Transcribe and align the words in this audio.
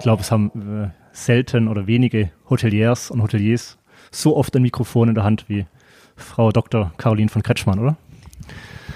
ich 0.00 0.04
glaube, 0.04 0.22
es 0.22 0.30
haben 0.30 0.50
äh, 0.82 0.88
selten 1.12 1.68
oder 1.68 1.86
wenige 1.86 2.30
Hoteliers 2.48 3.10
und 3.10 3.22
Hoteliers 3.22 3.76
so 4.10 4.34
oft 4.34 4.56
ein 4.56 4.62
Mikrofon 4.62 5.10
in 5.10 5.14
der 5.14 5.24
Hand 5.24 5.44
wie 5.48 5.66
Frau 6.16 6.52
Dr. 6.52 6.90
Caroline 6.96 7.28
von 7.28 7.42
Kretschmann, 7.42 7.78
oder? 7.78 7.98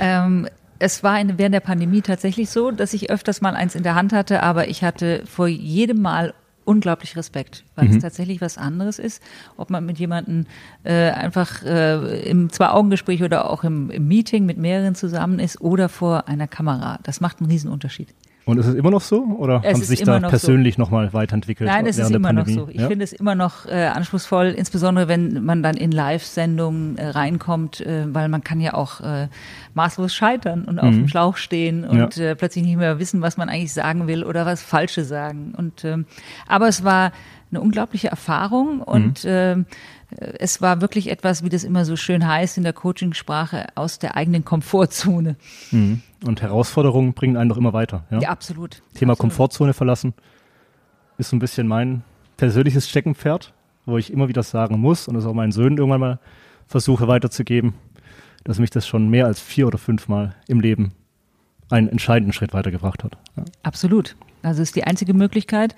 Ähm, 0.01 0.49
es 0.79 1.03
war 1.03 1.21
in, 1.21 1.37
während 1.37 1.55
der 1.55 1.61
Pandemie 1.61 2.01
tatsächlich 2.01 2.49
so, 2.49 2.71
dass 2.71 2.95
ich 2.95 3.11
öfters 3.11 3.43
mal 3.43 3.55
eins 3.55 3.75
in 3.75 3.83
der 3.83 3.97
Hand 3.97 4.15
hatte, 4.15 4.43
aber 4.43 4.69
ich 4.69 4.83
hatte 4.83 5.25
vor 5.27 5.47
jedem 5.47 6.01
Mal 6.01 6.33
unglaublich 6.65 7.19
Respekt, 7.19 7.65
weil 7.75 7.89
mhm. 7.89 7.97
es 7.97 8.03
tatsächlich 8.03 8.41
was 8.41 8.57
anderes 8.57 8.99
ist, 8.99 9.23
ob 9.59 9.69
man 9.69 9.85
mit 9.85 9.99
jemandem 9.99 10.47
äh, 10.85 11.11
einfach 11.11 11.63
äh, 11.65 12.23
im 12.23 12.49
Zwei-Augen-Gespräch 12.49 13.23
oder 13.23 13.51
auch 13.51 13.63
im, 13.63 13.91
im 13.91 14.09
Meeting 14.09 14.47
mit 14.47 14.57
mehreren 14.57 14.95
zusammen 14.95 15.39
ist 15.39 15.61
oder 15.61 15.91
vor 15.91 16.29
einer 16.29 16.49
Kamera. 16.49 16.99
Das 17.03 17.21
macht 17.21 17.41
einen 17.41 17.51
Riesenunterschied. 17.51 18.15
Und 18.47 18.59
ist 18.59 18.67
es 18.67 18.75
immer 18.75 18.91
noch 18.91 19.01
so? 19.01 19.23
Oder 19.25 19.63
es 19.65 19.75
haben 19.75 19.81
Sie 19.81 19.87
sich 19.87 20.03
da 20.03 20.21
noch 20.21 20.29
persönlich 20.29 20.75
so. 20.75 20.83
nochmal 20.83 21.13
weiterentwickelt? 21.13 21.69
Nein, 21.69 21.87
es 21.87 21.99
ist 21.99 22.11
immer 22.11 22.33
noch 22.33 22.47
so. 22.47 22.69
Ich 22.69 22.81
ja? 22.81 22.89
finde 22.89 23.05
es 23.05 23.13
immer 23.13 23.35
noch 23.35 23.67
äh, 23.67 23.87
anspruchsvoll, 23.87 24.49
insbesondere 24.49 25.09
wenn 25.09 25.45
man 25.45 25.63
dann 25.63 25.77
in 25.77 25.91
Live-Sendungen 25.91 26.99
äh, 26.99 27.09
reinkommt, 27.09 27.81
äh, 27.81 28.05
weil 28.13 28.29
man 28.29 28.45
kann 28.45 28.61
ja 28.61 28.75
auch 28.75 29.01
äh, 29.01 29.29
maßlos 29.73 30.15
scheitern 30.15 30.65
und 30.65 30.75
mhm. 30.75 30.81
auf 30.81 30.95
dem 30.95 31.09
Schlauch 31.09 31.37
stehen 31.37 31.85
und 31.85 32.17
ja. 32.17 32.31
äh, 32.31 32.37
plötzlich 32.37 32.65
nicht 32.65 32.77
mehr 32.77 32.99
wissen, 32.99 33.23
was 33.23 33.37
man 33.37 33.49
eigentlich 33.49 33.73
sagen 33.73 34.07
will 34.07 34.25
oder 34.25 34.45
was 34.45 34.63
Falsche 34.63 35.05
sagen. 35.05 35.55
Und 35.57 35.85
ähm, 35.85 36.05
aber 36.47 36.69
es 36.69 36.85
war 36.85 37.13
eine 37.51 37.61
unglaubliche 37.61 38.09
Erfahrung 38.09 38.81
und 38.81 39.25
mhm. 39.25 39.67
Es 40.11 40.61
war 40.61 40.81
wirklich 40.81 41.11
etwas, 41.11 41.43
wie 41.43 41.49
das 41.49 41.65
immer 41.65 41.85
so 41.85 41.97
schön 41.97 42.27
heißt 42.27 42.57
in 42.57 42.65
der 42.65 42.73
Coachingsprache, 42.73 43.67
aus 43.75 43.99
der 43.99 44.17
eigenen 44.17 44.45
Komfortzone. 44.45 45.37
Mhm. 45.71 46.03
Und 46.25 46.43
Herausforderungen 46.43 47.15
bringen 47.15 47.37
einen 47.37 47.49
doch 47.49 47.57
immer 47.57 47.73
weiter. 47.73 48.05
Ja, 48.11 48.21
ja 48.21 48.29
absolut. 48.31 48.83
Thema 48.95 49.13
absolut. 49.13 49.19
Komfortzone 49.19 49.73
verlassen 49.73 50.15
ist 51.19 51.31
so 51.31 51.37
ein 51.37 51.41
bisschen 51.41 51.67
mein 51.67 52.03
persönliches 52.37 52.89
Steckenpferd, 52.89 53.53
wo 53.87 53.99
ich 53.99 54.13
immer 54.13 54.29
wieder 54.29 54.43
sagen 54.43 54.79
muss 54.79 55.09
und 55.09 55.15
das 55.15 55.27
auch 55.27 55.35
meinen 55.35 55.53
Söhnen 55.53 55.79
irgendwann 55.79 56.01
mal 56.01 56.19
versuche 56.67 57.09
weiterzugeben, 57.09 57.75
dass 58.45 58.59
mich 58.59 58.71
das 58.71 58.87
schon 58.87 59.09
mehr 59.09 59.27
als 59.27 59.41
vier 59.41 59.67
oder 59.67 59.79
fünfmal 59.79 60.35
im 60.49 60.61
Leben 60.61 60.93
einen 61.71 61.89
entscheidenden 61.89 62.33
Schritt 62.33 62.53
weitergebracht 62.53 63.05
hat. 63.05 63.17
Ja. 63.37 63.45
Absolut. 63.63 64.17
Also 64.43 64.63
es 64.63 64.69
ist 64.69 64.77
die 64.77 64.85
einzige 64.85 65.15
Möglichkeit, 65.15 65.75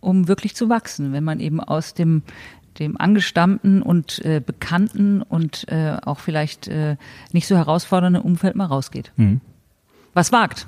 um 0.00 0.28
wirklich 0.28 0.54
zu 0.54 0.68
wachsen, 0.68 1.12
wenn 1.12 1.24
man 1.24 1.40
eben 1.40 1.60
aus 1.60 1.94
dem 1.94 2.22
dem 2.78 3.00
angestammten 3.00 3.82
und 3.82 4.24
äh, 4.24 4.40
bekannten 4.44 5.22
und 5.22 5.66
äh, 5.68 5.96
auch 6.04 6.20
vielleicht 6.20 6.68
äh, 6.68 6.96
nicht 7.32 7.46
so 7.46 7.56
herausfordernden 7.56 8.22
Umfeld 8.22 8.56
mal 8.56 8.66
rausgeht. 8.66 9.12
Mhm 9.16 9.40
was 10.14 10.32
wagt. 10.32 10.66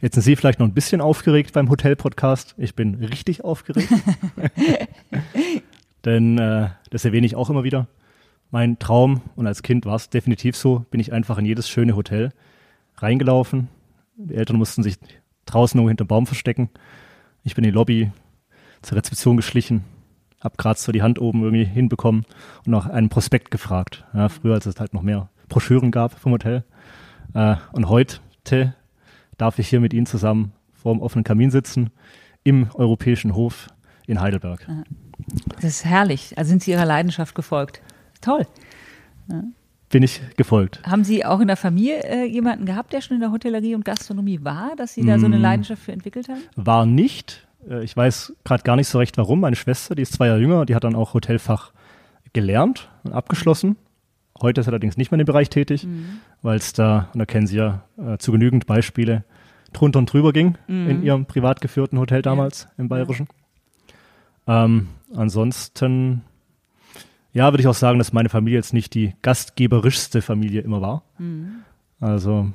Jetzt 0.00 0.14
sind 0.14 0.22
Sie 0.22 0.36
vielleicht 0.36 0.58
noch 0.58 0.66
ein 0.66 0.74
bisschen 0.74 1.00
aufgeregt 1.00 1.52
beim 1.52 1.70
Hotel-Podcast. 1.70 2.54
Ich 2.58 2.74
bin 2.74 2.96
richtig 2.96 3.42
aufgeregt. 3.42 3.88
Denn 6.04 6.38
äh, 6.38 6.68
das 6.90 7.04
erwähne 7.04 7.26
ich 7.26 7.36
auch 7.36 7.48
immer 7.48 7.64
wieder. 7.64 7.88
Mein 8.50 8.78
Traum, 8.78 9.22
und 9.36 9.46
als 9.46 9.62
Kind 9.62 9.86
war 9.86 9.96
es 9.96 10.10
definitiv 10.10 10.56
so, 10.56 10.84
bin 10.90 11.00
ich 11.00 11.12
einfach 11.12 11.38
in 11.38 11.46
jedes 11.46 11.68
schöne 11.68 11.96
Hotel 11.96 12.32
reingelaufen. 12.98 13.68
Die 14.16 14.34
Eltern 14.34 14.56
mussten 14.56 14.82
sich 14.82 14.98
draußen 15.46 15.78
irgendwo 15.78 15.88
hinterm 15.88 16.08
Baum 16.08 16.26
verstecken. 16.26 16.68
Ich 17.42 17.54
bin 17.54 17.64
in 17.64 17.70
die 17.70 17.74
Lobby 17.74 18.12
zur 18.82 18.98
Rezeption 18.98 19.36
geschlichen, 19.36 19.84
hab 20.44 20.58
gerade 20.58 20.78
so 20.78 20.92
die 20.92 21.02
Hand 21.02 21.18
oben 21.18 21.42
irgendwie 21.42 21.64
hinbekommen 21.64 22.26
und 22.64 22.72
nach 22.72 22.86
einem 22.86 23.08
Prospekt 23.08 23.50
gefragt. 23.50 24.04
Ja, 24.12 24.28
früher, 24.28 24.54
als 24.54 24.66
es 24.66 24.78
halt 24.78 24.94
noch 24.94 25.02
mehr 25.02 25.30
Broschüren 25.48 25.90
gab 25.90 26.18
vom 26.18 26.32
Hotel. 26.32 26.64
Äh, 27.34 27.56
und 27.72 27.88
heute 27.88 28.20
darf 29.38 29.58
ich 29.58 29.68
hier 29.68 29.80
mit 29.80 29.92
Ihnen 29.92 30.06
zusammen 30.06 30.52
vor 30.72 30.94
dem 30.94 31.00
offenen 31.00 31.24
Kamin 31.24 31.50
sitzen 31.50 31.90
im 32.44 32.68
Europäischen 32.74 33.34
Hof 33.34 33.68
in 34.06 34.20
Heidelberg. 34.20 34.66
Das 35.56 35.64
ist 35.64 35.84
herrlich. 35.84 36.36
Also 36.36 36.50
sind 36.50 36.62
Sie 36.62 36.72
Ihrer 36.72 36.84
Leidenschaft 36.84 37.34
gefolgt. 37.34 37.80
Toll. 38.20 38.46
Ja. 39.30 39.42
Bin 39.88 40.02
ich 40.02 40.20
gefolgt. 40.36 40.82
Haben 40.84 41.04
Sie 41.04 41.24
auch 41.24 41.40
in 41.40 41.46
der 41.46 41.56
Familie 41.56 42.02
äh, 42.02 42.24
jemanden 42.24 42.66
gehabt, 42.66 42.92
der 42.92 43.00
schon 43.00 43.14
in 43.14 43.20
der 43.20 43.30
Hotellerie 43.30 43.74
und 43.74 43.84
Gastronomie 43.84 44.40
war, 44.42 44.74
dass 44.76 44.94
Sie 44.94 45.04
da 45.06 45.18
so 45.18 45.26
eine 45.26 45.38
mm. 45.38 45.42
Leidenschaft 45.42 45.82
für 45.82 45.92
entwickelt 45.92 46.28
haben? 46.28 46.40
War 46.56 46.84
nicht. 46.84 47.46
Äh, 47.68 47.84
ich 47.84 47.96
weiß 47.96 48.34
gerade 48.44 48.62
gar 48.62 48.76
nicht 48.76 48.88
so 48.88 48.98
recht 48.98 49.16
warum. 49.18 49.40
Meine 49.40 49.56
Schwester, 49.56 49.94
die 49.94 50.02
ist 50.02 50.12
zwei 50.12 50.26
Jahre 50.28 50.40
jünger, 50.40 50.66
die 50.66 50.74
hat 50.74 50.84
dann 50.84 50.94
auch 50.94 51.14
Hotelfach 51.14 51.72
gelernt 52.32 52.90
und 53.04 53.12
abgeschlossen. 53.12 53.76
Heute 54.40 54.60
ist 54.60 54.66
er 54.66 54.72
allerdings 54.72 54.96
nicht 54.96 55.10
mehr 55.10 55.16
in 55.16 55.24
dem 55.24 55.32
Bereich 55.32 55.48
tätig, 55.48 55.84
mhm. 55.84 56.18
weil 56.42 56.56
es 56.56 56.72
da, 56.72 57.08
und 57.12 57.20
da 57.20 57.26
kennen 57.26 57.46
Sie 57.46 57.56
ja 57.56 57.84
äh, 57.96 58.18
zu 58.18 58.32
genügend 58.32 58.66
Beispiele, 58.66 59.24
drunter 59.72 60.00
und 60.00 60.12
drüber 60.12 60.32
ging 60.32 60.58
mhm. 60.66 60.90
in 60.90 61.02
Ihrem 61.02 61.26
privat 61.26 61.60
geführten 61.60 61.98
Hotel 61.98 62.22
damals 62.22 62.64
ja. 62.64 62.70
im 62.78 62.88
Bayerischen. 62.88 63.28
Ähm, 64.46 64.88
ansonsten, 65.14 66.22
ja, 67.32 67.52
würde 67.52 67.60
ich 67.60 67.68
auch 67.68 67.74
sagen, 67.74 67.98
dass 67.98 68.12
meine 68.12 68.28
Familie 68.28 68.58
jetzt 68.58 68.72
nicht 68.72 68.94
die 68.94 69.14
gastgeberischste 69.22 70.20
Familie 70.20 70.62
immer 70.62 70.80
war. 70.80 71.02
Mhm. 71.18 71.60
Also, 72.00 72.50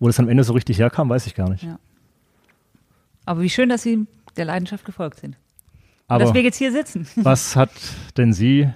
wo 0.00 0.08
das 0.08 0.18
am 0.18 0.28
Ende 0.28 0.42
so 0.42 0.52
richtig 0.52 0.78
herkam, 0.78 1.08
weiß 1.08 1.26
ich 1.26 1.34
gar 1.34 1.48
nicht. 1.48 1.62
Ja. 1.62 1.78
Aber 3.24 3.40
wie 3.42 3.50
schön, 3.50 3.68
dass 3.68 3.82
Sie 3.82 4.06
der 4.36 4.44
Leidenschaft 4.44 4.84
gefolgt 4.84 5.20
sind. 5.20 5.36
Aber 6.08 6.24
dass 6.24 6.34
wir 6.34 6.42
jetzt 6.42 6.56
hier 6.56 6.72
sitzen. 6.72 7.06
Was 7.16 7.56
hat 7.56 7.70
denn 8.16 8.32
Sie 8.32 8.68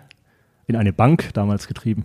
in 0.67 0.77
eine 0.77 0.93
Bank 0.93 1.31
damals 1.35 1.67
getrieben? 1.67 2.05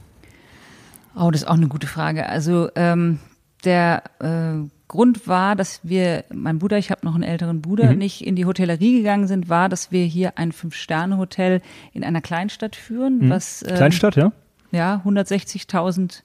Oh, 1.15 1.29
das 1.31 1.43
ist 1.43 1.47
auch 1.47 1.55
eine 1.55 1.67
gute 1.67 1.87
Frage. 1.87 2.27
Also 2.27 2.69
ähm, 2.75 3.19
der 3.63 4.03
äh, 4.19 4.67
Grund 4.87 5.27
war, 5.27 5.55
dass 5.55 5.79
wir, 5.83 6.25
mein 6.33 6.59
Bruder, 6.59 6.77
ich 6.77 6.91
habe 6.91 7.05
noch 7.05 7.15
einen 7.15 7.23
älteren 7.23 7.61
Bruder, 7.61 7.91
mhm. 7.91 7.97
nicht 7.97 8.25
in 8.25 8.35
die 8.35 8.45
Hotellerie 8.45 8.97
gegangen 8.97 9.27
sind, 9.27 9.47
war, 9.47 9.69
dass 9.69 9.91
wir 9.91 10.03
hier 10.03 10.37
ein 10.37 10.51
Fünf-Sterne-Hotel 10.51 11.61
in 11.93 12.03
einer 12.03 12.21
Kleinstadt 12.21 12.75
führen. 12.75 13.19
Mhm. 13.19 13.29
Was, 13.29 13.63
ähm, 13.63 13.75
Kleinstadt, 13.75 14.15
ja? 14.15 14.31
Ja, 14.71 15.01
160.000 15.05 16.21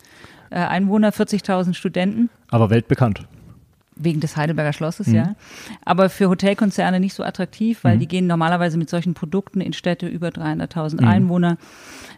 äh, 0.50 0.56
Einwohner, 0.56 1.10
40.000 1.10 1.74
Studenten. 1.74 2.30
Aber 2.50 2.70
weltbekannt. 2.70 3.26
Wegen 3.98 4.20
des 4.20 4.36
Heidelberger 4.36 4.72
Schlosses, 4.72 5.06
mhm. 5.06 5.14
ja. 5.14 5.36
Aber 5.84 6.10
für 6.10 6.28
Hotelkonzerne 6.28 7.00
nicht 7.00 7.14
so 7.14 7.22
attraktiv, 7.22 7.82
weil 7.82 7.96
mhm. 7.96 8.00
die 8.00 8.08
gehen 8.08 8.26
normalerweise 8.26 8.76
mit 8.76 8.90
solchen 8.90 9.14
Produkten 9.14 9.60
in 9.60 9.72
Städte 9.72 10.06
über 10.06 10.28
300.000 10.28 11.00
mhm. 11.00 11.08
Einwohner 11.08 11.56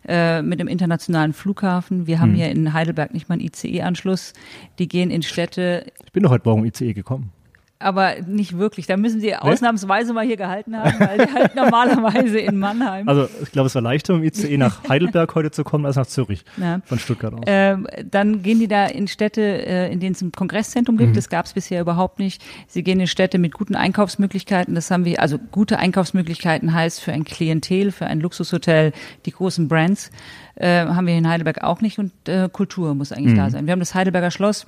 äh, 0.07 0.43
mit 0.43 0.61
einem 0.61 0.69
internationalen 0.69 1.33
Flughafen. 1.33 2.07
Wir 2.07 2.21
haben 2.21 2.33
mhm. 2.33 2.37
hier 2.37 2.51
in 2.51 2.73
Heidelberg 2.73 3.15
nicht 3.15 3.29
mal 3.29 3.35
einen 3.35 3.43
ICE-Anschluss. 3.43 4.33
Die 4.79 4.89
gehen 4.89 5.11
in 5.11 5.23
Städte. 5.23 5.87
Ich 6.05 6.13
bin 6.13 6.25
doch 6.25 6.31
heute 6.31 6.49
Morgen 6.49 6.65
ICE 6.65 6.93
gekommen 6.93 7.33
aber 7.79 8.17
nicht 8.27 8.59
wirklich. 8.59 8.87
Da 8.87 8.97
müssen 8.97 9.21
sie 9.21 9.37
ausnahmsweise 9.37 10.13
mal 10.13 10.25
hier 10.25 10.37
gehalten 10.37 10.77
haben, 10.77 10.99
weil 10.99 11.27
die 11.27 11.33
halt 11.33 11.55
normalerweise 11.57 12.39
in 12.39 12.59
Mannheim. 12.59 13.09
Also 13.09 13.29
ich 13.43 13.53
glaube, 13.53 13.69
es 13.69 13.75
war 13.75 13.83
leichter, 13.83 14.15
im 14.15 14.25
ICE 14.25 14.57
nach 14.57 14.83
Heidelberg 14.89 15.35
heute 15.35 15.51
zu 15.51 15.63
kommen, 15.63 15.87
als 15.87 15.97
nach 15.97 16.07
Zürich 16.07 16.45
ja. 16.57 16.81
von 16.85 16.99
Stuttgart 16.99 17.35
aus. 17.35 17.41
Ähm, 17.47 17.87
dann 18.11 18.43
gehen 18.43 18.59
die 18.59 18.69
da 18.69 18.87
in 18.87 19.07
Städte, 19.07 19.43
äh, 19.43 19.93
in 19.93 20.01
denen 20.01 20.13
es 20.13 20.23
ein 20.23 20.33
Kongresszentrum 20.33 20.97
gibt. 20.97 21.11
Mhm. 21.11 21.15
Das 21.15 21.29
gab 21.29 21.47
es 21.47 21.53
bisher 21.53 21.81
überhaupt 21.81 22.19
nicht. 22.19 22.43
Sie 22.67 22.83
gehen 22.83 22.99
in 22.99 23.07
Städte 23.07 23.39
mit 23.39 23.55
guten 23.55 23.77
Einkaufsmöglichkeiten. 23.77 24.75
Das 24.75 24.91
haben 24.91 25.05
wir, 25.05 25.21
also 25.21 25.39
gute 25.39 25.79
Einkaufsmöglichkeiten 25.79 26.75
heißt 26.75 27.01
für 27.01 27.13
ein 27.13 27.25
Klientel, 27.25 27.93
für 27.93 28.07
ein 28.07 28.21
Luxushotel, 28.21 28.93
die 29.25 29.31
großen 29.31 29.69
Brands 29.69 30.11
äh, 30.57 30.87
haben 30.87 31.07
wir 31.07 31.17
in 31.17 31.29
Heidelberg 31.29 31.63
auch 31.63 31.81
nicht 31.81 31.99
und 31.99 32.13
äh, 32.29 32.49
Kultur 32.53 32.95
muss 32.95 33.13
eigentlich 33.13 33.35
mhm. 33.35 33.39
da 33.39 33.51
sein. 33.51 33.67
Wir 33.67 33.73
haben 33.73 33.81
das 33.81 33.95
Heidelberger 33.95 34.33
Schloss 34.33 34.67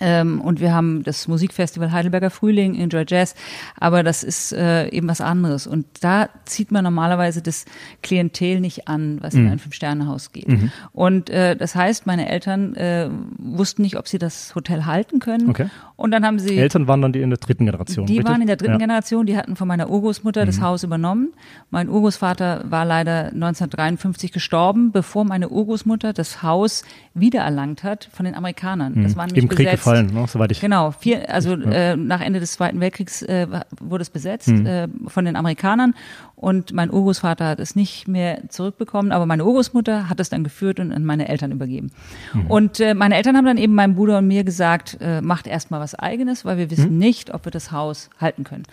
ähm, 0.00 0.40
und 0.40 0.60
wir 0.60 0.74
haben 0.74 1.02
das 1.02 1.28
Musikfestival 1.28 1.92
Heidelberger 1.92 2.30
Frühling, 2.30 2.74
Enjoy 2.74 3.04
Jazz, 3.06 3.34
aber 3.78 4.02
das 4.02 4.22
ist 4.22 4.52
äh, 4.52 4.88
eben 4.88 5.08
was 5.08 5.20
anderes. 5.20 5.66
Und 5.66 5.86
da 6.00 6.28
zieht 6.44 6.72
man 6.72 6.84
normalerweise 6.84 7.42
das 7.42 7.66
Klientel 8.02 8.60
nicht 8.60 8.88
an, 8.88 9.18
was 9.20 9.34
mhm. 9.34 9.46
in 9.46 9.52
ein 9.52 9.58
Fünf-Sterne-Haus 9.58 10.32
geht. 10.32 10.48
Mhm. 10.48 10.72
Und 10.92 11.30
äh, 11.30 11.56
das 11.56 11.74
heißt, 11.74 12.06
meine 12.06 12.28
Eltern 12.28 12.74
äh, 12.74 13.10
wussten 13.38 13.82
nicht, 13.82 13.96
ob 13.98 14.08
sie 14.08 14.18
das 14.18 14.54
Hotel 14.54 14.86
halten 14.86 15.18
können. 15.18 15.50
Okay. 15.50 15.68
Und 15.96 16.10
dann 16.10 16.24
haben 16.24 16.38
sie. 16.38 16.56
Eltern 16.56 16.88
waren 16.88 17.02
dann 17.02 17.12
die 17.12 17.20
in 17.20 17.30
der 17.30 17.38
dritten 17.38 17.66
Generation. 17.66 18.06
Die 18.06 18.14
richtig? 18.14 18.28
waren 18.28 18.40
in 18.40 18.46
der 18.46 18.56
dritten 18.56 18.72
ja. 18.72 18.78
Generation, 18.78 19.26
die 19.26 19.36
hatten 19.36 19.56
von 19.56 19.68
meiner 19.68 19.90
Urgroßmutter 19.90 20.42
mhm. 20.42 20.46
das 20.46 20.60
Haus 20.60 20.82
übernommen. 20.84 21.32
Mein 21.70 21.88
Urgroßvater 21.88 22.64
war 22.68 22.84
leider 22.84 23.26
1953 23.26 24.32
gestorben, 24.32 24.90
bevor 24.90 25.24
meine 25.24 25.50
Urgroßmutter 25.50 26.12
das 26.12 26.42
Haus 26.42 26.82
wiedererlangt 27.14 27.84
hat 27.84 28.08
von 28.12 28.24
den 28.24 28.34
Amerikanern. 28.34 29.02
Das 29.02 29.12
mhm. 29.12 29.16
war 29.16 29.26
nämlich 29.26 29.44
Im 29.44 29.48
Krieg. 29.50 29.81
Gefallen, 29.82 30.12
ne, 30.12 30.26
soweit 30.28 30.52
ich. 30.52 30.60
Genau, 30.60 30.90
vier, 30.90 31.28
also 31.28 31.56
ja. 31.56 31.92
äh, 31.92 31.96
nach 31.96 32.20
Ende 32.20 32.40
des 32.40 32.52
Zweiten 32.52 32.80
Weltkriegs 32.80 33.22
äh, 33.22 33.46
wurde 33.80 34.02
es 34.02 34.10
besetzt 34.10 34.48
mhm. 34.48 34.66
äh, 34.66 34.88
von 35.06 35.24
den 35.24 35.36
Amerikanern 35.36 35.94
und 36.36 36.72
mein 36.72 36.90
Urgroßvater 36.90 37.46
hat 37.46 37.60
es 37.60 37.76
nicht 37.76 38.08
mehr 38.08 38.48
zurückbekommen, 38.48 39.12
aber 39.12 39.26
meine 39.26 39.44
Urgroßmutter 39.44 40.08
hat 40.08 40.20
es 40.20 40.28
dann 40.28 40.44
geführt 40.44 40.80
und 40.80 40.92
an 40.92 41.04
meine 41.04 41.28
Eltern 41.28 41.52
übergeben. 41.52 41.92
Mhm. 42.32 42.46
Und 42.46 42.80
äh, 42.80 42.94
meine 42.94 43.16
Eltern 43.16 43.36
haben 43.36 43.44
dann 43.44 43.58
eben 43.58 43.74
meinem 43.74 43.94
Bruder 43.94 44.18
und 44.18 44.26
mir 44.26 44.44
gesagt, 44.44 44.98
äh, 45.00 45.20
macht 45.20 45.46
erstmal 45.46 45.80
was 45.80 45.94
eigenes, 45.94 46.44
weil 46.44 46.58
wir 46.58 46.70
wissen 46.70 46.94
mhm. 46.94 46.98
nicht, 46.98 47.32
ob 47.32 47.44
wir 47.44 47.52
das 47.52 47.70
Haus 47.72 48.10
halten 48.20 48.44
können. 48.44 48.64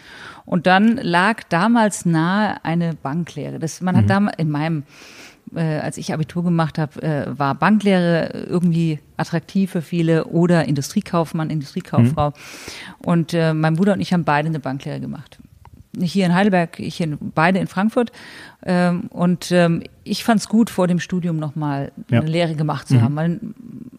Und 0.46 0.66
dann 0.66 0.98
lag 0.98 1.44
damals 1.50 2.06
nahe 2.06 2.64
eine 2.64 2.94
Banklehre. 2.94 3.60
Das, 3.60 3.82
man 3.82 3.96
hat 3.96 4.06
mhm. 4.06 4.10
damals 4.10 4.38
in 4.40 4.50
meinem 4.50 4.84
äh, 5.56 5.80
als 5.80 5.98
ich 5.98 6.14
Abitur 6.14 6.44
gemacht 6.44 6.78
habe, 6.78 7.02
äh, 7.02 7.26
war 7.38 7.56
Banklehre 7.56 8.46
irgendwie 8.48 9.00
attraktiv 9.18 9.72
für 9.72 9.82
viele 9.82 10.26
oder 10.26 10.66
Industriekaufmann, 10.66 11.50
Industriekauffrau. 11.50 12.30
Mhm. 12.30 13.06
Und 13.06 13.34
äh, 13.34 13.54
mein 13.54 13.76
Bruder 13.76 13.94
und 13.94 14.02
ich 14.02 14.14
haben 14.14 14.24
beide 14.24 14.48
eine 14.48 14.60
Banklehre 14.60 15.00
gemacht 15.00 15.40
hier 16.02 16.26
in 16.26 16.34
Heidelberg, 16.34 16.80
ich 16.80 17.00
in, 17.02 17.18
beide 17.34 17.60
in 17.60 17.68
Frankfurt. 17.68 18.12
Ähm, 18.66 19.04
und 19.10 19.52
ähm, 19.52 19.84
ich 20.04 20.24
fand 20.24 20.42
es 20.42 20.50
gut, 20.50 20.70
vor 20.70 20.88
dem 20.88 21.00
Studium 21.00 21.38
nochmal 21.38 21.92
Ja. 22.10 22.20
eine 22.20 22.30
Lehre 22.30 22.56
gemacht 22.56 22.88
zu 22.88 22.96
Mhm. 22.96 23.02
haben. 23.02 23.16
Weil, 23.16 23.40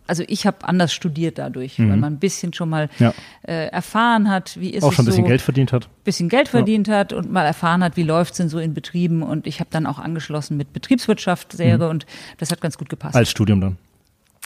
also 0.06 0.22
ich 0.26 0.46
habe 0.46 0.66
anders 0.68 0.92
studiert 0.92 1.38
dadurch, 1.38 1.78
Mhm. 1.78 1.90
weil 1.90 1.96
man 1.96 2.12
ein 2.14 2.18
bisschen 2.18 2.52
schon 2.52 2.68
mal 2.68 2.88
Ja. 2.98 3.14
äh, 3.42 3.68
erfahren 3.68 4.28
hat, 4.30 4.58
wie 4.60 4.70
ist 4.70 4.82
Auch 4.82 4.90
es 4.90 4.96
schon 4.96 5.04
ein 5.04 5.06
bisschen 5.06 5.24
so, 5.24 5.28
Geld 5.28 5.40
verdient 5.40 5.72
hat. 5.72 5.88
bisschen 6.04 6.28
Geld 6.28 6.48
verdient 6.48 6.88
hat 6.88 7.12
und 7.12 7.32
mal 7.32 7.44
erfahren 7.44 7.82
hat, 7.82 7.96
wie 7.96 8.02
läuft's 8.02 8.36
denn 8.38 8.48
so 8.48 8.58
in 8.58 8.74
Betrieben. 8.74 9.22
Und 9.22 9.46
ich 9.46 9.60
habe 9.60 9.70
dann 9.70 9.86
auch 9.86 9.98
angeschlossen 9.98 10.56
mit 10.56 10.72
Betriebswirtschaft 10.72 11.54
Lehre 11.58 11.88
und 11.88 12.04
das 12.38 12.50
hat 12.50 12.60
ganz 12.60 12.76
gut 12.76 12.88
gepasst. 12.90 13.14
Mhm. 13.14 13.18
Als 13.18 13.30
Studium 13.30 13.60
dann. 13.60 13.76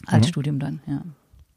Als 0.07 0.27
Mhm. 0.27 0.31
Studium 0.31 0.59
dann, 0.61 0.81
ja. 0.87 1.03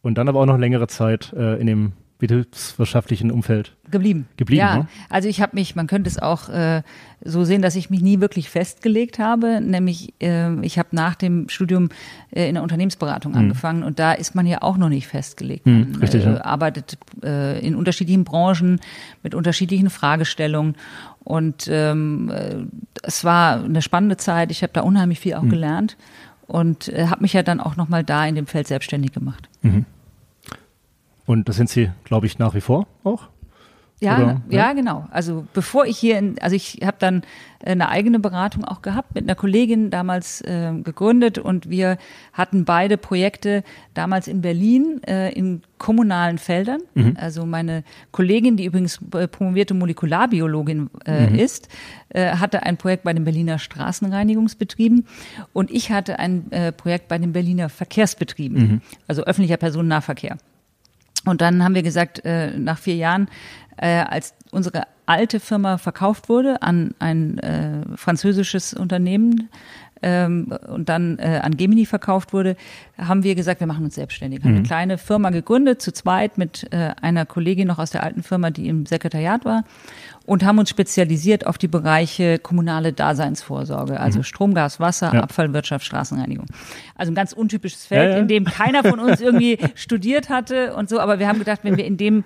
Und 0.02 0.18
dann 0.18 0.30
aber 0.30 0.40
auch 0.40 0.46
noch 0.46 0.58
längere 0.58 0.88
Zeit 0.88 1.34
äh, 1.34 1.56
in 1.60 1.68
dem 1.68 1.92
betriebswirtschaftlichen 2.20 3.32
Umfeld. 3.32 3.76
Geblieben. 3.92 4.28
Geblieben, 4.38 4.60
Ja, 4.60 4.78
ne? 4.80 4.88
also 5.10 5.30
ich 5.30 5.42
habe 5.42 5.56
mich, 5.56 5.76
man 5.76 5.88
könnte 5.88 6.10
es 6.10 6.20
auch 6.20 6.50
äh, 6.50 6.82
so 7.24 7.44
sehen, 7.44 7.62
dass 7.62 7.76
ich 7.76 7.90
mich 7.90 8.02
nie 8.02 8.20
wirklich 8.20 8.50
festgelegt 8.50 9.20
habe. 9.20 9.62
Nämlich, 9.62 10.14
äh, 10.22 10.60
ich 10.66 10.78
habe 10.80 10.90
nach 10.92 11.16
dem 11.16 11.48
Studium 11.50 11.90
äh, 12.32 12.48
in 12.50 12.56
der 12.56 12.64
Unternehmensberatung 12.64 13.36
angefangen 13.36 13.84
und 13.84 14.00
da 14.00 14.14
ist 14.14 14.36
man 14.36 14.46
ja 14.46 14.62
auch 14.62 14.78
noch 14.78 14.90
nicht 14.90 15.08
festgelegt. 15.08 15.66
Hm, 15.66 15.92
Man 15.92 16.02
richtig, 16.02 16.26
äh, 16.26 16.34
ja. 16.34 16.44
arbeitet 16.44 16.98
äh, 17.24 17.66
in 17.66 17.76
unterschiedlichen 17.76 18.24
Branchen 18.24 18.80
mit 19.24 19.34
unterschiedlichen 19.36 19.90
Fragestellungen. 19.90 20.76
Und 21.24 21.68
ähm, 21.70 22.30
äh, 22.34 22.56
es 23.04 23.24
war 23.24 23.64
eine 23.64 23.82
spannende 23.82 24.18
Zeit. 24.18 24.50
Ich 24.52 24.64
habe 24.64 24.74
da 24.74 24.82
unheimlich 24.82 25.20
viel 25.20 25.34
auch 25.36 25.42
Hm. 25.44 25.50
gelernt 25.50 25.98
und 26.48 26.88
äh, 26.90 27.08
habe 27.08 27.22
mich 27.22 27.34
ja 27.34 27.44
dann 27.44 27.60
auch 27.60 27.76
nochmal 27.76 28.04
da 28.04 28.26
in 28.26 28.36
dem 28.36 28.48
Feld 28.48 28.68
selbstständig 28.68 29.12
gemacht. 29.14 29.50
Und 31.28 31.48
das 31.50 31.58
sind 31.58 31.70
Sie, 31.70 31.92
glaube 32.06 32.26
ich, 32.26 32.40
nach 32.40 32.56
wie 32.56 32.62
vor 32.62 32.88
auch? 33.04 33.30
Ja, 34.00 34.18
Oder? 34.22 34.42
ja, 34.50 34.74
genau. 34.74 35.08
Also 35.10 35.48
bevor 35.54 35.86
ich 35.88 35.98
hier, 35.98 36.20
in, 36.20 36.38
also 36.40 36.56
ich 36.56 36.82
habe 36.86 36.98
dann 37.00 37.24
eine 37.66 37.90
eigene 37.90 38.20
Beratung 38.20 38.64
auch 38.64 38.84
gehabt 38.84 39.16
mit 39.16 39.24
einer 39.24 39.34
Kollegin 39.34 39.90
damals 39.90 40.42
äh, 40.42 40.72
gegründet 40.84 41.40
und 41.40 41.68
wir 41.72 41.98
hatten 42.32 42.64
beide 42.64 42.98
Projekte 42.98 43.64
damals 43.96 44.28
in 44.28 44.42
Berlin 44.42 45.02
äh, 45.08 45.34
in 45.34 45.64
kommunalen 45.80 46.38
Feldern. 46.38 46.82
Also 47.16 47.48
meine 47.48 47.84
Kollegin, 48.12 48.56
die 48.56 48.66
übrigens 48.66 49.00
äh, 49.16 49.28
promovierte 49.28 49.74
Molekularbiologin 49.74 50.92
äh, 51.08 51.36
ist, 51.36 51.68
äh, 52.10 52.36
hatte 52.36 52.64
ein 52.64 52.78
Projekt 52.78 53.04
bei 53.04 53.14
den 53.14 53.24
Berliner 53.24 53.58
Straßenreinigungsbetrieben 53.58 55.08
und 55.54 55.72
ich 55.72 55.92
hatte 55.92 56.20
ein 56.20 56.52
äh, 56.52 56.72
Projekt 56.72 57.08
bei 57.08 57.18
den 57.18 57.34
Berliner 57.34 57.68
Verkehrsbetrieben, 57.70 58.84
also 59.08 59.24
öffentlicher 59.24 59.58
Personennahverkehr. 59.58 60.38
Und 61.28 61.42
dann 61.42 61.64
haben 61.64 61.76
wir 61.76 61.84
gesagt, 61.84 62.24
äh, 62.26 62.58
nach 62.58 62.78
vier 62.78 62.96
Jahren, 62.96 63.28
äh, 63.78 64.00
als 64.00 64.34
unsere 64.52 64.84
alte 65.06 65.40
Firma 65.40 65.78
verkauft 65.78 66.30
wurde 66.30 66.62
an 66.62 66.94
ein 67.00 67.38
äh, 67.40 67.82
französisches 67.96 68.74
Unternehmen 68.74 69.50
ähm, 70.02 70.54
und 70.68 70.90
dann 70.90 71.18
äh, 71.20 71.40
an 71.42 71.56
Gemini 71.58 71.86
verkauft 71.86 72.34
wurde, 72.34 72.56
haben 72.98 73.24
wir 73.24 73.36
gesagt, 73.36 73.60
wir 73.60 73.68
machen 73.68 73.86
uns 73.86 73.96
selbstständig. 73.96 74.44
Haben 74.44 74.56
eine 74.56 74.64
kleine 74.64 74.98
Firma 74.98 75.30
gegründet, 75.30 75.82
zu 75.82 75.94
zweit 75.94 76.38
mit 76.38 76.68
äh, 76.72 76.92
einer 77.02 77.26
Kollegin 77.26 77.68
noch 77.68 77.80
aus 77.80 77.92
der 77.92 78.04
alten 78.04 78.24
Firma, 78.24 78.50
die 78.50 78.68
im 78.68 78.86
Sekretariat 78.86 79.46
war 79.46 79.64
und 80.28 80.44
haben 80.44 80.60
uns 80.60 80.70
spezialisiert 80.70 81.48
auf 81.48 81.58
die 81.58 81.70
Bereiche 81.70 82.38
kommunale 82.38 82.92
Daseinsvorsorge, 82.92 83.98
also 84.00 84.24
Strom, 84.24 84.54
Gas, 84.54 84.80
Wasser, 84.80 85.12
Ja. 85.14 85.22
Abfallwirtschaft, 85.24 85.86
Straßenreinigung. 85.86 86.46
Also 86.96 87.14
ein 87.14 87.16
ganz 87.16 87.32
untypisches 87.32 87.86
Feld, 87.86 88.10
Ja, 88.10 88.16
ja. 88.18 88.22
in 88.22 88.28
dem 88.28 88.44
keiner 88.44 88.84
von 88.84 89.00
uns 89.00 89.22
irgendwie 89.28 89.58
studiert 89.74 90.30
hatte 90.30 90.76
und 90.76 90.90
so. 90.90 91.00
Aber 91.00 91.18
wir 91.20 91.30
haben 91.30 91.40
gedacht, 91.40 91.62
wenn 91.64 91.78
wir 91.78 91.86
in 91.86 91.96
dem 91.96 92.26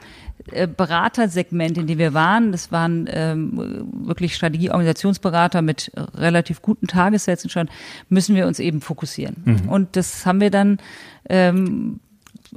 äh, 0.52 0.68
Beratersegment, 0.68 1.78
in 1.78 1.86
dem 1.86 2.00
wir 2.00 2.16
waren, 2.16 2.52
das 2.52 2.72
waren 2.72 3.08
ähm, 3.12 3.86
wirklich 4.04 4.34
Strategie-Organisationsberater 4.36 5.62
mit 5.62 5.92
relativ 6.16 6.64
guten 6.64 6.88
Tagessätzen 6.88 7.52
schon, 7.52 7.70
müssen 8.10 8.36
wir 8.36 8.48
uns 8.48 8.60
eben 8.60 8.82
fokussieren. 8.82 9.36
Mhm. 9.46 9.70
Und 9.70 9.96
das 9.96 10.26
haben 10.26 10.42
wir 10.42 10.50
dann 10.50 10.80
ähm, 11.30 12.00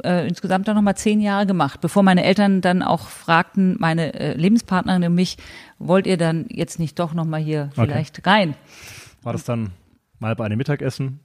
äh, 0.02 0.26
insgesamt 0.26 0.66
dann 0.68 0.76
nochmal 0.76 0.96
zehn 0.96 1.20
Jahre 1.20 1.46
gemacht, 1.46 1.80
bevor 1.80 2.02
meine 2.02 2.24
Eltern 2.24 2.60
dann 2.60 2.82
auch 2.82 3.08
fragten, 3.08 3.76
meine 3.78 4.14
äh, 4.14 4.34
Lebenspartnerin 4.34 5.04
und 5.04 5.14
mich, 5.14 5.36
wollt 5.78 6.06
ihr 6.06 6.16
dann 6.16 6.46
jetzt 6.48 6.78
nicht 6.78 6.98
doch 6.98 7.14
nochmal 7.14 7.40
hier 7.40 7.70
Okay. 7.76 7.86
vielleicht 7.86 8.26
rein? 8.26 8.54
War 9.22 9.32
das 9.32 9.44
dann 9.44 9.70
mal 10.18 10.34
bei 10.36 10.44
einem 10.46 10.58
Mittagessen? 10.58 11.20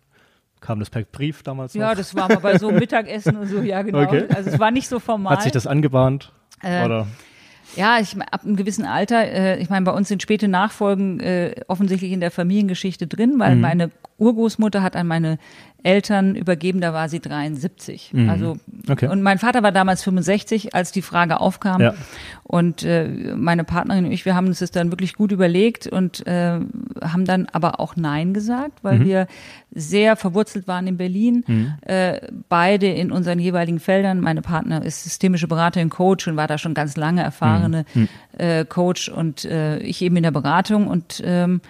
Kam 0.61 0.79
das 0.79 0.89
per 0.89 1.03
Brief 1.03 1.41
damals 1.43 1.73
Ja, 1.73 1.89
noch? 1.89 1.95
das 1.97 2.13
war 2.15 2.27
mal 2.27 2.39
bei 2.39 2.57
so 2.57 2.69
Mittagessen 2.71 3.37
und 3.37 3.47
so, 3.47 3.61
ja 3.61 3.81
genau. 3.81 4.01
Okay. 4.03 4.25
Also 4.33 4.49
es 4.51 4.59
war 4.59 4.71
nicht 4.71 4.87
so 4.89 4.99
formal. 4.99 5.33
Hat 5.37 5.43
sich 5.43 5.51
das 5.53 5.65
angebahnt? 5.67 6.31
Äh, 6.61 6.83
Oder? 6.85 7.07
Ja, 7.75 7.99
ich 7.99 8.17
ab 8.19 8.43
einem 8.43 8.55
gewissen 8.55 8.83
Alter, 8.85 9.21
äh, 9.31 9.59
ich 9.61 9.69
meine, 9.69 9.85
bei 9.85 9.91
uns 9.93 10.07
sind 10.09 10.21
späte 10.21 10.47
Nachfolgen 10.47 11.19
äh, 11.19 11.55
offensichtlich 11.67 12.11
in 12.11 12.19
der 12.19 12.31
Familiengeschichte 12.31 13.07
drin, 13.07 13.35
weil 13.37 13.55
Mhm. 13.55 13.61
meine 13.61 13.91
Urgroßmutter 14.19 14.81
hat 14.83 14.95
an 14.95 15.07
meine 15.07 15.37
Eltern 15.81 16.35
übergeben, 16.35 16.81
da 16.81 16.91
war 16.93 17.07
sie 17.07 17.21
73. 17.21 18.13
Also 18.27 18.55
Mhm. 18.55 18.59
Okay. 18.91 19.07
und 19.07 19.21
mein 19.21 19.37
Vater 19.37 19.63
war 19.63 19.71
damals 19.71 20.03
65, 20.03 20.75
als 20.75 20.91
die 20.91 21.01
Frage 21.01 21.39
aufkam. 21.39 21.79
Ja. 21.81 21.93
Und 22.43 22.83
äh, 22.83 23.07
meine 23.37 23.63
Partnerin 23.63 24.05
und 24.05 24.11
ich, 24.11 24.25
wir 24.25 24.35
haben 24.35 24.47
uns 24.47 24.59
das 24.59 24.71
dann 24.71 24.91
wirklich 24.91 25.13
gut 25.13 25.31
überlegt 25.31 25.87
und 25.87 26.27
äh, 26.27 26.59
haben 27.01 27.23
dann 27.25 27.45
aber 27.53 27.79
auch 27.79 27.95
Nein 27.95 28.33
gesagt, 28.33 28.83
Mhm. 28.83 28.87
weil 28.87 29.05
wir 29.05 29.27
sehr 29.71 30.17
verwurzelt 30.17 30.67
waren 30.67 30.85
in 30.87 30.97
Berlin, 30.97 31.45
äh, 31.85 32.19
beide 32.49 32.87
in 32.87 33.09
unseren 33.13 33.39
jeweiligen 33.39 33.79
Feldern. 33.79 34.19
Meine 34.19 34.41
Partner 34.41 34.83
ist 34.83 35.03
systemische 35.05 35.47
Beraterin, 35.47 35.89
Coach 35.89 36.27
und 36.27 36.35
war 36.35 36.47
da 36.47 36.57
schon 36.57 36.73
ganz 36.73 36.97
lange 36.97 37.23
erfahrene 37.23 37.85
Mhm. 37.93 38.07
äh, 38.37 38.65
Coach 38.65 39.07
und 39.07 39.45
äh, 39.45 39.77
ich 39.79 40.01
eben 40.01 40.17
in 40.17 40.23
der 40.23 40.31
Beratung 40.31 40.87
und 40.87 41.21
ähm, 41.23 41.61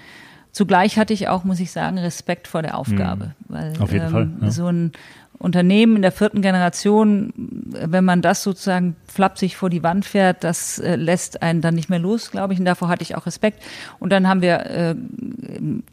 Zugleich 0.60 1.00
hatte 1.00 1.14
ich 1.14 1.30
auch, 1.30 1.46
muss 1.46 1.62
ich 1.62 1.72
sagen, 1.72 1.98
Respekt 1.98 2.46
vor 2.46 2.62
der 2.62 2.78
Aufgabe, 2.78 3.34
weil 3.48 3.72
Auf 3.80 3.94
jeden 3.94 4.08
ähm, 4.08 4.12
Fall, 4.12 4.30
ja. 4.42 4.52
so 4.52 4.68
ein 4.68 4.92
Unternehmen 5.38 5.96
in 5.96 6.02
der 6.02 6.12
vierten 6.12 6.42
Generation, 6.42 7.32
wenn 7.38 8.04
man 8.04 8.22
das 8.22 8.44
sozusagen 8.44 8.98
flapsig 9.08 9.56
vor 9.56 9.70
die 9.70 9.84
Wand 9.84 10.04
fährt, 10.04 10.44
das 10.44 10.78
äh, 10.78 10.98
lässt 10.98 11.42
einen 11.42 11.62
dann 11.62 11.76
nicht 11.76 11.90
mehr 11.90 12.00
los, 12.00 12.30
glaube 12.30 12.52
ich. 12.52 12.60
Und 12.60 12.66
davor 12.66 12.90
hatte 12.90 13.04
ich 13.04 13.16
auch 13.16 13.26
Respekt. 13.26 13.64
Und 14.00 14.12
dann 14.12 14.28
haben 14.28 14.42
wir 14.42 14.66
äh, 14.66 14.96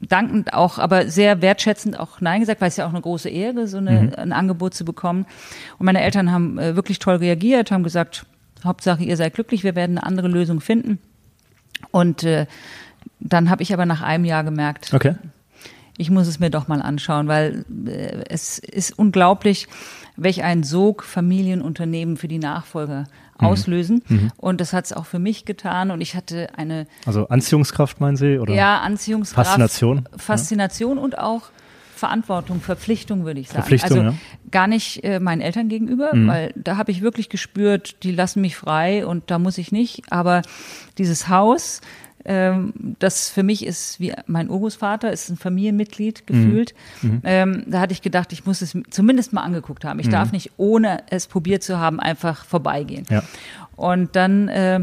dankend 0.00 0.52
auch, 0.52 0.80
aber 0.80 1.06
sehr 1.10 1.42
wertschätzend 1.42 2.00
auch 2.00 2.20
Nein 2.20 2.40
gesagt, 2.40 2.60
weil 2.60 2.66
es 2.66 2.76
ja 2.76 2.86
auch 2.86 2.92
eine 2.92 3.02
große 3.02 3.28
Ehre, 3.28 3.68
so 3.68 3.76
eine, 3.76 4.18
ein 4.18 4.32
Angebot 4.32 4.74
zu 4.74 4.84
bekommen. 4.84 5.26
Und 5.78 5.86
meine 5.86 6.00
Eltern 6.00 6.32
haben 6.32 6.58
äh, 6.58 6.74
wirklich 6.74 6.98
toll 6.98 7.14
reagiert, 7.14 7.70
haben 7.70 7.84
gesagt, 7.84 8.26
Hauptsache 8.64 9.04
ihr 9.04 9.16
seid 9.16 9.34
glücklich, 9.34 9.62
wir 9.62 9.76
werden 9.76 9.96
eine 9.96 10.04
andere 10.08 10.26
Lösung 10.26 10.60
finden. 10.60 10.98
Und 11.92 12.24
äh, 12.24 12.46
dann 13.20 13.50
habe 13.50 13.62
ich 13.62 13.72
aber 13.72 13.86
nach 13.86 14.02
einem 14.02 14.24
Jahr 14.24 14.44
gemerkt, 14.44 14.92
Okay. 14.94 15.14
ich 15.96 16.10
muss 16.10 16.26
es 16.26 16.38
mir 16.40 16.50
doch 16.50 16.68
mal 16.68 16.82
anschauen, 16.82 17.28
weil 17.28 17.64
äh, 17.86 18.24
es 18.28 18.58
ist 18.58 18.98
unglaublich, 18.98 19.68
welch 20.16 20.42
ein 20.42 20.62
Sog 20.62 21.02
Familienunternehmen 21.04 22.16
für 22.16 22.28
die 22.28 22.38
Nachfolger 22.38 23.04
auslösen. 23.38 24.02
Und 24.38 24.62
das 24.62 24.72
hat 24.72 24.86
es 24.86 24.92
auch 24.94 25.04
für 25.04 25.18
mich 25.18 25.44
getan. 25.44 25.90
Und 25.90 26.00
ich 26.00 26.14
hatte 26.16 26.48
eine 26.56 26.86
Also 27.04 27.28
Anziehungskraft, 27.28 28.00
meinen 28.00 28.16
Sie? 28.16 28.38
Oder? 28.38 28.54
ja, 28.54 28.80
Anziehungskraft, 28.80 29.48
Faszination, 29.48 30.08
ja. 30.10 30.18
Faszination 30.18 30.96
und 30.96 31.18
auch 31.18 31.50
Verantwortung, 31.94 32.60
Verpflichtung, 32.60 33.24
würde 33.24 33.40
ich 33.40 33.48
sagen. 33.48 33.60
Verpflichtung, 33.60 33.98
also 33.98 34.10
ja. 34.10 34.16
gar 34.50 34.66
nicht 34.66 35.02
äh, 35.04 35.20
meinen 35.20 35.40
Eltern 35.40 35.68
gegenüber, 35.68 36.10
weil 36.12 36.52
da 36.54 36.76
habe 36.76 36.90
ich 36.92 37.00
wirklich 37.02 37.28
gespürt, 37.28 38.02
die 38.02 38.12
lassen 38.12 38.40
mich 38.42 38.56
frei 38.56 39.06
und 39.06 39.30
da 39.30 39.38
muss 39.38 39.56
ich 39.58 39.72
nicht. 39.72 40.10
Aber 40.10 40.42
dieses 40.98 41.28
Haus, 41.28 41.80
ähm, 42.26 42.72
das 42.98 43.30
für 43.30 43.42
mich 43.42 43.64
ist 43.64 44.00
wie 44.00 44.12
mein 44.26 44.50
Urgroßvater, 44.50 45.12
ist 45.12 45.30
ein 45.30 45.36
Familienmitglied 45.36 46.26
gefühlt. 46.26 46.74
Ähm, 47.24 47.64
da 47.66 47.80
hatte 47.80 47.92
ich 47.92 48.02
gedacht, 48.02 48.32
ich 48.32 48.44
muss 48.44 48.62
es 48.62 48.76
zumindest 48.90 49.32
mal 49.32 49.42
angeguckt 49.42 49.84
haben. 49.84 50.00
Ich 50.00 50.08
darf 50.08 50.32
nicht, 50.32 50.52
ohne 50.56 51.02
es 51.10 51.26
probiert 51.26 51.62
zu 51.62 51.78
haben, 51.78 52.00
einfach 52.00 52.44
vorbeigehen. 52.44 53.04
Ja. 53.10 53.22
Und 53.76 54.16
dann 54.16 54.48
äh, 54.48 54.80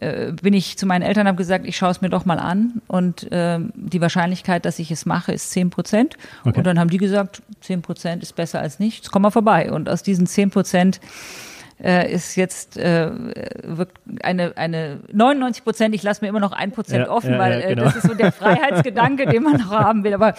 äh, 0.00 0.32
bin 0.32 0.54
ich 0.54 0.78
zu 0.78 0.86
meinen 0.86 1.02
Eltern, 1.02 1.26
habe 1.26 1.36
gesagt, 1.36 1.66
ich 1.66 1.76
schaue 1.76 1.90
es 1.90 2.00
mir 2.00 2.08
doch 2.08 2.24
mal 2.24 2.38
an. 2.38 2.80
Und 2.88 3.28
ähm, 3.30 3.70
die 3.74 4.00
Wahrscheinlichkeit, 4.00 4.64
dass 4.64 4.78
ich 4.78 4.90
es 4.90 5.04
mache, 5.06 5.32
ist 5.32 5.50
10 5.50 5.70
Prozent. 5.70 6.16
Okay. 6.44 6.58
Und 6.58 6.66
dann 6.66 6.78
haben 6.78 6.90
die 6.90 6.96
gesagt, 6.96 7.42
10 7.60 7.82
Prozent 7.82 8.22
ist 8.22 8.34
besser 8.34 8.60
als 8.60 8.78
nichts, 8.78 9.10
komm 9.10 9.22
mal 9.22 9.30
vorbei. 9.30 9.70
Und 9.70 9.88
aus 9.88 10.02
diesen 10.02 10.26
10 10.26 10.50
Prozent 10.50 11.00
äh, 11.82 12.12
ist 12.12 12.36
jetzt 12.36 12.76
äh, 12.76 13.10
eine, 14.22 14.56
eine 14.56 15.00
99 15.12 15.64
Prozent, 15.64 15.94
ich 15.94 16.02
lasse 16.02 16.22
mir 16.22 16.28
immer 16.28 16.40
noch 16.40 16.52
ein 16.52 16.72
Prozent 16.72 17.06
Ja, 17.06 17.10
offen, 17.10 17.32
ja, 17.32 17.38
weil 17.38 17.60
äh, 17.60 17.68
genau. 17.74 17.84
das 17.84 17.96
ist 17.96 18.06
so 18.06 18.14
der 18.14 18.32
Freiheitsgedanke, 18.32 19.26
den 19.26 19.42
man 19.42 19.56
noch 19.56 19.70
haben 19.70 20.04
will. 20.04 20.14
Aber 20.14 20.34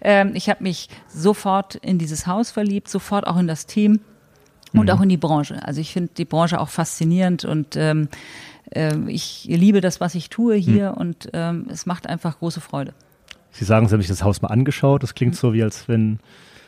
ähm, 0.00 0.32
ich 0.34 0.48
habe 0.48 0.62
mich 0.62 0.88
sofort 1.08 1.74
in 1.76 1.98
dieses 1.98 2.26
Haus 2.26 2.50
verliebt, 2.50 2.88
sofort 2.88 3.26
auch 3.26 3.36
in 3.36 3.46
das 3.46 3.66
Team 3.66 4.00
und 4.72 4.90
auch 4.90 5.00
in 5.00 5.08
die 5.08 5.16
Branche. 5.16 5.60
Also 5.64 5.80
ich 5.80 5.92
finde 5.92 6.12
die 6.16 6.24
Branche 6.24 6.60
auch 6.60 6.68
faszinierend 6.68 7.44
und 7.44 7.76
ähm, 7.76 8.08
ähm, 8.72 9.08
ich 9.08 9.44
liebe 9.48 9.80
das, 9.80 10.00
was 10.00 10.14
ich 10.14 10.30
tue 10.30 10.56
hier 10.56 10.94
und 10.96 11.28
ähm, 11.32 11.66
es 11.70 11.86
macht 11.86 12.08
einfach 12.08 12.38
große 12.38 12.60
Freude. 12.60 12.92
Sie 13.50 13.64
sagen, 13.64 13.86
Sie 13.86 13.94
haben 13.94 14.00
sich 14.00 14.08
das 14.08 14.24
Haus 14.24 14.42
mal 14.42 14.48
angeschaut. 14.48 15.02
Das 15.04 15.14
klingt 15.14 15.36
so, 15.36 15.52
wie 15.52 15.62
als 15.62 15.88
wenn 15.88 16.18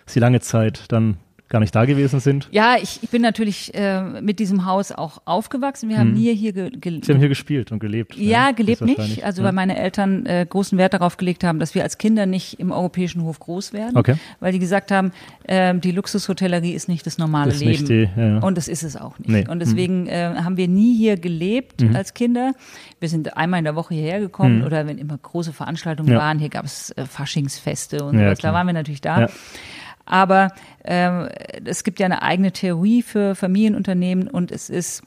Sie 0.06 0.20
lange 0.20 0.40
Zeit 0.40 0.84
dann 0.88 1.16
gar 1.48 1.60
nicht 1.60 1.74
da 1.74 1.84
gewesen 1.84 2.18
sind. 2.20 2.48
Ja, 2.50 2.76
ich, 2.80 3.00
ich 3.02 3.10
bin 3.10 3.22
natürlich 3.22 3.72
äh, 3.74 4.02
mit 4.20 4.40
diesem 4.40 4.66
Haus 4.66 4.90
auch 4.90 5.22
aufgewachsen. 5.26 5.88
Wir 5.88 5.98
haben 5.98 6.12
nie 6.12 6.34
hier 6.34 6.52
ge 6.52 6.70
ge 6.70 7.00
Sie 7.04 7.12
haben 7.12 7.20
hier 7.20 7.28
gespielt 7.28 7.70
und 7.70 7.78
gelebt. 7.78 8.16
ja, 8.16 8.50
gelebt 8.50 8.80
nicht. 8.82 9.22
Also 9.24 9.42
ja. 9.42 9.46
weil 9.46 9.52
meine 9.54 9.76
Eltern 9.78 10.26
äh, 10.26 10.44
großen 10.48 10.76
Wert 10.76 10.94
darauf 10.94 11.16
gelegt 11.16 11.44
haben, 11.44 11.58
dass 11.60 11.74
wir 11.74 11.84
als 11.84 11.98
Kinder 11.98 12.26
nicht 12.26 12.58
im 12.58 12.72
europäischen 12.72 13.22
Hof 13.22 13.38
groß 13.38 13.72
werden. 13.72 13.96
Okay. 13.96 14.16
Weil 14.40 14.52
die 14.52 14.58
gesagt 14.58 14.90
haben, 14.90 15.12
ähm, 15.46 15.80
die 15.80 15.92
Luxushotellerie 15.92 16.72
ist 16.72 16.88
nicht 16.88 17.06
das 17.06 17.16
normale 17.16 17.52
Ist 17.52 17.60
Leben. 17.60 17.86
die, 17.86 18.08
ja, 18.16 18.26
ja. 18.26 18.38
Und 18.40 18.56
das 18.58 18.66
ist 18.66 18.82
es 18.82 18.96
auch 18.96 19.18
nicht. 19.20 19.28
Nee. 19.30 19.44
Mhm. 19.44 19.50
Und 19.50 19.60
deswegen 19.60 20.06
äh, 20.08 20.34
haben 20.42 20.56
wir 20.56 20.66
nie 20.68 20.96
hier 20.96 21.16
gelebt 21.16 21.84
als 21.94 22.12
Kinder. 22.14 22.54
Wir 22.98 23.08
sind 23.08 23.36
einmal 23.36 23.58
in 23.58 23.64
der 23.64 23.76
Woche 23.76 23.94
hierher 23.94 24.18
gekommen 24.18 24.64
oder 24.64 24.86
wenn 24.86 24.98
immer 24.98 25.16
große 25.16 25.52
Veranstaltungen 25.52 26.08
Mhm. 26.08 26.14
Ja. 26.14 26.18
waren, 26.20 26.38
hier 26.38 26.48
gab 26.48 26.64
es 26.64 26.90
äh, 26.92 27.04
Faschingsfeste 27.06 28.04
und 28.04 28.18
Ja, 28.18 28.26
sowas, 28.26 28.38
da 28.40 28.52
waren 28.52 28.66
wir 28.66 28.74
natürlich 28.74 29.00
da. 29.00 29.28
Aber 30.06 30.52
ähm, 30.84 31.28
es 31.64 31.84
gibt 31.84 32.00
ja 32.00 32.06
eine 32.06 32.22
eigene 32.22 32.52
Theorie 32.52 33.02
für 33.02 33.34
Familienunternehmen 33.34 34.28
und 34.28 34.50
es 34.50 34.70
ist 34.70 35.02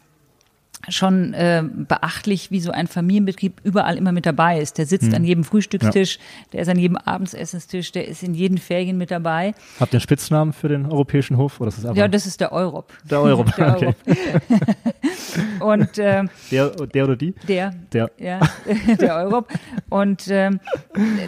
schon 0.87 1.33
äh, 1.33 1.63
beachtlich, 1.63 2.51
wie 2.51 2.59
so 2.61 2.71
ein 2.71 2.87
Familienbetrieb 2.87 3.59
überall 3.63 3.97
immer 3.97 4.11
mit 4.11 4.25
dabei 4.25 4.59
ist. 4.61 4.77
Der 4.77 4.85
sitzt 4.85 5.13
an 5.13 5.23
jedem 5.25 5.43
Frühstückstisch, 5.43 6.19
der 6.53 6.61
ist 6.61 6.69
an 6.69 6.79
jedem 6.79 6.95
Abendsessenstisch, 6.95 7.91
der 7.91 8.07
ist 8.07 8.23
in 8.23 8.33
jeden 8.33 8.57
Ferien 8.57 8.97
mit 8.97 9.11
dabei. 9.11 9.53
Habt 9.79 9.91
ihr 9.93 9.97
einen 9.97 10.01
Spitznamen 10.01 10.53
für 10.53 10.69
den 10.69 10.85
europäischen 10.85 11.37
Hof? 11.37 11.59
Oder 11.59 11.67
ist 11.69 11.79
das 11.79 11.85
einfach 11.85 11.97
Ja, 11.97 12.07
das 12.07 12.25
ist 12.25 12.39
der 12.39 12.51
Europ. 12.53 12.93
der 13.09 13.19
Euro? 13.21 13.43
Der 13.57 13.75
okay. 13.75 13.93
Und 15.59 15.97
ähm, 15.97 16.29
Der, 16.51 16.69
der 16.69 17.03
oder 17.03 17.15
die? 17.15 17.33
der, 17.47 17.73
Der. 17.93 18.09
ja, 18.17 18.39
der 18.99 19.15
Europ. 19.15 19.49
Und 19.89 20.27
ähm, 20.29 20.59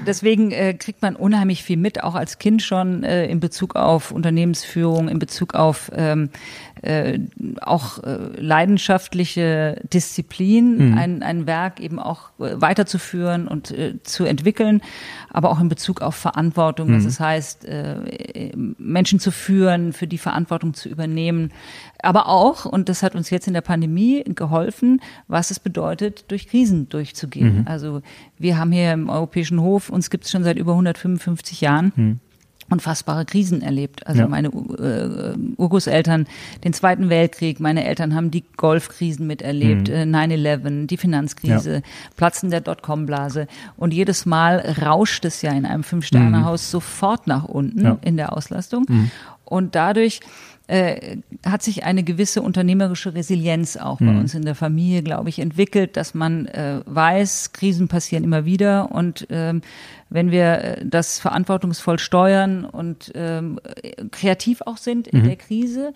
deswegen 0.06 0.52
äh, 0.52 0.74
kriegt 0.74 1.02
man 1.02 1.16
unheimlich 1.16 1.64
viel 1.64 1.78
mit, 1.78 2.04
auch 2.04 2.16
als 2.16 2.40
Kind 2.40 2.62
schon 2.62 3.04
äh, 3.04 3.26
in 3.26 3.40
Bezug 3.40 3.76
auf 3.76 4.12
Unternehmensführung, 4.12 5.10
in 5.10 5.20
Bezug 5.20 5.54
auf 5.54 5.92
ähm, 5.96 6.30
äh, 6.82 7.20
auch 7.62 8.04
äh, 8.04 8.18
leidenschaftliche 8.38 9.82
Disziplin, 9.94 10.98
ein, 10.98 11.24
ein 11.24 11.46
Werk 11.46 11.80
eben 11.80 12.00
auch 12.00 12.30
äh, 12.40 12.60
weiterzuführen 12.60 13.48
und 13.48 13.72
äh, 13.72 14.02
zu 14.04 14.26
entwickeln, 14.26 14.82
aber 15.30 15.52
auch 15.52 15.60
in 15.60 15.70
Bezug 15.70 16.02
auf 16.02 16.16
Verantwortung, 16.16 16.96
was 16.96 17.06
es 17.06 17.20
heißt, 17.20 17.66
äh, 17.66 18.52
Menschen 18.78 19.20
zu 19.20 19.32
führen, 19.32 19.94
für 19.94 20.08
die 20.08 20.18
Verantwortung 20.18 20.74
zu 20.74 20.90
übernehmen, 20.90 21.52
aber 22.02 22.28
auch, 22.28 22.66
und 22.66 22.90
das 22.90 23.04
hat 23.04 23.16
uns 23.16 23.30
jetzt 23.30 23.48
in 23.48 23.54
der 23.54 23.62
Pandemie 23.62 24.24
geholfen, 24.24 25.02
was 25.28 25.52
es 25.52 25.60
bedeutet, 25.60 26.26
durch 26.30 26.48
Krisen 26.48 26.90
durchzugehen. 26.90 27.68
Also 27.68 28.02
wir 28.38 28.58
haben 28.58 28.72
hier 28.72 28.94
im 28.94 29.10
Europäischen 29.10 29.62
Hof, 29.62 29.90
uns 29.90 30.10
gibt 30.10 30.26
es 30.26 30.32
schon 30.32 30.44
seit 30.44 30.58
über 30.58 30.72
155 30.72 31.62
Jahren. 31.62 32.20
Unfassbare 32.72 33.26
Krisen 33.26 33.62
erlebt. 33.62 34.08
Also 34.08 34.22
Ja. 34.22 34.28
meine 34.28 34.48
äh, 34.48 35.36
Urgroßeltern, 35.58 36.26
den 36.64 36.74
Zweiten 36.74 37.10
Weltkrieg, 37.10 37.60
meine 37.60 37.84
Eltern 37.86 38.16
haben 38.16 38.32
die 38.32 38.44
Golfkrisen 38.58 39.28
miterlebt, 39.28 39.90
äh, 39.90 40.04
9-11, 40.06 40.88
die 40.88 40.98
Finanzkrise, 40.98 41.84
Platzen 42.16 42.50
der 42.50 42.62
Dotcom-Blase. 42.62 43.48
Und 43.78 43.94
jedes 43.94 44.26
Mal 44.26 44.60
rauscht 44.82 45.26
es 45.26 45.42
ja 45.42 45.52
in 45.52 45.66
einem 45.66 45.84
Fünf-Sterne-Haus 45.84 46.72
sofort 46.72 47.28
nach 47.28 47.44
unten 47.46 47.84
Ja. 47.84 47.98
in 48.04 48.18
der 48.18 48.36
Auslastung. 48.36 48.86
Und 49.46 49.76
dadurch 49.76 50.22
äh, 50.68 51.18
hat 51.46 51.62
sich 51.64 51.84
eine 51.84 52.04
gewisse 52.04 52.42
unternehmerische 52.42 53.14
Resilienz 53.14 53.76
auch 53.76 54.00
bei 54.00 54.08
uns 54.18 54.34
in 54.34 54.46
der 54.46 54.56
Familie, 54.56 55.04
glaube 55.04 55.28
ich, 55.28 55.40
entwickelt, 55.40 55.98
dass 55.98 56.14
man 56.14 56.46
äh, 56.46 56.80
weiß, 56.86 57.52
Krisen 57.52 57.90
passieren 57.90 58.24
immer 58.24 58.46
wieder 58.46 58.90
und 58.94 59.28
ähm, 59.30 59.62
wenn 60.12 60.30
wir 60.30 60.62
äh, 60.62 60.86
das 60.86 61.18
verantwortungsvoll 61.18 61.98
steuern 61.98 62.66
und 62.66 63.12
ähm, 63.16 63.60
äh, 63.82 64.06
kreativ 64.12 64.62
auch 64.62 64.78
sind 64.78 65.08
in 65.08 65.24
der 65.24 65.38
Krise 65.38 65.94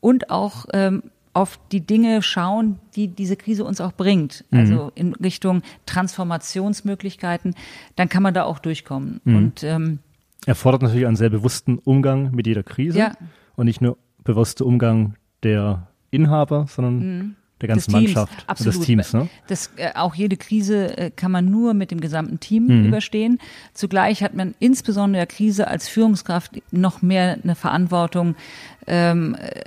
und 0.00 0.30
auch 0.30 0.66
ähm, 0.72 1.04
auf 1.34 1.60
die 1.70 1.82
Dinge 1.82 2.22
schauen, 2.22 2.80
die 2.96 3.06
diese 3.06 3.36
Krise 3.36 3.64
uns 3.64 3.80
auch 3.80 3.92
bringt, 3.92 4.44
also 4.50 4.90
in 4.96 5.14
Richtung 5.14 5.62
Transformationsmöglichkeiten, 5.86 7.54
dann 7.94 8.08
kann 8.08 8.24
man 8.24 8.34
da 8.34 8.42
auch 8.42 8.58
durchkommen. 8.58 9.20
Und 9.24 9.62
ähm, 9.62 10.00
Erfordert 10.46 10.82
natürlich 10.82 11.06
einen 11.06 11.16
sehr 11.16 11.30
bewussten 11.30 11.78
Umgang 11.78 12.34
mit 12.34 12.46
jeder 12.46 12.62
Krise. 12.62 12.98
Ja. 12.98 13.12
Und 13.54 13.66
nicht 13.66 13.80
nur 13.80 13.98
bewusster 14.24 14.66
Umgang 14.66 15.14
der 15.42 15.88
Inhaber, 16.10 16.66
sondern 16.68 17.36
der 17.60 17.68
ganzen 17.68 17.92
des 17.92 18.00
Teams, 18.00 18.14
Mannschaft 18.14 18.44
absolut. 18.48 18.74
des 18.74 18.80
Teams. 18.82 19.12
Ne? 19.12 19.28
Das, 19.48 19.70
äh, 19.76 19.90
auch 19.94 20.14
jede 20.14 20.36
Krise 20.36 20.96
äh, 20.96 21.10
kann 21.10 21.32
man 21.32 21.46
nur 21.50 21.74
mit 21.74 21.90
dem 21.90 22.00
gesamten 22.00 22.38
Team 22.40 22.66
Mhm. 22.66 22.86
überstehen. 22.86 23.38
Zugleich 23.74 24.22
hat 24.22 24.34
man 24.34 24.54
insbesondere 24.60 25.22
in 25.22 25.26
der 25.28 25.36
Krise 25.36 25.68
als 25.68 25.88
Führungskraft 25.88 26.60
noch 26.70 27.02
mehr 27.02 27.38
eine 27.42 27.54
Verantwortung, 27.54 28.36
ähm, 28.86 29.34
äh, 29.40 29.60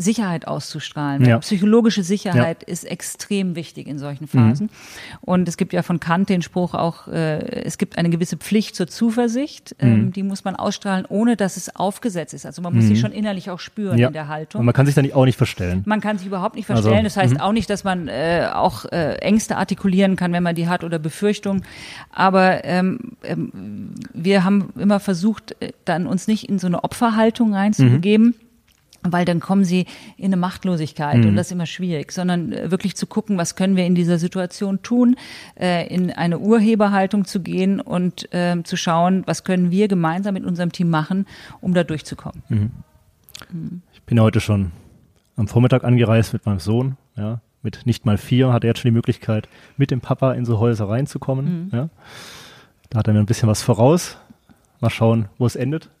Sicherheit 0.00 0.46
auszustrahlen. 0.46 1.24
Ja. 1.24 1.38
Psychologische 1.40 2.02
Sicherheit 2.02 2.62
ist 2.62 2.84
extrem 2.84 3.56
wichtig 3.56 3.86
in 3.88 3.98
solchen 3.98 4.28
Phasen. 4.28 4.70
Und 5.20 5.48
es 5.48 5.56
gibt 5.56 5.72
ja 5.72 5.82
von 5.82 5.98
Kant 6.00 6.28
den 6.28 6.40
Spruch 6.40 6.74
auch, 6.74 7.08
äh, 7.08 7.38
es 7.64 7.78
gibt 7.78 7.98
eine 7.98 8.08
gewisse 8.08 8.36
Pflicht 8.36 8.76
zur 8.76 8.86
Zuversicht, 8.86 9.74
ähm, 9.80 10.12
die 10.12 10.22
muss 10.22 10.44
man 10.44 10.54
ausstrahlen, 10.56 11.04
ohne 11.08 11.36
dass 11.36 11.56
es 11.56 11.74
aufgesetzt 11.74 12.32
ist. 12.32 12.46
Also 12.46 12.62
man 12.62 12.74
muss 12.74 12.84
sie 12.84 12.96
schon 12.96 13.12
innerlich 13.12 13.50
auch 13.50 13.58
spüren 13.58 13.98
Ja. 13.98 14.06
in 14.08 14.12
der 14.12 14.28
Haltung. 14.28 14.60
Und 14.60 14.66
man 14.66 14.74
kann 14.74 14.86
sich 14.86 14.94
da 14.94 15.02
nicht, 15.02 15.14
auch 15.14 15.24
nicht 15.24 15.36
verstellen. 15.36 15.82
Man 15.86 16.00
kann 16.00 16.16
sich 16.18 16.26
überhaupt 16.26 16.54
nicht 16.54 16.70
Also, 16.70 16.82
verstellen. 16.82 17.04
das 17.04 17.16
heißt 17.16 17.40
auch 17.40 17.52
nicht, 17.52 17.68
dass 17.68 17.82
man 17.84 18.06
äh, 18.08 18.48
auch 18.54 18.84
äh, 18.86 19.14
Ängste 19.16 19.56
artikulieren 19.56 20.14
kann, 20.16 20.32
wenn 20.32 20.42
man 20.44 20.54
die 20.54 20.68
hat 20.68 20.84
oder 20.84 20.98
Befürchtungen. 20.98 21.64
Aber 22.12 22.64
ähm, 22.64 22.98
ähm, 23.24 23.94
wir 24.14 24.44
haben 24.44 24.72
immer 24.78 25.00
versucht, 25.00 25.56
äh, 25.60 25.72
dann 25.84 26.06
uns 26.06 26.28
nicht 26.28 26.48
in 26.48 26.58
so 26.58 26.66
eine 26.68 26.84
Opferhaltung 26.84 27.52
reinzubegeben. 27.54 28.34
Weil 29.02 29.24
dann 29.24 29.40
kommen 29.40 29.64
sie 29.64 29.86
in 30.16 30.26
eine 30.26 30.36
Machtlosigkeit 30.36 31.24
und 31.24 31.36
das 31.36 31.46
ist 31.46 31.52
immer 31.52 31.66
schwierig, 31.66 32.10
sondern 32.10 32.52
äh, 32.52 32.70
wirklich 32.70 32.96
zu 32.96 33.06
gucken, 33.06 33.38
was 33.38 33.54
können 33.54 33.76
wir 33.76 33.86
in 33.86 33.94
dieser 33.94 34.18
Situation 34.18 34.82
tun, 34.82 35.16
äh, 35.58 35.86
in 35.86 36.10
eine 36.10 36.38
Urheberhaltung 36.40 37.24
zu 37.24 37.40
gehen 37.40 37.80
und 37.80 38.28
ähm, 38.32 38.64
zu 38.64 38.76
schauen, 38.76 39.22
was 39.26 39.44
können 39.44 39.70
wir 39.70 39.86
gemeinsam 39.86 40.34
mit 40.34 40.44
unserem 40.44 40.72
Team 40.72 40.90
machen, 40.90 41.26
um 41.60 41.74
da 41.74 41.84
durchzukommen. 41.84 42.42
Ich 43.92 44.02
bin 44.02 44.20
heute 44.20 44.40
schon 44.40 44.72
am 45.36 45.46
Vormittag 45.46 45.84
angereist 45.84 46.32
mit 46.32 46.44
meinem 46.44 46.58
Sohn, 46.58 46.96
ja. 47.16 47.40
Mit 47.62 47.86
nicht 47.86 48.06
mal 48.06 48.18
vier 48.18 48.52
hat 48.52 48.62
er 48.62 48.68
jetzt 48.68 48.80
schon 48.80 48.90
die 48.90 48.94
Möglichkeit, 48.94 49.48
mit 49.76 49.90
dem 49.90 50.00
Papa 50.00 50.32
in 50.32 50.44
so 50.44 50.60
Häuser 50.60 50.88
reinzukommen. 50.88 51.64
Mhm. 51.64 51.70
Ja. 51.72 51.88
Da 52.88 53.00
hat 53.00 53.08
er 53.08 53.14
mir 53.14 53.20
ein 53.20 53.26
bisschen 53.26 53.48
was 53.48 53.62
voraus. 53.62 54.16
Mal 54.80 54.90
schauen, 54.90 55.26
wo 55.38 55.46
es 55.46 55.56
endet. 55.56 55.90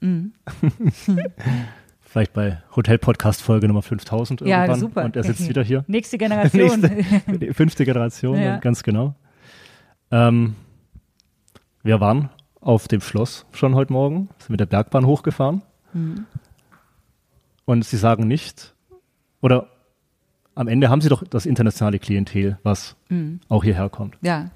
Vielleicht 2.10 2.32
bei 2.32 2.62
Hotel-Podcast-Folge 2.74 3.68
Nummer 3.68 3.82
5000 3.82 4.40
Ja, 4.40 4.62
irgendwann. 4.62 4.80
super. 4.80 5.04
Und 5.04 5.14
er 5.16 5.24
sitzt 5.24 5.46
wieder 5.48 5.62
hier. 5.62 5.84
Nächste 5.88 6.16
Generation. 6.18 6.80
Nächste, 6.80 7.52
fünfte 7.54 7.84
Generation, 7.84 8.38
Ja. 8.40 8.56
ganz 8.58 8.82
genau. 8.82 9.14
Ähm, 10.10 10.54
wir 11.82 12.00
waren 12.00 12.30
auf 12.60 12.88
dem 12.88 13.02
Schloss 13.02 13.44
schon 13.52 13.74
heute 13.74 13.92
Morgen, 13.92 14.30
sind 14.38 14.50
mit 14.50 14.60
der 14.60 14.66
Bergbahn 14.66 15.04
hochgefahren. 15.06 15.62
Mhm. 15.92 16.24
Und 17.66 17.84
sie 17.84 17.98
sagen 17.98 18.26
nicht, 18.26 18.74
oder 19.42 19.68
am 20.54 20.66
Ende 20.66 20.88
haben 20.88 21.02
sie 21.02 21.10
doch 21.10 21.22
das 21.28 21.44
internationale 21.44 21.98
Klientel, 21.98 22.58
was 22.62 22.96
Mhm. 23.10 23.40
auch 23.50 23.62
hierher 23.64 23.90
kommt. 23.90 24.16
Ja. 24.22 24.50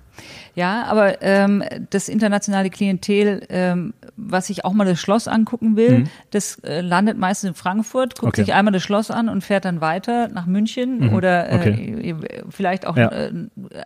Ja, 0.55 0.85
aber 0.85 1.23
ähm, 1.23 1.63
das 1.91 2.09
internationale 2.09 2.69
Klientel, 2.69 3.43
ähm, 3.49 3.95
was 4.17 4.49
sich 4.49 4.65
auch 4.65 4.73
mal 4.75 4.85
das 4.85 5.01
Schloss 5.01 5.27
angucken 5.29 5.77
will, 5.77 6.05
das 6.31 6.59
äh, 6.65 6.81
landet 6.83 7.17
meistens 7.19 7.49
in 7.49 7.55
Frankfurt, 7.55 8.15
guckt 8.19 8.23
Mhm. 8.23 8.29
Okay. 8.29 8.45
sich 8.45 8.55
einmal 8.55 8.73
das 8.73 8.83
Schloss 8.83 9.11
an 9.11 9.29
und 9.29 9.43
fährt 9.43 9.65
dann 9.65 9.81
weiter 9.81 10.29
nach 10.29 10.47
München 10.47 11.09
oder 11.15 11.49
äh, 11.51 11.55
Okay. 11.57 12.15
vielleicht 12.51 12.87
auch 12.87 12.97
Ja. 12.97 13.09
äh, 13.11 13.33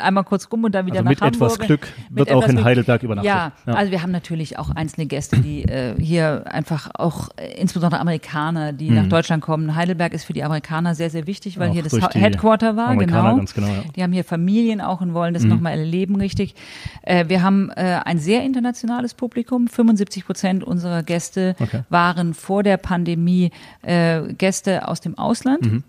einmal 0.01 0.25
kurz 0.25 0.49
rum 0.51 0.65
und 0.65 0.75
dann 0.75 0.87
wieder 0.87 0.97
Also 0.97 1.05
nach 1.05 1.11
mit 1.11 1.21
Hamburg. 1.21 1.53
etwas 1.53 1.59
Glück 1.67 1.89
Mit 2.11 2.19
wird 2.19 2.33
auch 2.33 2.49
in. 2.49 2.65
Heidelberg 2.65 3.03
übernachtet. 3.03 3.29
Ja, 3.29 3.53
also 3.67 3.93
wir 3.93 4.03
haben 4.03 4.11
natürlich 4.13 4.59
auch 4.59 4.71
einzelne 4.71 5.07
Gäste, 5.07 5.39
die 5.39 5.63
äh, 5.65 5.95
hier 6.01 6.45
einfach 6.51 6.91
auch, 6.95 7.29
äh, 7.37 7.61
insbesondere 7.61 8.01
Amerikaner, 8.01 8.73
die 8.73 8.91
nach 8.91 9.07
Deutschland 9.07 9.43
kommen. 9.43 9.77
Heidelberg 9.77 10.13
ist 10.15 10.25
für 10.25 10.33
die 10.33 10.43
Amerikaner 10.43 10.95
sehr, 10.97 11.11
sehr 11.11 11.27
wichtig, 11.27 11.59
weil 11.59 11.67
Mhm. 11.69 11.71
Auch 11.71 11.75
hier 11.75 11.83
das 12.01 12.15
Headquarter 12.15 12.77
war, 12.77 12.89
Amerikaner, 12.89 13.23
genau. 13.25 13.37
ganz 13.37 13.55
genau, 13.55 13.67
ja. 13.69 13.83
Die 13.95 14.03
haben 14.03 14.13
hier 14.13 14.25
Familien 14.25 14.81
auch 14.81 15.01
und 15.01 15.15
wollen 15.15 15.35
das 15.35 15.45
nochmal 15.45 15.79
erleben, 15.79 16.16
richtig. 16.21 16.55
Äh, 17.03 17.29
wir 17.29 17.43
haben 17.43 17.71
äh, 17.71 18.01
ein 18.05 18.19
sehr 18.19 18.43
internationales 18.43 19.15
Publikum. 19.15 19.69
75 19.69 20.27
Prozent 20.27 20.65
unserer 20.65 21.03
Gäste 21.03 21.57
Okay. 21.59 21.83
waren 21.89 22.35
vor 22.35 22.63
der 22.63 22.77
Pandemie 22.77 23.51
äh, 23.83 24.33
Gäste 24.35 24.89
aus 24.89 25.01
dem 25.01 25.17
Ausland. 25.19 25.83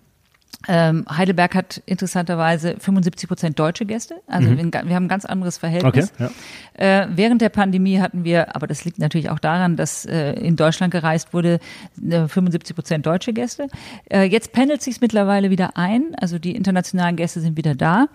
Ähm, 0.67 1.05
Heidelberg 1.09 1.53
hat 1.53 1.81
interessanterweise 1.85 2.77
75 2.79 3.27
Prozent 3.29 3.59
deutsche 3.59 3.85
Gäste. 3.85 4.15
Also 4.25 4.49
wir, 4.49 4.57
wir 4.57 4.95
haben 4.95 5.05
ein 5.05 5.07
ganz 5.07 5.23
anderes 5.23 5.57
Verhältnis. 5.57 6.11
Okay, 6.19 6.29
ja. 6.77 7.03
Äh, 7.03 7.07
während 7.11 7.41
der 7.41 7.49
Pandemie 7.49 7.99
hatten 7.99 8.23
wir, 8.23 8.55
aber 8.55 8.65
das 8.65 8.83
liegt 8.83 8.97
natürlich 8.97 9.29
auch 9.29 9.39
daran, 9.39 9.75
dass 9.75 10.05
äh, 10.05 10.33
in 10.33 10.55
Deutschland 10.55 10.91
gereist 10.91 11.33
wurde, 11.33 11.59
äh, 12.03 12.27
75 12.27 12.75
Prozent 12.75 13.05
deutsche 13.05 13.33
Gäste. 13.33 13.67
Äh, 14.09 14.23
jetzt 14.23 14.51
pendelt 14.51 14.81
sich 14.81 14.99
mittlerweile 14.99 15.51
wieder 15.51 15.77
ein, 15.77 16.15
also 16.19 16.39
die 16.39 16.55
internationalen 16.55 17.15
Gäste 17.15 17.39
sind 17.39 17.55
wieder 17.55 17.75
da. 17.75 18.07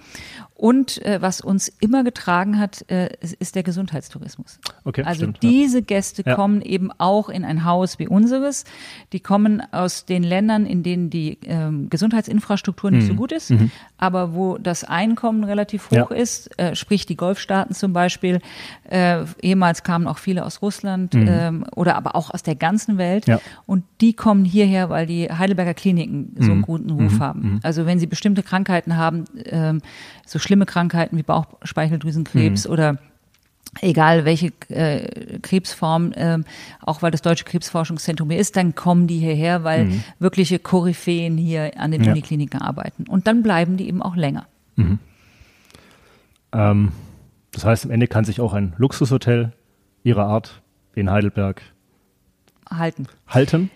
Und 0.62 1.04
äh, 1.04 1.20
was 1.20 1.40
uns 1.40 1.66
immer 1.80 2.04
getragen 2.04 2.56
hat, 2.56 2.88
äh, 2.88 3.08
ist, 3.40 3.56
der 3.56 3.64
Gesundheitstourismus. 3.64 4.60
Okay, 4.84 5.02
also 5.02 5.22
stimmt, 5.22 5.42
diese 5.42 5.82
Gäste 5.82 6.22
Ja. 6.24 6.36
kommen 6.36 6.62
eben 6.62 6.92
auch 6.98 7.28
in 7.30 7.44
ein 7.44 7.64
Haus 7.64 7.98
wie 7.98 8.06
unseres. 8.06 8.64
Die 9.12 9.18
kommen 9.18 9.60
aus 9.72 10.04
den 10.04 10.22
Ländern, 10.22 10.64
in 10.64 10.84
denen 10.84 11.10
die 11.10 11.38
ähm, 11.46 11.90
Gesundheitsinfrastruktur 11.90 12.92
nicht 12.92 13.08
so 13.08 13.14
gut 13.14 13.32
ist, 13.32 13.52
aber 14.02 14.34
wo 14.34 14.58
das 14.58 14.82
Einkommen 14.82 15.44
relativ 15.44 15.86
hoch 15.90 16.10
Mhm. 16.10 16.16
Ja. 16.16 16.22
ist, 16.22 16.58
äh, 16.58 16.74
sprich 16.74 17.06
die 17.06 17.16
Golfstaaten 17.16 17.72
zum 17.74 17.92
Beispiel. 17.92 18.40
Äh, 18.90 19.24
ehemals 19.40 19.84
kamen 19.84 20.08
auch 20.08 20.18
viele 20.18 20.44
aus 20.44 20.60
Russland 20.60 21.14
ähm, 21.14 21.64
oder 21.76 21.94
aber 21.94 22.16
auch 22.16 22.30
aus 22.34 22.42
der 22.42 22.56
ganzen 22.56 22.98
Welt. 22.98 23.28
Mhm. 23.28 23.32
Ja. 23.34 23.40
Und 23.64 23.84
die 24.00 24.12
kommen 24.14 24.44
hierher, 24.44 24.90
weil 24.90 25.06
die 25.06 25.30
Heidelberger 25.30 25.74
Kliniken 25.74 26.34
so 26.38 26.50
einen 26.50 26.62
guten 26.62 26.90
Ruf 26.90 27.20
haben. 27.20 27.60
Also 27.62 27.86
wenn 27.86 28.00
sie 28.00 28.06
bestimmte 28.08 28.42
Krankheiten 28.42 28.96
haben, 28.96 29.24
ähm, 29.44 29.80
so 30.26 30.38
schlimme 30.40 30.66
Krankheiten 30.66 31.16
wie 31.16 31.22
Bauchspeicheldrüsenkrebs 31.22 32.66
oder 32.66 32.98
egal 33.80 34.24
welche 34.24 34.52
äh, 34.68 35.38
Krebsform, 35.40 36.12
ähm, 36.16 36.44
auch 36.80 37.02
weil 37.02 37.10
das 37.10 37.22
Deutsche 37.22 37.44
Krebsforschungszentrum 37.44 38.30
hier 38.30 38.38
ist, 38.38 38.56
dann 38.56 38.74
kommen 38.74 39.06
die 39.06 39.18
hierher, 39.18 39.64
weil 39.64 40.02
wirkliche 40.18 40.58
Koryphäen 40.58 41.36
hier 41.38 41.72
an 41.78 41.90
den 41.90 42.04
Ja. 42.04 42.12
Unikliniken 42.12 42.60
arbeiten. 42.60 43.04
Und 43.08 43.26
dann 43.26 43.42
bleiben 43.42 43.76
die 43.76 43.88
eben 43.88 44.02
auch 44.02 44.16
länger. 44.16 44.46
Ähm, 46.52 46.92
das 47.52 47.64
heißt, 47.64 47.84
am 47.86 47.90
Ende 47.90 48.08
kann 48.08 48.24
sich 48.24 48.40
auch 48.40 48.52
ein 48.52 48.74
Luxushotel 48.76 49.52
ihrer 50.02 50.26
Art 50.26 50.62
in 50.94 51.10
Heidelberg 51.10 51.62
halten. 52.70 53.06
halten. 53.26 53.70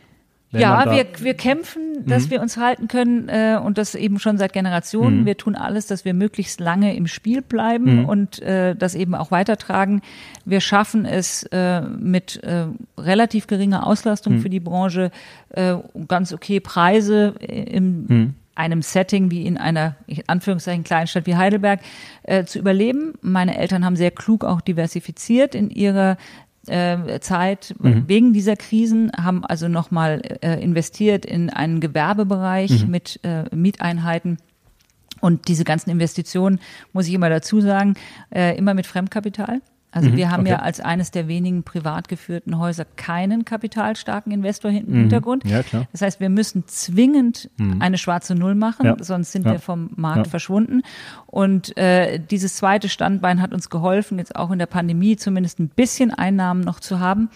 Ja, 0.60 0.84
Mhm. 0.86 0.90
wir, 0.90 1.06
wir 1.18 1.34
kämpfen, 1.34 2.04
dass 2.06 2.30
wir 2.30 2.40
uns 2.40 2.56
halten 2.56 2.88
können 2.88 3.28
äh, 3.28 3.58
und 3.62 3.78
das 3.78 3.94
eben 3.94 4.18
schon 4.18 4.38
seit 4.38 4.52
Generationen. 4.52 5.20
Mhm. 5.22 5.26
Wir 5.26 5.36
tun 5.36 5.54
alles, 5.56 5.86
dass 5.86 6.04
wir 6.04 6.14
möglichst 6.14 6.60
lange 6.60 6.94
im 6.96 7.06
Spiel 7.06 7.42
bleiben 7.42 8.04
und 8.04 8.40
äh, 8.42 8.74
das 8.76 8.94
eben 8.94 9.14
auch 9.14 9.30
weitertragen. 9.30 10.02
Wir 10.44 10.60
schaffen 10.60 11.04
es 11.04 11.42
äh, 11.52 11.80
mit 11.80 12.42
äh, 12.44 12.66
relativ 12.98 13.46
geringer 13.46 13.86
Auslastung 13.86 14.34
Mhm. 14.34 14.40
für 14.40 14.50
die 14.50 14.60
Branche, 14.60 15.10
äh, 15.50 15.74
ganz 16.08 16.32
okay 16.32 16.60
Preise 16.60 17.34
in 17.40 18.06
Mhm. 18.08 18.34
einem 18.54 18.80
Setting 18.82 19.30
wie 19.30 19.44
in 19.46 19.58
einer 19.58 19.96
in 20.06 20.22
Anführungszeichen 20.28 20.82
Kleinstadt 20.84 21.26
wie 21.26 21.36
Heidelberg 21.36 21.80
äh, 22.22 22.44
zu 22.44 22.58
überleben. 22.58 23.12
Meine 23.20 23.58
Eltern 23.58 23.84
haben 23.84 23.96
sehr 23.96 24.10
klug 24.10 24.44
auch 24.44 24.60
diversifiziert 24.62 25.54
in 25.54 25.68
ihrer 25.70 26.16
äh, 26.68 27.20
Zeit 27.20 27.74
wegen 27.78 28.32
dieser 28.32 28.56
Krisen, 28.56 29.12
haben 29.16 29.44
also 29.44 29.68
nochmal 29.68 30.22
äh, 30.42 30.62
investiert 30.62 31.24
in 31.24 31.50
einen 31.50 31.80
Gewerbebereich 31.80 32.86
mit 32.86 33.20
äh, 33.22 33.44
Mieteinheiten. 33.54 34.38
Und 35.20 35.48
diese 35.48 35.64
ganzen 35.64 35.90
Investitionen, 35.90 36.60
muss 36.92 37.08
ich 37.08 37.14
immer 37.14 37.30
dazu 37.30 37.60
sagen, 37.60 37.94
äh, 38.34 38.56
immer 38.56 38.74
mit 38.74 38.86
Fremdkapital. 38.86 39.60
Also 39.92 40.12
wir 40.14 40.30
haben 40.30 40.42
okay. 40.42 40.50
ja 40.50 40.56
als 40.58 40.80
eines 40.80 41.10
der 41.10 41.26
wenigen 41.26 41.62
privat 41.62 42.08
geführten 42.08 42.58
Häuser 42.58 42.84
keinen 42.96 43.46
kapitalstarken 43.46 44.30
Investor 44.30 44.70
hinten 44.70 44.92
im 44.92 45.00
Hintergrund. 45.02 45.44
Ja, 45.46 45.62
klar. 45.62 45.86
Das 45.92 46.02
heißt, 46.02 46.20
wir 46.20 46.28
müssen 46.28 46.64
zwingend 46.66 47.48
eine 47.78 47.96
schwarze 47.96 48.34
Null 48.34 48.54
machen, 48.54 48.84
Ja. 48.84 48.96
sonst 49.00 49.32
sind 49.32 49.46
Ja. 49.46 49.52
wir 49.52 49.58
vom 49.58 49.90
Markt 49.96 50.26
Ja. 50.26 50.30
verschwunden. 50.30 50.82
Und 51.26 51.76
äh, 51.78 52.18
dieses 52.18 52.56
zweite 52.56 52.88
Standbein 52.90 53.40
hat 53.40 53.54
uns 53.54 53.70
geholfen, 53.70 54.18
jetzt 54.18 54.36
auch 54.36 54.50
in 54.50 54.58
der 54.58 54.66
Pandemie 54.66 55.16
zumindest 55.16 55.60
ein 55.60 55.68
bisschen 55.68 56.12
Einnahmen 56.12 56.60
noch 56.60 56.80
zu 56.80 57.00
haben. 57.00 57.30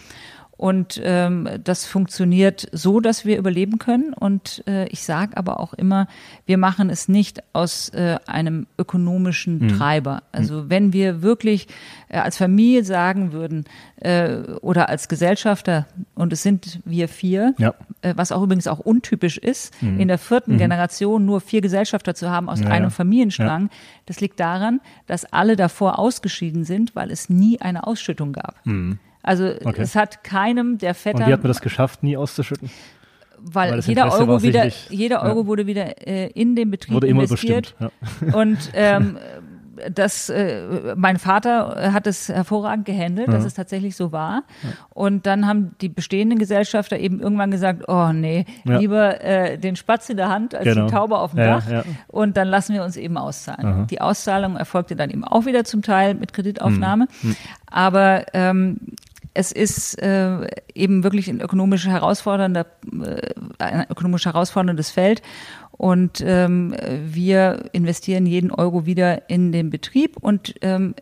Und 0.61 1.01
ähm, 1.03 1.49
das 1.65 1.87
funktioniert 1.87 2.69
so, 2.73 3.01
dass 3.01 3.25
wir 3.25 3.39
überleben 3.39 3.79
können. 3.79 4.13
Und 4.13 4.63
äh, 4.67 4.87
ich 4.89 5.05
sage 5.05 5.35
aber 5.39 5.59
auch 5.59 5.73
immer, 5.73 6.07
wir 6.45 6.59
machen 6.59 6.91
es 6.91 7.09
nicht 7.09 7.43
aus 7.55 7.89
äh, 7.95 8.19
einem 8.27 8.67
ökonomischen 8.79 9.69
Treiber. 9.69 10.23
Also 10.33 10.69
wenn 10.69 10.93
wir 10.93 11.23
wirklich 11.23 11.67
äh, 12.11 12.19
als 12.19 12.37
Familie 12.37 12.85
sagen 12.85 13.33
würden 13.33 13.65
äh, 14.01 14.35
oder 14.61 14.91
als 14.91 15.09
Gesellschafter, 15.09 15.87
und 16.15 16.31
es 16.31 16.43
sind 16.43 16.81
wir 16.85 17.09
vier, 17.09 17.55
Ja. 17.57 17.73
äh, 18.03 18.13
was 18.19 18.31
auch 18.31 18.43
übrigens 18.43 18.67
auch 18.67 18.81
untypisch 18.81 19.39
ist, 19.39 19.73
in 19.81 20.09
der 20.09 20.19
vierten 20.19 20.59
Generation 20.59 21.25
nur 21.25 21.41
vier 21.41 21.63
Gesellschafter 21.63 22.15
zu 22.15 22.29
haben 22.29 22.51
aus 22.51 22.59
Mhm. 22.61 22.67
Ja, 22.67 22.71
einem 22.73 22.85
ja. 22.85 22.91
Familienstrang. 22.91 23.71
Das 24.05 24.21
liegt 24.21 24.39
daran, 24.39 24.83
dass 25.07 25.25
alle 25.33 25.57
davor 25.57 25.99
ausgeschieden 25.99 26.65
sind, 26.65 26.95
weil 26.95 27.11
es 27.11 27.31
nie 27.31 27.63
eine 27.63 27.87
Ausschüttung 27.87 28.35
gab. 28.35 28.57
Also 29.23 29.45
Mhm. 29.45 29.51
Okay. 29.65 29.83
es 29.83 29.95
hat 29.97 30.25
keinem 30.25 30.79
der 30.79 30.91
Und 30.91 30.97
Vettern, 30.97 31.29
wie 31.29 31.33
hat 31.33 31.43
man 31.43 31.49
das 31.49 31.61
geschafft, 31.61 32.03
nie 32.03 32.17
auszuschütten? 32.17 32.71
weil, 33.43 33.73
weil 33.73 33.81
jeder 33.81 34.05
Interesse 34.05 34.23
Euro 34.29 34.43
wieder, 34.43 34.67
jeder 34.91 35.23
Euro 35.23 35.41
ja. 35.41 35.47
wurde 35.47 35.67
wieder 35.67 36.07
äh, 36.07 36.27
in 36.29 36.57
den 36.57 36.71
Betrieb 36.71 36.95
Wurde 36.95 37.07
immer 37.07 37.23
investiert. 37.23 37.75
bestimmt. 37.79 37.93
Ja. 38.29 38.35
Und 38.39 38.59
ähm, 38.75 39.17
das, 39.95 40.29
äh, 40.29 40.95
mein 40.95 41.19
Vater 41.19 41.91
hat 41.95 42.07
es 42.07 42.29
hervorragend 42.29 42.85
gehandelt, 42.85 43.29
dass 43.29 43.47
es 43.47 43.55
tatsächlich 43.55 43.97
so 43.97 44.13
war. 44.13 44.43
Und 44.91 45.25
dann 45.25 45.47
haben 45.47 45.71
die 45.81 45.89
bestehenden 45.89 46.39
Gesellschafter 46.39 46.99
eben 46.99 47.19
irgendwann 47.19 47.51
gesagt, 47.51 47.89
oh 47.89 48.13
nee, 48.13 48.45
Ja. 48.65 48.77
lieber 48.77 49.23
äh, 49.25 49.57
den 49.57 49.77
Spatz 49.77 50.11
in 50.11 50.19
der 50.19 50.29
Hand 50.29 50.55
als 50.55 50.65
Genau. 50.65 50.85
die 50.85 50.93
Taube 50.93 51.17
auf 51.17 51.31
dem 51.31 51.39
Ja, 51.41 51.47
Dach. 51.61 51.71
ja. 51.71 51.85
Und 52.09 52.37
dann 52.37 52.49
lassen 52.49 52.75
wir 52.75 52.85
uns 52.85 52.99
eben 52.99 53.17
auszahlen. 53.17 53.67
Aha. 53.67 53.87
Die 53.89 54.03
Auszahlung 54.03 54.57
erfolgte 54.59 54.97
dann 54.97 55.09
eben 55.09 55.25
auch 55.25 55.47
wieder 55.47 55.65
zum 55.65 55.81
Teil 55.81 56.13
mit 56.15 56.35
Kreditaufnahme. 56.35 57.07
Hm. 57.23 57.37
Aber 57.71 58.27
ähm, 58.35 58.81
es 59.41 59.53
ist 59.53 59.95
äh, 60.03 60.47
eben 60.75 61.03
wirklich 61.03 61.29
ein 61.29 61.41
ökonomisch 61.41 61.87
herausfordernder, 61.87 62.67
äh, 63.03 63.33
ein 63.59 63.87
ökonomisch 63.89 64.27
herausforderndes 64.27 64.91
Feld. 64.91 65.23
Und 65.73 66.23
ähm, 66.25 66.75
wir 67.07 67.71
investieren 67.73 68.27
jeden 68.27 68.51
Euro 68.51 68.85
wieder 68.85 69.31
in 69.31 69.51
den 69.51 69.71
Betrieb. 69.71 70.19
Und 70.19 70.55
ähm, 70.61 70.95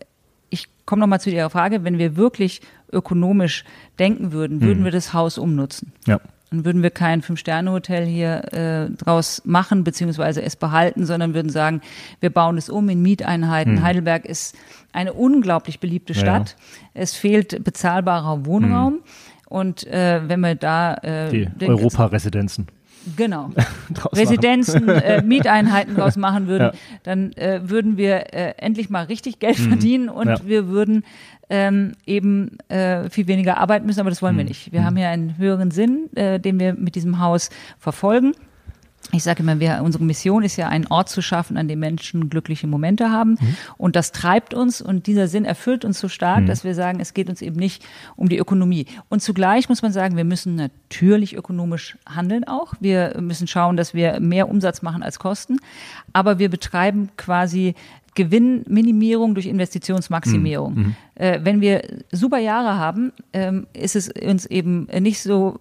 ich 0.51 0.69
komme 0.87 1.01
nochmal 1.01 1.21
zu 1.21 1.31
Ihrer 1.31 1.51
Frage, 1.51 1.83
wenn 1.83 1.99
wir 1.99 2.17
wirklich 2.17 2.61
ökonomisch 2.93 3.65
denken 3.99 4.31
würden, 4.31 4.61
würden 4.61 4.85
wir 4.85 4.93
das 4.93 5.13
Haus 5.13 5.37
umnutzen. 5.37 5.93
ja. 6.07 6.21
Dann 6.51 6.65
würden 6.65 6.83
wir 6.83 6.91
kein 6.91 7.21
Fünf-Sterne-Hotel 7.21 8.07
hier 8.07 8.53
äh, 8.55 8.91
draus 8.97 9.43
machen, 9.45 9.85
beziehungsweise 9.85 10.43
es 10.43 10.57
behalten, 10.57 11.05
sondern 11.05 11.35
würden 11.35 11.51
sagen, 11.51 11.83
wir 12.21 12.31
bauen 12.31 12.57
es 12.57 12.71
um 12.71 12.89
in 12.89 13.03
Mieteinheiten. 13.03 13.83
Heidelberg 13.83 14.25
ist 14.25 14.57
eine 14.93 15.13
unglaublich 15.13 15.79
beliebte 15.79 16.15
Ja. 16.15 16.21
Stadt. 16.21 16.57
Es 16.95 17.15
fehlt 17.15 17.63
bezahlbarer 17.65 18.47
Wohnraum. 18.47 19.01
Und 19.49 19.87
äh, 19.87 20.21
wenn 20.27 20.41
wir 20.41 20.55
da 20.55 20.95
äh, 20.95 21.31
Die 21.31 21.47
den- 21.47 21.69
Europa-Residenzen. 21.71 22.67
Genau. 23.17 23.51
Residenzen, 24.13 24.89
äh, 24.89 25.23
Mieteinheiten 25.25 25.95
draus 25.95 26.17
machen 26.17 26.47
würden, 26.47 26.65
Ja. 26.73 26.73
dann 27.03 27.33
äh, 27.33 27.61
würden 27.69 27.97
wir 27.97 28.33
äh, 28.35 28.55
endlich 28.59 28.91
mal 28.91 29.05
richtig 29.05 29.39
Geld 29.39 29.57
verdienen 29.57 30.09
und 30.09 30.27
Mhm. 30.27 30.31
Ja. 30.33 30.41
wir 30.45 30.69
würden 30.69 31.05
ähm, 31.51 31.93
eben 32.07 32.59
äh, 32.69 33.09
viel 33.09 33.27
weniger 33.27 33.57
arbeiten 33.59 33.87
müssen, 33.87 34.01
aber 34.01 34.11
das 34.11 34.21
wollen 34.21 34.37
wir 34.37 34.45
Mhm. 34.45 34.49
nicht. 34.49 34.73
Wir 34.73 34.85
haben 34.85 34.97
ja 34.99 35.09
einen 35.11 35.39
höheren 35.39 35.71
Sinn, 35.71 36.11
äh, 36.15 36.39
den 36.39 36.61
wir 36.61 36.75
mit 36.75 36.95
diesem 36.95 37.21
Haus 37.21 37.49
verfolgen. 37.79 38.33
Ich 39.13 39.23
sage 39.23 39.43
immer, 39.43 39.59
wir, 39.59 39.81
unsere 39.83 40.05
Mission 40.05 40.43
ist 40.43 40.57
ja, 40.57 40.69
einen 40.69 40.87
Ort 40.89 41.09
zu 41.09 41.23
schaffen, 41.23 41.57
an 41.57 41.67
dem 41.67 41.79
Menschen 41.79 42.29
glückliche 42.29 42.67
Momente 42.67 43.11
haben. 43.11 43.39
Mhm. 43.41 43.57
Und 43.79 43.97
das 43.97 44.13
treibt 44.13 44.53
uns 44.53 44.83
und 44.83 45.07
dieser 45.07 45.29
Sinn 45.29 45.45
erfüllt 45.45 45.85
uns 45.85 45.99
so 45.99 46.09
stark, 46.09 46.47
dass 46.47 46.65
wir 46.65 46.75
sagen, 46.75 47.01
es 47.01 47.15
geht 47.15 47.31
uns 47.31 47.41
eben 47.41 47.57
nicht 47.57 47.85
um 48.17 48.29
die 48.29 48.39
Ökonomie. 48.39 48.87
Und 49.09 49.23
zugleich 49.23 49.69
muss 49.69 49.83
man 49.83 49.93
sagen, 49.93 50.17
wir 50.17 50.25
müssen 50.25 50.57
natürlich 50.57 51.37
ökonomisch 51.37 51.97
handeln 52.07 52.45
auch. 52.45 52.75
Wir 52.81 53.17
müssen 53.21 53.47
schauen, 53.47 53.77
dass 53.77 53.95
wir 53.95 54.21
mehr 54.21 54.49
Umsatz 54.49 54.83
machen 54.83 55.03
als 55.03 55.19
Kosten. 55.19 55.59
Aber 56.13 56.39
wir 56.39 56.51
betreiben 56.51 57.09
quasi 57.17 57.75
Gewinnminimierung 58.19 59.35
durch 59.35 59.47
Investitionsmaximierung. 59.47 60.77
Äh, 60.77 60.83
wenn 61.19 61.61
wir 61.61 61.83
super 62.13 62.39
Jahre 62.39 62.79
haben, 62.79 63.13
ähm, 63.33 63.67
ist 63.73 63.97
es 63.97 64.09
uns 64.09 64.47
eben 64.47 64.87
nicht 65.01 65.21
so 65.21 65.59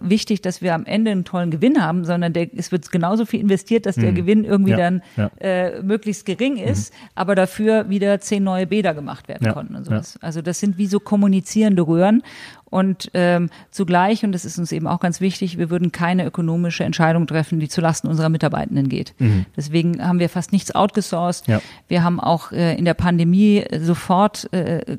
wichtig, 0.00 0.42
dass 0.42 0.60
wir 0.60 0.74
am 0.74 0.84
Ende 0.84 1.10
einen 1.10 1.24
tollen 1.24 1.50
Gewinn 1.50 1.82
haben, 1.82 2.04
sondern 2.04 2.32
der, 2.32 2.48
es 2.56 2.72
wird 2.72 2.90
genauso 2.90 3.24
viel 3.24 3.40
investiert, 3.40 3.86
dass 3.86 3.96
der 3.96 4.12
Gewinn 4.12 4.44
irgendwie 4.44 4.72
Ja, 4.72 4.76
dann 4.76 5.02
ja. 5.16 5.30
Äh, 5.40 5.82
möglichst 5.82 6.26
gering 6.26 6.56
ist, 6.56 6.92
aber 7.14 7.34
dafür 7.34 7.88
wieder 7.88 8.20
zehn 8.20 8.44
neue 8.44 8.66
Bäder 8.66 8.94
gemacht 8.94 9.28
werden 9.28 9.46
Ja, 9.46 9.52
konnten 9.52 9.76
und 9.76 9.84
sowas. 9.84 10.18
Also 10.20 10.42
das 10.42 10.60
sind 10.60 10.78
wie 10.78 10.86
so 10.86 11.00
kommunizierende 11.00 11.86
Röhren 11.86 12.22
und 12.70 13.10
ähm, 13.14 13.48
zugleich, 13.70 14.24
und 14.24 14.32
das 14.32 14.44
ist 14.44 14.58
uns 14.58 14.72
eben 14.72 14.86
auch 14.86 15.00
ganz 15.00 15.20
wichtig, 15.20 15.56
wir 15.58 15.70
würden 15.70 15.90
keine 15.90 16.26
ökonomische 16.26 16.84
Entscheidung 16.84 17.26
treffen, 17.26 17.60
die 17.60 17.68
zulasten 17.68 18.10
unserer 18.10 18.28
Mitarbeitenden 18.28 18.88
geht. 18.88 19.14
Deswegen 19.56 20.06
haben 20.06 20.18
wir 20.18 20.28
fast 20.28 20.52
nichts 20.52 20.74
outgesourced. 20.74 21.48
Mhm. 21.48 21.54
Ja. 21.54 21.60
Wir 21.88 22.04
haben 22.04 22.20
auch 22.20 22.52
äh, 22.52 22.76
in 22.76 22.84
der 22.84 22.94
Pandemie 22.94 23.58
äh, 23.58 23.80
sofort, 23.80 24.52
äh, 24.52 24.97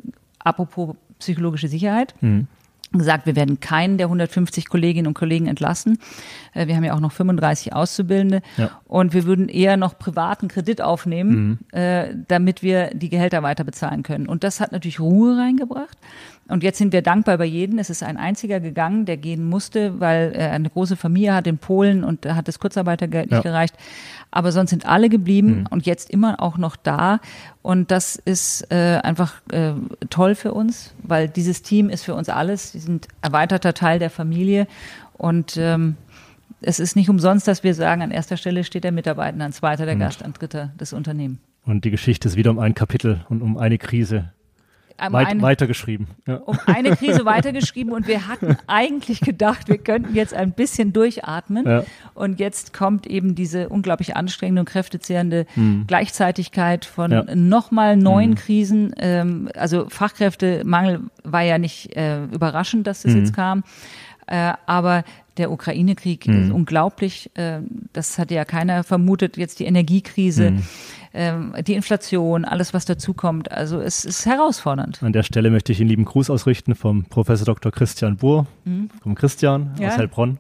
apropos 0.50 0.96
psychologische 1.20 1.68
Sicherheit, 1.68 2.16
Mhm. 2.22 2.48
gesagt, 2.92 3.28
wir 3.28 3.36
werden 3.36 3.60
keinen 3.60 3.98
der 4.00 4.08
150 4.08 4.68
Kolleginnen 4.68 5.08
und 5.08 5.14
Kollegen 5.14 5.46
entlassen. 5.46 6.00
Äh, 6.54 6.66
wir 6.68 6.76
haben 6.76 6.84
ja 6.84 6.96
auch 6.96 7.00
noch 7.00 7.12
35 7.12 7.74
Auszubildende. 7.74 8.42
Ja. 8.58 8.72
Und 8.86 9.14
wir 9.14 9.26
würden 9.26 9.48
eher 9.48 9.78
noch 9.78 10.00
privaten 10.00 10.48
Kredit 10.48 10.82
aufnehmen, 10.82 11.60
mhm. 11.72 11.80
äh, 11.80 12.16
damit 12.28 12.64
wir 12.64 12.90
die 12.96 13.10
Gehälter 13.10 13.44
weiter 13.44 13.64
bezahlen 13.64 14.02
können. 14.02 14.28
Und 14.28 14.44
das 14.44 14.60
hat 14.60 14.72
natürlich 14.72 15.00
Ruhe 15.00 15.38
reingebracht. 15.38 15.98
Und 16.50 16.64
jetzt 16.64 16.80
sind 16.80 16.92
wir 16.94 17.04
dankbar 17.04 17.38
bei 17.38 17.46
jedem. 17.46 17.78
Es 17.78 17.90
ist 17.90 18.02
ein 18.02 18.18
einziger 18.18 18.60
gegangen, 18.60 19.06
der 19.06 19.18
gehen 19.18 19.48
musste, 19.48 20.00
weil 20.00 20.32
er 20.34 20.52
eine 20.52 20.70
große 20.70 20.96
Familie 20.96 21.36
hat 21.36 21.46
in 21.46 21.60
Polen 21.60 22.04
und 22.04 22.26
da 22.26 22.36
hat 22.36 22.48
das 22.48 22.60
Kurzarbeitergeld 22.60 23.30
ja. 23.30 23.38
nicht 23.38 23.44
gereicht. 23.44 23.76
Aber 24.32 24.52
sonst 24.52 24.72
sind 24.72 24.86
alle 24.86 25.10
geblieben 25.10 25.60
mhm. 25.60 25.68
und 25.70 25.86
jetzt 25.86 26.10
immer 26.10 26.42
auch 26.42 26.58
noch 26.58 26.76
da. 26.76 27.20
Und 27.62 27.92
das 27.92 28.16
ist 28.16 28.72
äh, 28.72 29.00
einfach 29.04 29.42
äh, 29.52 29.74
toll 30.10 30.34
für 30.34 30.54
uns, 30.54 30.94
weil 31.04 31.30
dieses 31.30 31.62
Team 31.62 31.90
ist 31.90 32.04
für 32.04 32.16
uns 32.16 32.30
alles. 32.30 32.72
Sie 32.72 32.80
sind 32.80 33.08
erweiterter 33.22 33.76
Teil 33.76 34.00
der 34.00 34.10
Familie. 34.10 34.68
Und 35.18 35.56
ähm, 35.58 35.98
es 36.62 36.80
ist 36.80 36.96
nicht 36.96 37.10
umsonst, 37.10 37.48
dass 37.48 37.64
wir 37.64 37.76
sagen, 37.76 38.02
an 38.02 38.12
erster 38.12 38.38
Stelle 38.38 38.64
steht 38.64 38.84
der 38.84 38.92
Mitarbeiter, 38.92 39.40
an 39.44 39.54
zweiter 39.54 39.86
der 39.86 39.96
Gast, 39.96 40.24
an 40.24 40.34
dritter 40.34 40.72
das 40.78 40.94
Unternehmen. 40.94 41.40
Und 41.66 41.86
die 41.86 41.92
Geschichte 41.92 42.28
ist 42.28 42.36
wieder 42.36 42.50
um 42.50 42.60
ein 42.60 42.74
Kapitel 42.74 43.24
und 43.30 43.42
um 43.42 43.58
eine 43.58 43.78
Krise 43.78 44.32
um 45.08 45.14
Weit, 45.14 45.28
eine, 45.28 45.42
weitergeschrieben. 45.42 46.08
Ja. 46.28 46.36
Um 46.36 46.58
eine 46.66 46.96
Krise 46.96 47.26
weitergeschrieben 47.26 47.94
und 47.94 48.08
wir 48.08 48.28
hatten 48.28 48.58
eigentlich 48.68 49.22
gedacht, 49.22 49.68
wir 49.68 49.78
könnten 49.78 50.16
jetzt 50.16 50.34
ein 50.34 50.52
bisschen 50.52 50.94
durchatmen. 50.94 51.66
Ja. 51.66 51.84
Und 52.14 52.40
jetzt 52.40 52.74
kommt 52.74 53.08
eben 53.08 53.36
diese 53.36 53.70
unglaublich 53.70 54.16
anstrengende 54.16 54.62
und 54.62 54.70
kräftezehrende 54.70 55.46
hm. 55.54 55.86
Gleichzeitigkeit 55.88 56.86
von 56.86 57.12
ja. 57.12 57.24
nochmal 57.36 57.98
neuen 57.98 58.32
hm. 58.32 58.36
Krisen. 58.36 58.94
Ähm, 58.98 59.50
also 59.56 59.88
Fachkräftemangel 59.90 61.02
war 61.24 61.42
ja 61.42 61.58
nicht 61.58 61.96
äh, 61.96 62.24
überraschend, 62.26 62.88
dass 62.88 63.04
das 63.04 63.14
hm. 63.14 63.20
jetzt 63.20 63.34
kam. 63.34 63.64
Äh, 64.30 64.54
aber 64.66 65.04
der 65.38 65.52
Ukraine-Krieg 65.52 66.28
ist 66.28 66.50
hm. 66.50 66.56
unglaublich. 66.56 67.32
Äh, 67.36 67.62
das 67.94 68.18
hat 68.18 68.32
ja 68.32 68.46
keiner 68.46 68.84
vermutet. 68.84 69.38
Jetzt 69.38 69.60
die 69.60 69.66
Energiekrise. 69.66 70.50
Hm 70.50 70.64
ähm, 71.14 71.54
die 71.66 71.74
Inflation, 71.74 72.46
alles, 72.46 72.74
was 72.74 72.86
dazukommt. 72.86 73.52
Also 73.52 73.80
es 73.82 74.06
ist 74.06 74.26
herausfordernd. 74.26 75.02
An 75.02 75.14
der 75.14 75.24
Stelle 75.24 75.50
möchte 75.50 75.72
ich 75.72 75.80
Ihnen 75.80 75.90
lieben 75.90 76.06
Gruß 76.06 76.30
ausrichten 76.30 76.76
vom 76.76 77.06
Professor 77.06 77.46
Dr. 77.46 77.72
Christian 77.72 78.18
Buhr, 78.18 78.48
mhm. 78.66 78.90
vom 79.02 79.16
Christian 79.16 79.76
ja. 79.80 79.90
aus 79.90 79.98
Heilbronn, 79.98 80.38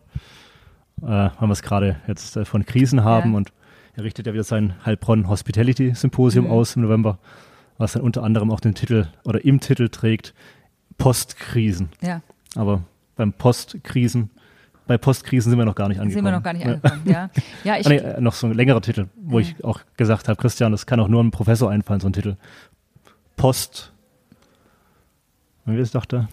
äh, 1.02 1.06
weil 1.06 1.34
wir 1.40 1.52
es 1.52 1.62
gerade 1.62 1.98
jetzt 2.08 2.38
äh, 2.38 2.46
von 2.46 2.66
Krisen 2.66 3.04
haben 3.04 3.32
ja. 3.32 3.38
und 3.38 3.52
er 3.96 4.04
richtet 4.04 4.28
ja 4.28 4.34
wieder 4.34 4.44
sein 4.44 4.76
Heilbronn 4.86 5.28
Hospitality 5.28 5.94
Symposium 5.96 6.46
mhm. 6.46 6.52
aus 6.52 6.76
im 6.76 6.84
November, 6.84 7.18
was 7.78 7.94
dann 7.94 8.04
unter 8.04 8.24
anderem 8.24 8.52
auch 8.52 8.60
den 8.60 8.76
Titel 8.76 9.08
oder 9.24 9.44
im 9.44 9.60
Titel 9.60 9.90
trägt 9.90 10.34
Postkrisen. 10.98 11.90
Ja. 12.02 12.22
Aber 12.56 12.84
beim 13.20 13.34
Postkrisen 13.34 14.32
bei 14.88 14.98
Postkrisen 14.98 15.52
sind 15.52 15.60
wir 15.60 15.66
noch 15.66 15.76
gar 15.76 15.88
nicht 15.88 16.00
angekommen. 16.00 16.16
Sind 16.16 16.26
wir 16.26 16.32
noch 16.32 16.42
gar 16.42 16.54
nicht 16.54 16.66
angekommen, 16.66 17.04
ja. 17.06 17.30
Ja, 17.64 17.78
ich, 17.78 17.86
ah, 17.86 17.90
nee, 17.90 18.22
noch 18.22 18.34
so 18.34 18.48
ein 18.48 18.54
längerer 18.54 18.82
Titel, 18.82 19.06
wo 19.22 19.38
ja. 19.38 19.46
ich 19.46 19.64
auch 19.64 19.82
gesagt 19.98 20.28
habe, 20.28 20.42
Christian, 20.42 20.72
das 20.72 20.88
kann 20.88 21.00
auch 21.00 21.08
nur 21.08 21.20
einem 21.20 21.30
Professor 21.30 21.70
einfallen, 21.70 22.00
so 22.00 22.08
ein 22.08 22.14
Titel. 22.14 22.38
Post. 23.36 23.94
Wie 25.66 25.78
ist 25.78 25.94
dachte? 25.94 26.28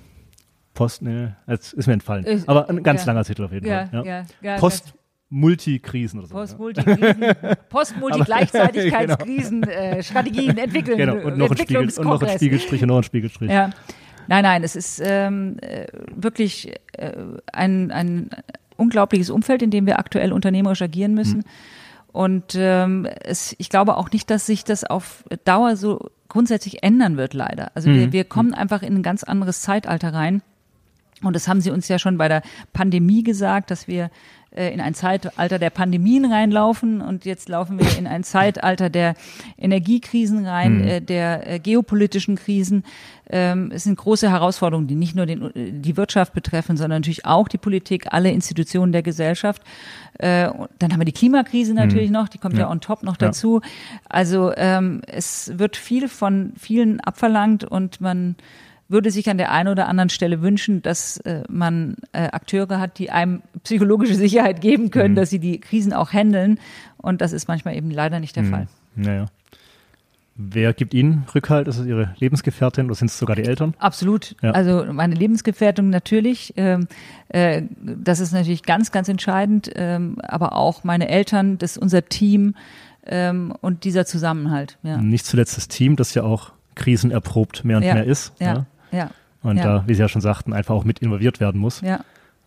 Post, 0.72 1.02
nee, 1.02 1.28
jetzt 1.46 1.74
ist 1.74 1.86
mir 1.86 1.92
entfallen. 1.92 2.44
Aber 2.46 2.70
ein 2.70 2.82
ganz 2.82 3.02
ja. 3.02 3.08
langer 3.08 3.24
Titel 3.24 3.44
auf 3.44 3.52
jeden 3.52 3.66
ja, 3.66 3.88
Fall. 3.88 4.06
Ja. 4.06 4.24
Ja, 4.40 4.56
Post. 4.56 4.94
Multikrisen 5.28 6.20
oder 6.20 6.28
so. 6.28 6.34
Post-Multikrisen, 6.34 7.34
Post-Multigleichzeitigkeitskrisen, 7.68 9.60
genau. 9.60 9.72
äh, 9.72 10.02
Strategien 10.02 10.56
entwickeln. 10.56 10.96
Genau, 10.96 11.16
und 11.16 11.36
noch, 11.36 11.50
ein 11.50 11.56
Spiegel, 11.56 11.78
und 11.78 11.98
noch 11.98 12.22
ein 12.22 12.36
Spiegelstrich 12.36 12.80
und 12.82 12.88
noch 12.88 12.98
ein 12.98 13.02
Spiegelstrich. 13.02 13.50
Ja. 13.50 13.70
Nein, 14.28 14.42
nein, 14.42 14.64
es 14.64 14.76
ist 14.76 15.00
ähm, 15.04 15.58
äh, 15.60 15.86
wirklich 16.14 16.72
äh, 16.92 17.12
ein, 17.52 17.90
ein 17.90 18.30
unglaubliches 18.76 19.30
Umfeld, 19.30 19.62
in 19.62 19.70
dem 19.70 19.86
wir 19.86 19.98
aktuell 19.98 20.32
unternehmerisch 20.32 20.82
agieren 20.82 21.14
müssen. 21.14 21.38
Mhm. 21.38 21.44
Und 22.12 22.54
ähm, 22.56 23.06
es, 23.24 23.54
ich 23.58 23.68
glaube 23.68 23.96
auch 23.96 24.10
nicht, 24.10 24.30
dass 24.30 24.46
sich 24.46 24.64
das 24.64 24.84
auf 24.84 25.24
Dauer 25.44 25.76
so 25.76 26.10
grundsätzlich 26.28 26.82
ändern 26.82 27.16
wird, 27.16 27.34
leider. 27.34 27.70
Also 27.74 27.90
mhm. 27.90 27.94
wir, 27.94 28.12
wir 28.12 28.24
kommen 28.24 28.54
einfach 28.54 28.82
in 28.82 28.96
ein 28.96 29.02
ganz 29.02 29.22
anderes 29.22 29.60
Zeitalter 29.60 30.14
rein. 30.14 30.42
Und 31.22 31.34
das 31.34 31.48
haben 31.48 31.60
Sie 31.60 31.70
uns 31.70 31.88
ja 31.88 31.98
schon 31.98 32.18
bei 32.18 32.28
der 32.28 32.42
Pandemie 32.72 33.22
gesagt, 33.22 33.70
dass 33.70 33.88
wir 33.88 34.10
äh, 34.56 34.72
in 34.72 34.80
ein 34.80 34.94
Zeitalter 34.94 35.58
der 35.58 35.70
Pandemien 35.70 36.24
reinlaufen 36.24 37.00
und 37.00 37.24
jetzt 37.24 37.48
laufen 37.48 37.78
wir 37.78 37.98
in 37.98 38.06
ein 38.06 38.24
Zeitalter 38.24 38.90
der 38.90 39.14
Energiekrisen 39.58 40.46
rein, 40.46 40.78
mhm. 40.78 40.88
äh, 40.88 41.00
der 41.00 41.48
äh, 41.50 41.58
geopolitischen 41.58 42.36
Krisen. 42.36 42.84
Ähm, 43.28 43.70
es 43.74 43.84
sind 43.84 43.96
große 43.96 44.30
Herausforderungen, 44.30 44.86
die 44.86 44.94
nicht 44.94 45.14
nur 45.14 45.26
den, 45.26 45.50
die 45.54 45.96
Wirtschaft 45.96 46.32
betreffen, 46.32 46.76
sondern 46.76 47.00
natürlich 47.00 47.26
auch 47.26 47.48
die 47.48 47.58
Politik, 47.58 48.12
alle 48.12 48.30
Institutionen 48.30 48.92
der 48.92 49.02
Gesellschaft. 49.02 49.62
Äh, 50.18 50.48
dann 50.78 50.92
haben 50.92 51.00
wir 51.00 51.04
die 51.04 51.12
Klimakrise 51.12 51.72
mhm. 51.72 51.78
natürlich 51.78 52.08
mhm. 52.08 52.14
noch, 52.14 52.28
die 52.28 52.38
kommt 52.38 52.54
ja. 52.54 52.60
ja. 52.60 52.70
on 52.70 52.80
top 52.80 53.02
noch 53.02 53.16
dazu. 53.16 53.60
Also 54.08 54.52
ähm, 54.56 55.02
es 55.06 55.52
wird 55.58 55.76
viel 55.76 56.08
von 56.08 56.52
vielen 56.56 57.00
abverlangt 57.00 57.64
und 57.64 58.00
man 58.00 58.36
würde 58.88 59.10
sich 59.10 59.28
an 59.28 59.38
der 59.38 59.50
einen 59.50 59.68
oder 59.68 59.88
anderen 59.88 60.10
Stelle 60.10 60.42
wünschen, 60.42 60.82
dass 60.82 61.18
äh, 61.18 61.42
man 61.48 61.96
äh, 62.12 62.28
Akteure 62.28 62.78
hat, 62.78 62.98
die 62.98 63.10
einem 63.10 63.42
psychologische 63.64 64.14
Sicherheit 64.14 64.60
geben 64.60 64.90
können, 64.90 65.12
mhm. 65.12 65.16
dass 65.16 65.30
sie 65.30 65.40
die 65.40 65.58
Krisen 65.60 65.92
auch 65.92 66.12
handeln. 66.12 66.58
Und 66.96 67.20
das 67.20 67.32
ist 67.32 67.48
manchmal 67.48 67.76
eben 67.76 67.90
leider 67.90 68.20
nicht 68.20 68.36
der 68.36 68.44
mhm. 68.44 68.50
Fall. 68.50 68.68
Naja. 68.94 69.26
Wer 70.38 70.74
gibt 70.74 70.92
Ihnen 70.92 71.24
Rückhalt? 71.34 71.66
Ist 71.66 71.78
es 71.78 71.86
Ihre 71.86 72.14
Lebensgefährtin 72.18 72.86
oder 72.86 72.94
sind 72.94 73.10
es 73.10 73.18
sogar 73.18 73.36
die 73.36 73.44
Eltern? 73.44 73.74
Absolut. 73.78 74.36
Ja. 74.42 74.50
Also 74.50 74.84
meine 74.92 75.14
Lebensgefährtin 75.14 75.88
natürlich. 75.88 76.52
Ähm, 76.58 76.88
äh, 77.30 77.62
das 77.80 78.20
ist 78.20 78.32
natürlich 78.32 78.62
ganz, 78.62 78.92
ganz 78.92 79.08
entscheidend. 79.08 79.70
Ähm, 79.74 80.18
aber 80.20 80.52
auch 80.52 80.84
meine 80.84 81.08
Eltern, 81.08 81.56
das 81.56 81.72
ist 81.72 81.78
unser 81.78 82.04
Team 82.04 82.54
ähm, 83.06 83.54
und 83.62 83.84
dieser 83.84 84.04
Zusammenhalt. 84.04 84.76
Ja. 84.82 84.98
Nicht 84.98 85.24
zuletzt 85.24 85.56
das 85.56 85.68
Team, 85.68 85.96
das 85.96 86.12
ja 86.12 86.22
auch 86.22 86.52
krisenerprobt 86.74 87.64
mehr 87.64 87.78
und 87.78 87.84
ja. 87.84 87.94
mehr 87.94 88.04
ist. 88.04 88.34
Ja. 88.38 88.66
Ja. 88.92 88.98
Ja. 88.98 89.10
Und 89.42 89.58
da, 89.58 89.84
wie 89.86 89.94
Sie 89.94 90.00
ja 90.00 90.08
schon 90.08 90.22
sagten, 90.22 90.52
einfach 90.52 90.74
auch 90.74 90.84
mit 90.84 90.98
involviert 90.98 91.38
werden 91.40 91.60
muss. 91.60 91.80
Ja. 91.80 92.00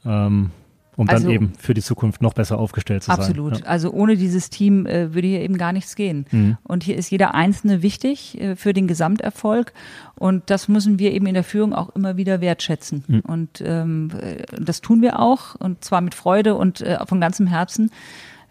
Ähm, 0.06 0.52
um 1.00 1.08
dann 1.08 1.16
also, 1.16 1.30
eben 1.30 1.54
für 1.58 1.74
die 1.74 1.82
Zukunft 1.82 2.22
noch 2.22 2.34
besser 2.34 2.58
aufgestellt 2.58 3.04
zu 3.04 3.12
absolut. 3.12 3.36
sein. 3.36 3.46
Absolut. 3.46 3.66
Ja. 3.66 3.72
Also 3.72 3.92
ohne 3.92 4.18
dieses 4.18 4.50
Team 4.50 4.86
äh, 4.86 5.14
würde 5.14 5.30
hier 5.30 5.40
eben 5.40 5.58
gar 5.58 5.72
nichts 5.72 5.96
gehen. 5.96 6.26
Mhm. 6.30 6.58
Und 6.64 6.84
hier 6.84 6.98
ist 6.98 7.10
jeder 7.10 7.34
Einzelne 7.34 7.82
wichtig 7.82 8.40
äh, 8.42 8.58
für 8.58 8.74
den 8.74 8.86
Gesamterfolg. 8.86 9.72
Und 10.18 10.50
das 10.50 10.68
müssen 10.68 11.00
wir 11.00 11.14
eben 11.14 11.26
in 11.26 11.36
der 11.36 11.46
Führung 11.46 11.74
auch 11.74 11.96
immer 11.96 12.18
wieder 12.18 12.42
wertschätzen. 12.42 13.06
Mhm. 13.08 13.20
Und 13.22 13.64
ähm, 13.66 14.12
äh, 14.22 14.44
das 14.60 14.82
tun 14.82 15.02
wir 15.02 15.20
auch. 15.20 15.56
Und 15.56 15.86
zwar 15.86 16.02
mit 16.02 16.16
Freude 16.16 16.56
und 16.56 16.82
äh, 16.82 16.98
von 17.06 17.22
ganzem 17.22 17.48
Herzen. 17.48 17.92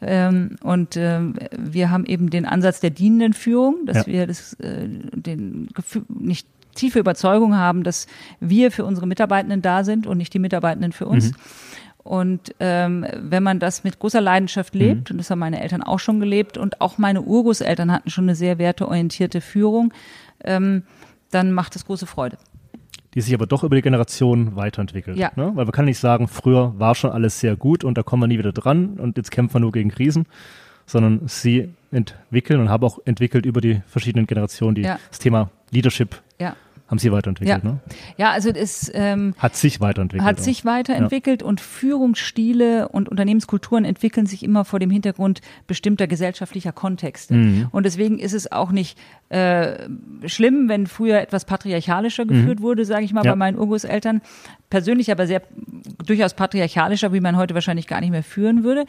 Ähm, 0.01 0.57
und 0.63 0.97
ähm, 0.97 1.35
wir 1.55 1.91
haben 1.91 2.07
eben 2.07 2.31
den 2.31 2.47
Ansatz 2.47 2.81
der 2.81 2.91
dienenden 2.91 3.35
Führung, 3.35 3.85
dass 3.85 4.07
ja. 4.07 4.13
wir 4.13 4.27
das, 4.27 4.55
äh, 4.55 4.89
den 4.89 5.69
Gefühl, 5.75 6.05
nicht 6.09 6.49
tiefe 6.79 6.99
Überzeugung 6.99 7.57
haben, 7.57 7.83
dass 7.83 8.07
wir 8.41 8.71
für 8.71 8.85
unsere 8.85 9.07
Mitarbeitenden 9.07 9.63
da 9.63 9.85
sind 9.85 10.07
und 10.07 10.19
nicht 10.19 10.33
die 10.33 10.39
Mitarbeitenden 10.39 10.93
für 10.93 11.07
uns. 11.07 11.33
Mhm. 11.33 11.37
Und 12.09 12.55
ähm, 12.59 13.07
wenn 13.19 13.43
man 13.43 13.59
das 13.59 13.85
mit 13.85 13.99
großer 13.99 14.23
Leidenschaft 14.23 14.75
lebt, 14.75 15.11
mhm. 15.11 15.15
und 15.15 15.19
das 15.19 15.31
haben 15.31 15.41
meine 15.41 15.61
Eltern 15.61 15.83
auch 15.83 15.99
schon 15.99 16.21
gelebt, 16.21 16.57
und 16.57 16.81
auch 16.81 16.97
meine 16.97 17.21
Urgroßeltern 17.21 17.93
hatten 17.93 18.09
schon 18.09 18.25
eine 18.25 18.35
sehr 18.35 18.59
werteorientierte 18.59 19.43
Führung, 19.43 19.93
ähm, 20.43 20.85
dann 21.31 21.53
macht 21.53 21.77
es 21.77 21.85
große 21.85 22.07
Freude. 22.07 22.39
Die 23.15 23.21
sich 23.21 23.35
aber 23.35 23.47
doch 23.47 23.63
über 23.63 23.77
die 23.77 23.83
Generationen 23.83 24.57
weiterentwickelt. 24.57 25.19
Ja. 25.19 25.33
Ne? 25.37 25.51
Weil 25.55 25.67
man 25.67 25.73
kann 25.73 25.85
nicht 25.85 25.99
sagen, 25.99 26.29
früher 26.29 26.73
war 26.79 26.95
schon 26.95 27.11
alles 27.11 27.41
sehr 27.41 27.57
gut 27.57 27.85
und 27.85 27.99
da 27.99 28.03
kommen 28.03 28.23
wir 28.23 28.29
nie 28.29 28.39
wieder 28.39 28.53
dran 28.53 28.99
und 28.99 29.19
jetzt 29.19 29.31
kämpfen 29.31 29.57
wir 29.57 29.61
nur 29.61 29.73
gegen 29.73 29.91
Krisen, 29.91 30.25
sondern 30.87 31.27
sie 31.27 31.75
entwickeln 31.91 32.61
und 32.61 32.71
haben 32.71 32.85
auch 32.85 33.01
entwickelt 33.05 33.45
über 33.45 33.61
die 33.61 33.83
verschiedenen 33.87 34.27
Generationen 34.27 34.77
die, 34.77 34.83
ja. 34.83 34.99
das 35.11 35.19
Thema 35.19 35.51
Leadership 35.71 36.23
ja 36.41 36.55
haben 36.89 36.99
Sie 36.99 37.13
weiterentwickelt, 37.13 37.63
ja. 37.63 37.71
ne? 37.71 37.81
Ja, 38.17 38.31
also 38.31 38.49
es 38.49 38.91
ähm, 38.95 39.35
hat 39.37 39.55
sich 39.57 39.79
weiterentwickelt. 39.81 40.27
Hat 40.27 40.41
sich 40.41 40.65
weiterentwickelt 40.65 41.43
ja. 41.43 41.49
und 41.49 41.61
Führungsstile 41.61 42.89
und 42.89 43.11
Unternehmenskulturen 43.11 43.85
entwickeln 43.85 44.25
sich 44.25 44.43
immer 44.43 44.65
vor 44.65 44.79
dem 44.79 44.89
Hintergrund 44.89 45.43
bestimmter 45.67 46.07
gesellschaftlicher 46.07 46.73
Kontexte. 46.73 47.35
Mhm. 47.35 47.69
Und 47.73 47.85
deswegen 47.85 48.19
ist 48.19 48.33
es 48.33 48.51
auch 48.51 48.71
nicht 48.71 48.99
äh, 49.29 49.87
schlimm, 50.25 50.71
wenn 50.71 50.87
früher 50.87 51.21
etwas 51.21 51.45
patriarchalischer 51.45 52.25
mhm. 52.25 52.29
geführt 52.29 52.61
mhm. 52.61 52.63
wurde, 52.63 52.87
sage 52.87 53.05
ich 53.05 53.13
mal, 53.13 53.23
ja. 53.23 53.33
bei 53.33 53.37
meinen 53.37 53.59
Urgroßeltern. 53.59 54.23
Persönlich 54.71 55.13
aber 55.13 55.27
sehr 55.27 55.43
durchaus 56.07 56.33
patriarchalischer, 56.33 57.13
wie 57.13 57.21
man 57.21 57.37
heute 57.37 57.53
wahrscheinlich 57.53 57.87
gar 57.87 58.01
nicht 58.01 58.11
mehr 58.11 58.23
führen 58.23 58.65
würde. 58.65 58.87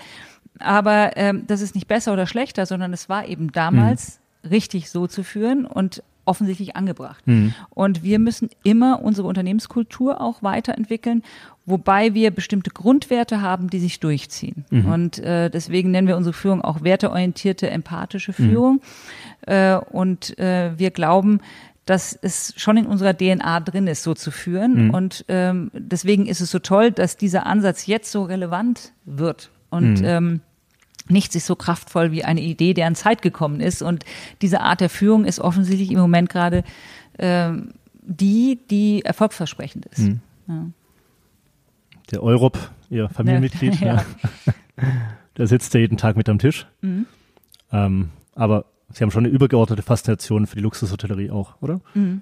Aber 0.59 1.17
ähm, 1.17 1.43
das 1.47 1.59
ist 1.59 1.75
nicht 1.75 1.87
besser 1.89 2.13
oder 2.13 2.27
schlechter, 2.27 2.65
sondern 2.65 2.93
es 2.93 3.09
war 3.09 3.27
eben 3.27 3.51
damals 3.51 4.21
mhm. 4.41 4.49
richtig 4.49 4.89
so 4.89 5.05
zu 5.07 5.23
führen 5.23 5.65
und 5.65 6.01
offensichtlich 6.25 6.75
angebracht. 6.75 7.25
Mhm. 7.25 7.53
Und 7.69 8.03
wir 8.03 8.19
müssen 8.19 8.49
immer 8.63 9.01
unsere 9.01 9.27
Unternehmenskultur 9.27 10.21
auch 10.21 10.43
weiterentwickeln, 10.43 11.23
wobei 11.65 12.13
wir 12.13 12.31
bestimmte 12.31 12.71
Grundwerte 12.71 13.41
haben, 13.41 13.69
die 13.69 13.79
sich 13.79 13.99
durchziehen. 13.99 14.65
Mhm. 14.69 14.85
Und 14.85 15.19
äh, 15.19 15.49
deswegen 15.49 15.91
nennen 15.91 16.07
wir 16.07 16.17
unsere 16.17 16.33
Führung 16.33 16.61
auch 16.61 16.83
werteorientierte, 16.83 17.69
empathische 17.69 18.33
Führung. 18.33 18.81
Mhm. 19.47 19.53
Äh, 19.53 19.77
und 19.77 20.37
äh, 20.39 20.77
wir 20.77 20.91
glauben, 20.91 21.39
dass 21.85 22.17
es 22.21 22.53
schon 22.55 22.77
in 22.77 22.85
unserer 22.85 23.17
DNA 23.17 23.61
drin 23.61 23.87
ist, 23.87 24.03
so 24.03 24.13
zu 24.13 24.29
führen. 24.29 24.87
Mhm. 24.87 24.93
Und 24.93 25.25
ähm, 25.27 25.71
deswegen 25.73 26.27
ist 26.27 26.39
es 26.39 26.51
so 26.51 26.59
toll, 26.59 26.91
dass 26.91 27.17
dieser 27.17 27.47
Ansatz 27.47 27.87
jetzt 27.87 28.11
so 28.11 28.23
relevant 28.23 28.93
wird. 29.05 29.49
Und 29.71 30.01
mhm. 30.01 30.05
ähm, 30.05 30.41
nichts 31.09 31.35
ist 31.35 31.45
so 31.45 31.55
kraftvoll 31.55 32.11
wie 32.11 32.23
eine 32.23 32.41
Idee, 32.41 32.73
deren 32.73 32.95
Zeit 32.95 33.21
gekommen 33.21 33.59
ist. 33.59 33.81
Und 33.81 34.05
diese 34.41 34.61
Art 34.61 34.81
der 34.81 34.89
Führung 34.89 35.25
ist 35.25 35.39
offensichtlich 35.39 35.91
im 35.91 35.99
Moment 35.99 36.29
gerade 36.29 36.63
ähm, 37.17 37.73
die, 38.01 38.59
die 38.69 39.03
erfolgsversprechend 39.05 39.85
ist. 39.87 39.99
Mhm. 39.99 40.19
Ja. 40.47 40.65
Der 42.11 42.23
Europ, 42.23 42.71
Ihr 42.89 43.09
Familienmitglied, 43.09 43.79
ja. 43.81 44.03
der 45.37 45.47
sitzt 45.47 45.73
ja 45.73 45.79
jeden 45.79 45.97
Tag 45.97 46.17
mit 46.17 46.27
am 46.29 46.39
Tisch. 46.39 46.67
Mhm. 46.81 47.05
Ähm, 47.71 48.09
aber 48.35 48.65
Sie 48.91 49.03
haben 49.03 49.11
schon 49.11 49.25
eine 49.25 49.33
übergeordnete 49.33 49.83
Faszination 49.83 50.47
für 50.47 50.55
die 50.55 50.61
Luxushotellerie 50.61 51.29
auch, 51.29 51.61
oder? 51.61 51.81
Mhm. 51.93 52.21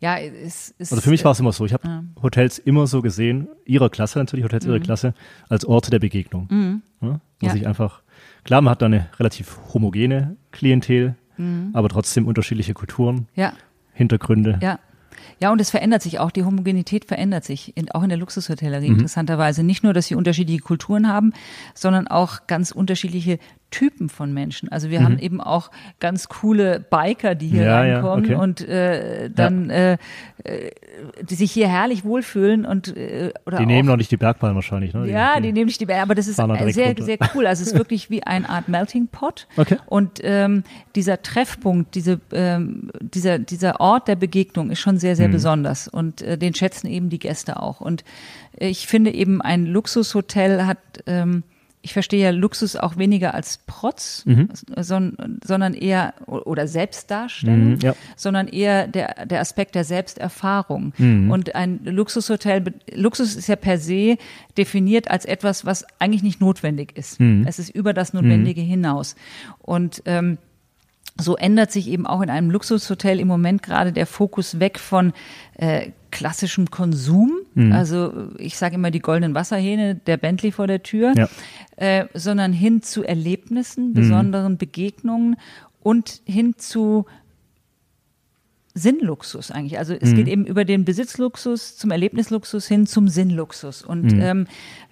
Ja, 0.00 0.16
es 0.16 0.70
ist. 0.78 0.92
Also 0.92 1.02
für 1.02 1.10
mich 1.10 1.24
war 1.24 1.32
es 1.32 1.40
immer 1.40 1.52
so. 1.52 1.64
Ich 1.64 1.72
habe 1.72 1.86
ja. 1.86 2.04
Hotels 2.22 2.58
immer 2.58 2.86
so 2.86 3.02
gesehen, 3.02 3.48
ihrer 3.64 3.90
Klasse 3.90 4.18
natürlich, 4.18 4.44
Hotels 4.44 4.64
mhm. 4.64 4.72
ihrer 4.72 4.80
Klasse, 4.80 5.14
als 5.48 5.64
Orte 5.64 5.90
der 5.90 5.98
Begegnung. 5.98 6.46
Mhm. 6.50 6.82
Ja, 7.00 7.20
wo 7.40 7.46
ja. 7.46 7.52
sich 7.52 7.66
einfach, 7.66 8.02
klar, 8.44 8.60
man 8.60 8.70
hat 8.72 8.82
da 8.82 8.86
eine 8.86 9.08
relativ 9.18 9.58
homogene 9.74 10.36
Klientel, 10.52 11.16
mhm. 11.36 11.70
aber 11.72 11.88
trotzdem 11.88 12.26
unterschiedliche 12.26 12.74
Kulturen, 12.74 13.26
ja. 13.34 13.52
Hintergründe. 13.92 14.58
Ja. 14.62 14.78
Ja, 15.40 15.52
und 15.52 15.60
es 15.60 15.70
verändert 15.70 16.02
sich 16.02 16.18
auch. 16.18 16.30
Die 16.30 16.44
Homogenität 16.44 17.04
verändert 17.04 17.44
sich, 17.44 17.76
in, 17.76 17.90
auch 17.90 18.02
in 18.02 18.08
der 18.08 18.18
Luxushotellerie 18.18 18.88
mhm. 18.88 18.94
interessanterweise. 18.94 19.62
Nicht 19.62 19.84
nur, 19.84 19.92
dass 19.92 20.06
sie 20.06 20.14
unterschiedliche 20.14 20.60
Kulturen 20.60 21.08
haben, 21.08 21.32
sondern 21.74 22.08
auch 22.08 22.46
ganz 22.46 22.70
unterschiedliche 22.70 23.38
Typen 23.70 24.08
von 24.08 24.32
Menschen. 24.32 24.70
Also 24.70 24.88
wir 24.88 25.00
mhm. 25.00 25.04
haben 25.04 25.18
eben 25.18 25.40
auch 25.40 25.70
ganz 26.00 26.28
coole 26.28 26.80
Biker, 26.80 27.34
die 27.34 27.48
hier 27.48 27.64
ja, 27.64 27.80
reinkommen 27.80 28.24
ja, 28.24 28.36
okay. 28.36 28.42
und 28.42 28.60
äh, 28.62 29.30
dann 29.30 29.68
ja. 29.68 29.92
äh, 29.92 29.98
die 31.22 31.34
sich 31.34 31.52
hier 31.52 31.68
herrlich 31.68 32.04
wohlfühlen 32.04 32.64
und 32.64 32.96
äh, 32.96 33.32
oder 33.44 33.58
die 33.58 33.66
nehmen 33.66 33.88
noch 33.88 33.96
nicht 33.96 34.10
die 34.10 34.16
Bergballen 34.16 34.54
wahrscheinlich, 34.54 34.94
ne? 34.94 35.04
Die, 35.04 35.10
ja, 35.10 35.36
die, 35.36 35.42
die, 35.42 35.52
nehmen 35.52 35.66
nicht 35.66 35.80
die 35.80 35.86
Bergballen, 35.86 36.08
aber 36.08 36.14
das 36.14 36.28
ist 36.28 36.36
sehr 36.36 36.46
runter. 36.46 37.02
sehr 37.02 37.18
cool. 37.34 37.46
Also 37.46 37.62
es 37.62 37.68
ist 37.68 37.74
wirklich 37.78 38.08
wie 38.08 38.22
eine 38.22 38.48
Art 38.48 38.68
Melting 38.68 39.08
Pot. 39.08 39.46
Okay. 39.56 39.76
Und 39.86 40.20
ähm, 40.22 40.64
dieser 40.94 41.20
Treffpunkt, 41.22 41.94
diese 41.94 42.20
ähm, 42.32 42.90
dieser 43.00 43.38
dieser 43.38 43.80
Ort 43.80 44.08
der 44.08 44.16
Begegnung 44.16 44.70
ist 44.70 44.80
schon 44.80 44.98
sehr 44.98 45.14
sehr 45.14 45.28
mhm. 45.28 45.32
besonders 45.32 45.88
und 45.88 46.22
äh, 46.22 46.38
den 46.38 46.54
schätzen 46.54 46.86
eben 46.86 47.10
die 47.10 47.18
Gäste 47.18 47.60
auch. 47.60 47.80
Und 47.80 48.04
ich 48.56 48.86
finde 48.86 49.12
eben 49.12 49.42
ein 49.42 49.66
Luxushotel 49.66 50.66
hat 50.66 50.78
ähm, 51.06 51.42
ich 51.82 51.92
verstehe 51.92 52.22
ja 52.22 52.30
Luxus 52.30 52.76
auch 52.76 52.96
weniger 52.96 53.34
als 53.34 53.58
Protz, 53.66 54.24
mhm. 54.26 54.48
sondern 54.76 55.74
eher 55.74 56.14
oder 56.26 56.66
Selbstdarstellung, 56.66 57.74
mhm, 57.74 57.78
ja. 57.80 57.94
sondern 58.16 58.48
eher 58.48 58.88
der, 58.88 59.26
der 59.26 59.40
Aspekt 59.40 59.74
der 59.74 59.84
Selbsterfahrung. 59.84 60.92
Mhm. 60.98 61.30
Und 61.30 61.54
ein 61.54 61.80
Luxushotel, 61.84 62.74
Luxus 62.94 63.36
ist 63.36 63.48
ja 63.48 63.56
per 63.56 63.78
se 63.78 64.18
definiert 64.56 65.10
als 65.10 65.24
etwas, 65.24 65.64
was 65.64 65.84
eigentlich 66.00 66.22
nicht 66.22 66.40
notwendig 66.40 66.96
ist. 66.96 67.20
Mhm. 67.20 67.44
Es 67.46 67.58
ist 67.58 67.70
über 67.70 67.94
das 67.94 68.12
Notwendige 68.12 68.62
mhm. 68.62 68.66
hinaus. 68.66 69.14
Und 69.58 70.02
ähm, 70.06 70.38
so 71.20 71.36
ändert 71.36 71.72
sich 71.72 71.88
eben 71.88 72.06
auch 72.06 72.22
in 72.22 72.30
einem 72.30 72.50
Luxushotel 72.50 73.18
im 73.18 73.28
Moment 73.28 73.62
gerade 73.62 73.92
der 73.92 74.06
Fokus 74.06 74.60
weg 74.60 74.78
von 74.78 75.12
äh, 75.56 75.90
klassischem 76.10 76.70
Konsum. 76.70 77.32
Mhm. 77.54 77.72
Also 77.72 78.12
ich 78.38 78.56
sage 78.56 78.76
immer 78.76 78.90
die 78.90 79.00
goldenen 79.00 79.34
Wasserhähne, 79.34 79.96
der 79.96 80.16
Bentley 80.16 80.52
vor 80.52 80.66
der 80.66 80.82
Tür, 80.82 81.12
ja. 81.16 81.28
äh, 81.76 82.06
sondern 82.14 82.52
hin 82.52 82.82
zu 82.82 83.04
Erlebnissen, 83.04 83.88
mhm. 83.88 83.94
besonderen 83.94 84.52
mhm. 84.52 84.58
Begegnungen 84.58 85.36
und 85.82 86.22
hin 86.24 86.54
zu 86.56 87.06
Sinnluxus 88.78 89.50
eigentlich. 89.50 89.78
Also 89.78 89.94
es 89.94 90.10
mhm. 90.10 90.14
geht 90.16 90.28
eben 90.28 90.46
über 90.46 90.64
den 90.64 90.84
Besitzluxus 90.84 91.76
zum 91.76 91.90
Erlebnisluxus 91.90 92.66
hin 92.66 92.86
zum 92.86 93.08
Sinnluxus. 93.08 93.82
Und 93.82 94.12
mhm. 94.12 94.20
ähm, 94.20 94.46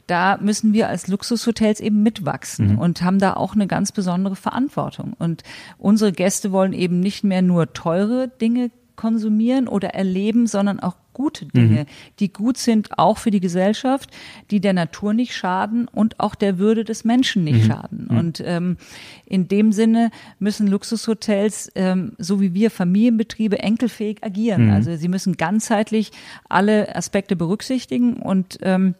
da 0.06 0.38
müssen 0.40 0.72
wir 0.72 0.88
als 0.88 1.08
Luxushotels 1.08 1.80
eben 1.80 2.02
mitwachsen 2.02 2.74
mhm. 2.74 2.78
und 2.78 3.02
haben 3.02 3.18
da 3.18 3.34
auch 3.34 3.54
eine 3.54 3.66
ganz 3.66 3.92
besondere 3.92 4.36
Verantwortung. 4.36 5.14
Und 5.18 5.42
unsere 5.78 6.12
Gäste 6.12 6.52
wollen 6.52 6.72
eben 6.72 7.00
nicht 7.00 7.24
mehr 7.24 7.42
nur 7.42 7.72
teure 7.72 8.28
Dinge 8.28 8.70
konsumieren 8.94 9.68
oder 9.68 9.90
erleben, 9.90 10.46
sondern 10.46 10.80
auch 10.80 10.96
gute 11.16 11.46
Dinge, 11.46 11.80
mhm. 11.80 11.86
die 12.20 12.30
gut 12.30 12.58
sind 12.58 12.98
auch 12.98 13.16
für 13.16 13.30
die 13.30 13.40
Gesellschaft, 13.40 14.10
die 14.50 14.60
der 14.60 14.74
Natur 14.74 15.14
nicht 15.14 15.34
schaden 15.34 15.88
und 15.88 16.20
auch 16.20 16.34
der 16.34 16.58
Würde 16.58 16.84
des 16.84 17.04
Menschen 17.04 17.42
nicht 17.42 17.62
mhm. 17.62 17.66
schaden. 17.66 18.06
Mhm. 18.10 18.18
Und 18.18 18.42
ähm, 18.44 18.76
in 19.24 19.48
dem 19.48 19.72
Sinne 19.72 20.10
müssen 20.38 20.66
Luxushotels, 20.66 21.72
ähm, 21.74 22.12
so 22.18 22.38
wie 22.42 22.52
wir 22.52 22.70
Familienbetriebe, 22.70 23.58
enkelfähig 23.58 24.22
agieren. 24.22 24.66
Mhm. 24.66 24.72
Also 24.72 24.94
sie 24.94 25.08
müssen 25.08 25.38
ganzheitlich 25.38 26.12
alle 26.50 26.94
Aspekte 26.94 27.34
berücksichtigen 27.34 28.18
und 28.18 28.58
ähm, 28.60 28.94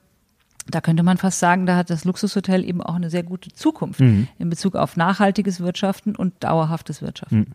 da 0.68 0.80
könnte 0.80 1.02
man 1.02 1.18
fast 1.18 1.38
sagen, 1.38 1.66
da 1.66 1.76
hat 1.76 1.90
das 1.90 2.06
Luxushotel 2.06 2.64
eben 2.64 2.80
auch 2.80 2.94
eine 2.94 3.10
sehr 3.10 3.24
gute 3.24 3.52
Zukunft 3.52 4.00
mhm. 4.00 4.26
in 4.38 4.48
Bezug 4.48 4.74
auf 4.74 4.96
nachhaltiges 4.96 5.60
Wirtschaften 5.60 6.16
und 6.16 6.32
dauerhaftes 6.40 7.02
Wirtschaften. 7.02 7.40
Mhm. 7.40 7.46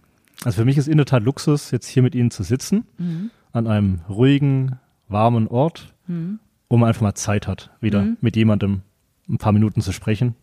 Also 0.43 0.57
für 0.57 0.65
mich 0.65 0.77
ist 0.77 0.87
in 0.87 0.97
der 0.97 1.07
Tat 1.07 1.23
Luxus, 1.23 1.71
jetzt 1.71 1.87
hier 1.87 2.03
mit 2.03 2.13
Ihnen 2.13 2.29
zu 2.29 2.43
sitzen, 2.43 2.85
mhm. 2.99 3.31
An 3.53 3.67
einem 3.67 3.99
ruhigen, 4.09 4.79
warmen 5.07 5.47
Ort, 5.47 5.93
mhm. 6.07 6.39
wo 6.69 6.77
man 6.77 6.89
einfach 6.89 7.01
mal 7.01 7.13
Zeit 7.15 7.47
hat, 7.47 7.71
wieder 7.81 8.01
mhm. 8.03 8.17
mit 8.21 8.35
jemandem 8.35 8.81
ein 9.29 9.37
paar 9.37 9.51
Minuten 9.51 9.81
zu 9.81 9.91
sprechen 9.91 10.35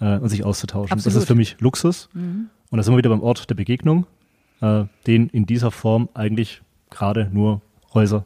äh, 0.00 0.18
und 0.18 0.28
sich 0.28 0.44
auszutauschen. 0.44 0.92
Absolut. 0.92 1.14
Das 1.14 1.22
ist 1.22 1.26
für 1.26 1.34
mich 1.34 1.56
Luxus. 1.60 2.08
Mhm. 2.12 2.50
Und 2.70 2.76
da 2.76 2.82
sind 2.82 2.92
wir 2.94 2.98
wieder 2.98 3.10
beim 3.10 3.22
Ort 3.22 3.48
der 3.48 3.54
Begegnung, 3.54 4.06
äh, 4.60 4.84
den 5.06 5.28
in 5.28 5.46
dieser 5.46 5.70
Form 5.70 6.08
eigentlich 6.14 6.62
gerade 6.90 7.30
nur 7.32 7.62
Häuser 7.94 8.24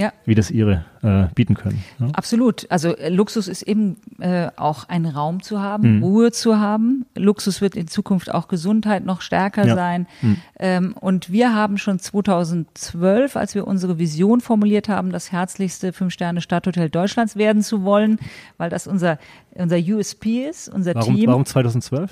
ja. 0.00 0.12
wie 0.24 0.34
das 0.34 0.50
ihre 0.50 0.84
äh, 1.02 1.26
bieten 1.34 1.54
können. 1.54 1.82
Ja? 1.98 2.08
Absolut. 2.12 2.66
Also 2.70 2.96
äh, 2.96 3.08
Luxus 3.08 3.48
ist 3.48 3.62
eben 3.62 3.96
äh, 4.18 4.48
auch 4.56 4.88
ein 4.88 5.06
Raum 5.06 5.42
zu 5.42 5.60
haben, 5.60 5.96
mhm. 5.96 6.02
Ruhe 6.02 6.32
zu 6.32 6.58
haben. 6.58 7.06
Luxus 7.16 7.60
wird 7.60 7.76
in 7.76 7.88
Zukunft 7.88 8.32
auch 8.32 8.48
Gesundheit 8.48 9.04
noch 9.04 9.20
stärker 9.20 9.66
ja. 9.66 9.74
sein. 9.74 10.06
Mhm. 10.20 10.36
Ähm, 10.58 10.94
und 11.00 11.32
wir 11.32 11.54
haben 11.54 11.78
schon 11.78 11.98
2012, 11.98 13.36
als 13.36 13.54
wir 13.54 13.66
unsere 13.66 13.98
Vision 13.98 14.40
formuliert 14.40 14.88
haben, 14.88 15.10
das 15.10 15.32
herzlichste 15.32 15.92
Fünf-Sterne-Stadthotel 15.92 16.90
Deutschlands 16.90 17.36
werden 17.36 17.62
zu 17.62 17.82
wollen, 17.84 18.18
weil 18.58 18.70
das 18.70 18.86
unser 18.86 19.18
unser 19.54 19.78
USP 19.78 20.46
ist, 20.46 20.68
unser 20.68 20.94
warum, 20.94 21.16
Team. 21.16 21.26
Warum 21.28 21.44
2012? 21.44 22.10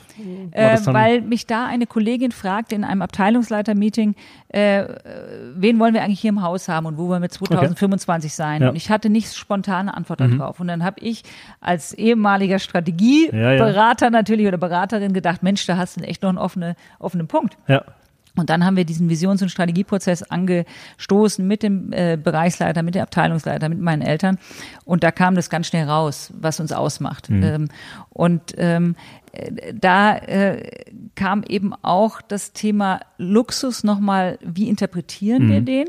Äh, 0.51 0.79
weil 0.87 1.21
mich 1.23 1.47
da 1.47 1.67
eine 1.67 1.87
Kollegin 1.87 2.33
fragte 2.33 2.75
in 2.75 2.85
einem 2.85 3.03
Abteilungsleiter-Meeting, 3.03 4.15
äh, 4.49 4.85
wen 5.55 5.79
wollen 5.79 5.95
wir 5.95 6.03
eigentlich 6.03 6.21
hier 6.21 6.31
im 6.31 6.43
Haus 6.43 6.69
haben 6.69 6.87
und 6.87 6.99
wo 6.99 7.09
wollen 7.09 7.23
wir 7.23 7.29
2025 7.29 8.31
okay. 8.31 8.37
sein? 8.37 8.63
Ja. 8.63 8.73
Ich 8.79 8.91
hatte 8.91 9.11
nicht 9.11 9.35
spontane 9.35 9.95
Antwort 9.95 10.21
mhm. 10.21 10.39
darauf. 10.39 10.61
Und 10.61 10.69
dann 10.69 10.85
habe 10.85 11.01
ich 11.01 11.23
als 11.61 11.93
ehemaliger 11.93 12.59
Strategieberater 12.59 14.07
ja, 14.07 14.07
ja. 14.07 14.11
natürlich 14.11 14.47
oder 14.47 14.59
Beraterin 14.59 15.13
gedacht, 15.13 15.43
Mensch, 15.43 15.67
da 15.67 15.77
hast 15.77 15.99
du 15.99 16.05
echt 16.05 16.23
noch 16.23 16.31
einen 16.31 16.39
offenen, 16.39 16.75
offenen 16.99 17.27
Punkt. 17.27 17.59
Ja. 17.67 17.85
Und 18.39 18.51
dann 18.51 18.65
haben 18.65 18.77
wir 18.77 18.85
diesen 18.85 19.11
Visions- 19.11 19.43
und 19.43 19.49
Strategieprozess 19.49 20.23
angestoßen 20.23 21.47
mit 21.47 21.65
dem 21.65 21.93
äh, 21.93 22.17
Bereichsleiter, 22.17 22.83
mit 22.83 22.95
dem 22.95 23.03
Abteilungsleiter, 23.03 23.69
mit 23.69 23.81
meinen 23.81 24.03
Eltern. 24.03 24.39
Und 24.85 25.03
da 25.03 25.11
kam 25.11 25.35
das 25.35 25.51
ganz 25.51 25.67
schnell 25.67 25.89
raus, 25.89 26.33
was 26.39 26.61
uns 26.61 26.73
ausmacht. 26.73 27.31
Mhm. 27.31 27.43
Ähm, 27.43 27.69
und 28.11 28.55
ähm, 28.57 28.95
äh, 29.33 29.75
da 29.75 30.17
äh, 30.17 30.71
kam 31.17 31.43
eben 31.43 31.75
auch 31.83 32.23
das 32.23 32.53
Thema 32.53 33.01
Luxus 33.19 33.83
nochmal, 33.83 34.39
wie 34.43 34.69
interpretieren 34.69 35.47
mhm. 35.47 35.51
wir 35.51 35.61
den? 35.61 35.87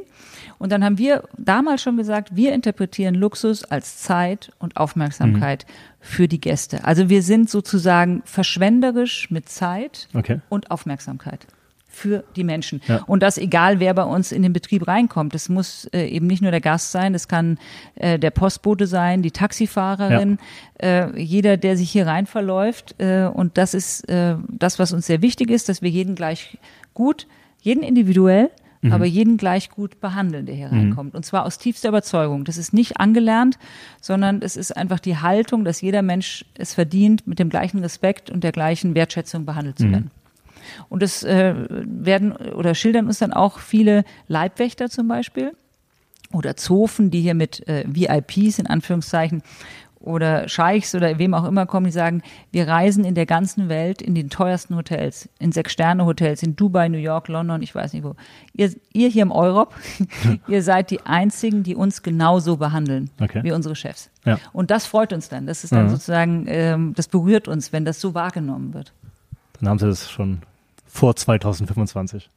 Und 0.60 0.72
dann 0.72 0.84
haben 0.84 0.98
wir 0.98 1.24
damals 1.38 1.82
schon 1.82 1.98
gesagt, 1.98 2.36
wir 2.36 2.54
interpretieren 2.54 3.16
Luxus 3.16 3.64
als 3.64 3.98
Zeit 3.98 4.52
und 4.60 4.78
Aufmerksamkeit 4.78 5.66
mhm. 5.68 5.74
für 6.02 6.28
die 6.28 6.40
Gäste. 6.40 6.84
Also 6.84 7.10
wir 7.10 7.24
sind 7.24 7.50
sozusagen 7.50 8.22
verschwenderisch 8.26 9.32
mit 9.32 9.50
Zeit 9.50 10.10
okay. 10.14 10.42
und 10.50 10.70
Aufmerksamkeit 10.70 11.48
für 11.88 12.24
die 12.36 12.44
Menschen. 12.44 12.82
Ja. 12.88 13.04
Und 13.08 13.24
das 13.24 13.38
egal, 13.38 13.80
wer 13.80 13.94
bei 13.94 14.04
uns 14.04 14.32
in 14.32 14.44
den 14.44 14.54
Betrieb 14.54 14.88
reinkommt. 14.88 15.34
Das 15.34 15.50
muss 15.50 15.86
äh, 15.86 16.06
eben 16.06 16.28
nicht 16.28 16.42
nur 16.42 16.52
der 16.52 16.62
Gast 16.62 16.92
sein, 16.92 17.14
das 17.14 17.28
kann 17.28 17.58
äh, 17.96 18.20
der 18.20 18.30
Postbote 18.30 18.86
sein, 18.86 19.22
die 19.22 19.32
Taxifahrerin, 19.32 20.38
ja. 20.82 21.08
äh, 21.08 21.20
jeder, 21.20 21.58
der 21.58 21.76
sich 21.76 21.90
hier 21.92 22.06
rein 22.06 22.26
verläuft. 22.26 22.96
Äh, 23.00 23.26
und 23.26 23.58
das 23.58 23.74
ist 23.74 24.08
äh, 24.08 24.36
das, 24.48 24.78
was 24.78 24.94
uns 24.94 25.08
sehr 25.08 25.22
wichtig 25.22 25.50
ist, 25.50 25.68
dass 25.68 25.82
wir 25.82 25.90
jeden 25.90 26.16
gleich 26.16 26.58
gut, 26.94 27.28
jeden 27.62 27.84
individuell, 27.84 28.52
mhm. 28.82 28.92
aber 28.92 29.06
jeden 29.06 29.38
gleich 29.38 29.70
gut 29.70 30.00
behandeln, 30.00 30.46
der 30.46 30.56
hier 30.56 30.70
mhm. 30.70 30.80
reinkommt. 30.80 31.16
Und 31.16 31.26
zwar 31.26 31.46
aus 31.46 31.58
tiefster 31.58 31.90
Überzeugung. 31.90 32.46
Das 32.46 32.58
ist 32.58 32.74
nicht 32.74 33.00
angelernt, 33.00 33.58
sondern 34.02 34.42
es 34.42 34.56
ist 34.56 34.76
einfach 34.76 35.00
die 35.00 35.18
Haltung, 35.18 35.66
dass 35.66 35.82
jeder 35.82 36.02
Mensch 36.02 36.46
es 36.56 36.74
verdient, 36.74 37.28
mit 37.28 37.40
dem 37.40 37.50
gleichen 37.50 37.80
Respekt 37.80 38.30
und 38.30 38.44
der 38.44 38.52
gleichen 38.52 38.96
Wertschätzung 38.96 39.46
behandelt 39.46 39.78
zu 39.78 39.86
mhm. 39.86 39.92
werden. 39.92 40.12
Und 40.88 41.02
das 41.02 41.24
äh, 41.24 41.56
werden 41.70 42.32
oder 42.32 42.76
schildern 42.76 43.08
uns 43.08 43.20
dann 43.20 43.34
auch 43.34 43.60
viele 43.60 44.04
Leibwächter 44.28 44.90
zum 44.90 45.08
Beispiel 45.08 45.54
oder 46.32 46.56
Zofen, 46.56 47.10
die 47.10 47.22
hier 47.22 47.34
mit 47.34 47.68
äh, 47.68 47.86
VIPs 47.88 48.60
in 48.60 48.68
Anführungszeichen 48.68 49.42
oder 50.00 50.48
Scheichs 50.48 50.96
oder 50.96 51.20
wem 51.20 51.34
auch 51.34 51.44
immer 51.46 51.66
kommen, 51.66 51.86
die 51.86 51.92
sagen, 51.92 52.22
wir 52.52 52.68
reisen 52.68 53.04
in 53.04 53.16
der 53.16 53.26
ganzen 53.26 53.68
Welt 53.70 54.02
in 54.02 54.16
den 54.16 54.30
teuersten 54.30 54.76
Hotels, 54.76 55.28
in 55.40 55.52
Sechs-Sterne-Hotels, 55.52 56.42
in 56.42 56.56
Dubai, 56.56 56.88
New 56.88 56.98
York, 56.98 57.28
London, 57.28 57.62
ich 57.62 57.76
weiß 57.76 57.94
nicht 57.94 58.04
wo. 58.04 58.16
Ihr, 58.54 58.74
ihr 58.94 59.10
hier 59.10 59.24
im 59.24 59.32
Europ, 59.32 59.76
ihr 60.48 60.64
seid 60.64 60.90
die 60.92 61.02
Einzigen, 61.06 61.64
die 61.64 61.76
uns 61.76 62.02
genauso 62.02 62.58
behandeln 62.58 63.10
okay. 63.22 63.44
wie 63.44 63.52
unsere 63.52 63.76
Chefs. 63.76 64.10
Ja. 64.26 64.40
Und 64.54 64.72
das 64.72 64.86
freut 64.86 65.12
uns 65.12 65.28
dann. 65.30 65.48
Das 65.48 65.64
ist 65.64 65.74
dann 65.74 65.86
mhm. 65.86 65.90
sozusagen, 65.90 66.46
ähm, 66.48 66.94
das 66.96 67.08
berührt 67.08 67.48
uns, 67.48 67.74
wenn 67.74 67.84
das 67.84 68.00
so 68.00 68.14
wahrgenommen 68.14 68.74
wird. 68.74 68.94
Dann 69.60 69.70
haben 69.70 69.80
sie 69.80 69.88
das 69.88 70.10
schon 70.10 70.40
vor 70.86 71.16
2025. 71.16 72.30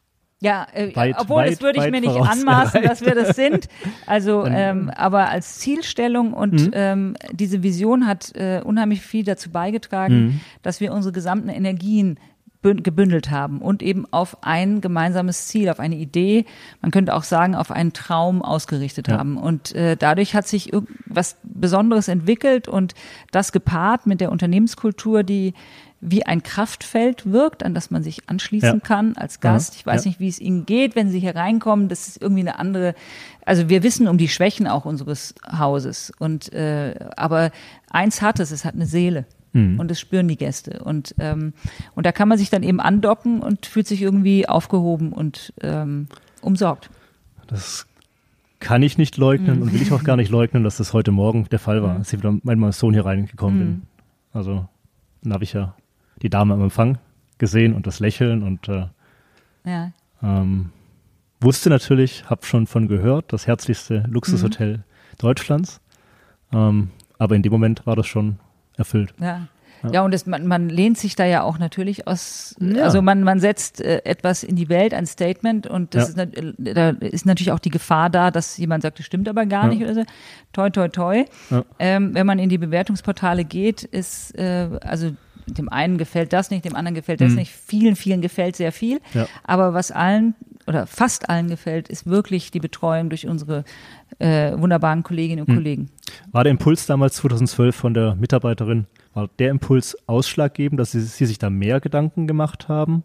Ja, 0.43 0.67
äh, 0.75 0.95
weit, 0.97 1.15
obwohl 1.21 1.43
weit, 1.43 1.53
das 1.53 1.63
würde 1.63 1.79
ich 1.85 1.91
mir 1.93 2.01
nicht 2.01 2.21
anmaßen, 2.21 2.83
dass 2.85 3.01
wir 3.01 3.15
das 3.15 3.37
sind. 3.37 3.69
Also, 4.07 4.45
ähm, 4.45 4.91
aber 4.91 5.29
als 5.29 5.61
Zielstellung 5.61 6.33
und 6.33 6.55
mhm. 6.55 6.71
ähm, 6.73 7.17
diese 7.31 7.63
Vision 7.63 8.09
hat 8.09 8.35
äh, 8.35 8.61
unheimlich 8.65 9.03
viel 9.03 9.23
dazu 9.23 9.51
beigetragen, 9.51 10.15
mhm. 10.15 10.41
dass 10.63 10.81
wir 10.81 10.93
unsere 10.93 11.13
gesamten 11.13 11.49
Energien 11.49 12.19
gebündelt 12.63 13.31
haben 13.31 13.61
und 13.61 13.83
eben 13.83 14.07
auf 14.13 14.39
ein 14.43 14.81
gemeinsames 14.81 15.49
Ziel, 15.49 15.69
auf 15.69 15.81
eine 15.81 15.97
Idee, 15.97 16.45
man 16.81 16.91
könnte 16.91 17.15
auch 17.15 17.25
sagen, 17.25 17.55
auf 17.55 17.71
einen 17.71 17.93
Traum 17.93 18.43
ausgerichtet 18.43 19.09
ja. 19.09 19.19
haben. 19.19 19.37
Und 19.37 19.75
äh, 19.75 19.97
dadurch 19.97 20.35
hat 20.35 20.47
sich 20.47 20.71
was 21.07 21.37
Besonderes 21.43 22.09
entwickelt 22.09 22.69
und 22.69 22.95
das 23.33 23.53
gepaart 23.53 24.07
mit 24.07 24.21
der 24.21 24.31
Unternehmenskultur, 24.31 25.25
die 25.25 25.55
wie 26.05 26.27
ein 26.27 26.43
Kraftfeld 26.43 27.31
wirkt, 27.31 27.63
an 27.65 27.75
das 27.75 27.93
man 27.93 28.03
sich 28.03 28.29
anschließen 28.29 28.81
ja. 28.81 28.81
kann 28.81 29.17
als 29.17 29.39
Gast. 29.39 29.77
Ich 29.77 29.87
weiß 29.87 30.05
ja. 30.05 30.09
nicht, 30.09 30.19
wie 30.19 30.29
es 30.29 30.41
Ihnen 30.41 30.67
geht, 30.67 30.97
wenn 30.97 31.11
Sie 31.11 31.21
hier 31.21 31.37
reinkommen. 31.37 31.89
Das 31.89 32.09
ist 32.09 32.21
irgendwie 32.21 32.41
eine 32.41 32.59
andere. 32.59 32.97
Also 33.47 33.69
wir 33.69 33.85
wissen 33.85 34.09
um 34.09 34.19
die 34.19 34.29
Schwächen 34.29 34.67
auch 34.67 34.85
unseres 34.85 35.35
Hauses. 35.47 36.13
Und 36.19 36.53
äh, 36.53 36.97
aber 37.17 37.53
eins 37.89 38.21
hat 38.21 38.41
es, 38.41 38.51
es 38.51 38.65
hat 38.65 38.75
eine 38.75 38.87
Seele. 38.87 39.27
Mhm. 39.53 39.79
Und 39.79 39.91
das 39.91 40.01
spüren 40.01 40.29
die 40.29 40.37
Gäste. 40.37 40.83
Und, 40.83 41.15
ähm, 41.19 41.53
und 41.95 42.07
da 42.07 42.13
kann 42.13 42.29
man 42.29 42.39
sich 42.39 42.51
dann 42.51 42.63
eben 42.63 42.81
andocken 42.81 43.41
und 43.41 43.67
fühlt 43.67 43.87
sich 43.87 44.03
irgendwie 44.03 44.49
aufgehoben 44.49 45.13
und 45.13 45.53
ähm, 45.61 46.09
umsorgt. 46.41 46.91
Das 47.47 47.87
kann 48.61 48.83
ich 48.83 48.97
nicht 48.97 49.17
leugnen 49.17 49.57
mhm. 49.57 49.63
und 49.63 49.73
will 49.73 49.83
ich 49.83 49.93
auch 49.93 50.05
gar 50.05 50.17
nicht 50.17 50.31
leugnen, 50.31 50.63
dass 50.65 50.77
das 50.77 50.93
heute 50.93 51.11
Morgen 51.11 51.47
der 51.51 51.59
Fall 51.59 51.83
war, 51.83 51.95
mhm. 51.95 51.99
als 51.99 52.13
ich 52.13 52.19
wieder 52.19 52.33
mit 52.33 52.45
meinem 52.45 52.73
Sohn 52.73 52.95
hier 52.95 53.05
reingekommen 53.05 53.59
bin. 53.59 53.69
Mhm. 53.69 53.83
Also, 54.33 54.69
dann 55.23 55.33
habe 55.35 55.45
ich 55.45 55.53
ja 55.53 55.75
die 56.23 56.31
Dame 56.31 56.55
am 56.55 56.63
Empfang 56.63 56.99
gesehen 57.39 57.75
und 57.75 57.87
das 57.87 58.01
Lächeln 58.01 58.43
und 58.43 58.69
äh, 58.69 58.87
ja. 59.65 59.93
ähm, 60.23 60.71
wusste 61.41 61.71
natürlich, 61.71 62.31
habe 62.31 62.47
schon 62.47 62.67
von 62.67 62.89
gehört, 62.89 63.33
das 63.33 63.47
herzlichste 63.47 64.05
Luxushotel 64.09 64.79
mhm. 64.79 64.83
Deutschlands. 65.19 65.81
Ähm, 66.53 66.91
aber 67.19 67.35
in 67.35 67.43
dem 67.43 67.53
Moment 67.53 67.85
war 67.87 67.97
das 67.97 68.07
schon 68.07 68.39
erfüllt. 68.83 69.15
Ja. 69.21 69.49
Ja, 69.91 70.03
und 70.03 70.15
das, 70.15 70.27
man, 70.27 70.47
man 70.47 70.69
lehnt 70.69 70.97
sich 70.97 71.17
da 71.17 71.25
ja 71.25 71.43
auch 71.43 71.59
natürlich 71.59 72.07
aus, 72.07 72.55
ja. 72.61 72.85
also 72.85 73.03
man, 73.03 73.25
man 73.25 73.41
setzt 73.41 73.81
äh, 73.81 74.03
etwas 74.05 74.45
in 74.45 74.55
die 74.55 74.69
Welt, 74.69 74.95
ein 74.95 75.07
Statement 75.07 75.67
und 75.67 75.95
das 75.95 76.15
ja. 76.15 76.23
ist, 76.23 76.37
äh, 76.37 76.75
da 76.75 76.91
ist 76.91 77.27
natürlich 77.27 77.51
auch 77.51 77.59
die 77.59 77.71
Gefahr 77.71 78.09
da, 78.09 78.31
dass 78.31 78.57
jemand 78.59 78.83
sagt, 78.83 79.01
das 79.01 79.07
stimmt 79.07 79.29
aber 79.29 79.45
gar 79.47 79.65
ja. 79.65 79.71
nicht 79.71 79.83
oder 79.83 79.95
so. 79.95 80.03
Toi, 80.53 80.71
toi, 80.71 80.89
toi. 80.89 81.25
Ähm, 81.79 82.15
wenn 82.15 82.27
man 82.27 82.39
in 82.39 82.49
die 82.49 82.59
Bewertungsportale 82.59 83.45
geht, 83.45 83.83
ist, 83.83 84.39
äh, 84.39 84.69
also 84.83 85.11
dem 85.47 85.69
einen 85.69 85.99
gefällt 85.99 86.33
das 86.33 86.51
nicht, 86.51 86.65
dem 86.65 86.77
anderen 86.77 86.95
gefällt 86.95 87.21
das 87.21 87.31
mhm. 87.31 87.39
nicht. 87.39 87.53
Vielen, 87.53 87.97
vielen 87.97 88.21
gefällt 88.21 88.55
sehr 88.55 88.71
viel. 88.71 89.01
Aber 89.43 89.75
was 89.75 89.91
allen 89.91 90.35
oder 90.67 90.87
fast 90.87 91.29
allen 91.29 91.49
gefällt, 91.49 91.89
ist 91.89 92.07
wirklich 92.07 92.51
die 92.51 92.61
Betreuung 92.61 93.09
durch 93.09 93.27
unsere 93.27 93.65
äh, 94.19 94.53
wunderbaren 94.57 95.03
Kolleginnen 95.03 95.43
und 95.43 95.49
mhm. 95.49 95.57
Kollegen. 95.57 95.91
War 96.31 96.45
der 96.45 96.51
Impuls 96.51 96.87
damals 96.87 97.15
2012 97.17 97.75
von 97.75 97.95
der 97.95 98.15
Mitarbeiterin, 98.15 98.87
war 99.15 99.29
der 99.39 99.51
Impuls 99.51 99.97
ausschlaggebend, 100.07 100.79
dass 100.79 100.93
Sie, 100.93 101.01
Sie 101.01 101.27
sich 101.27 101.39
da 101.39 101.51
mehr 101.51 101.81
Gedanken 101.81 102.27
gemacht 102.27 102.69
haben? 102.69 103.05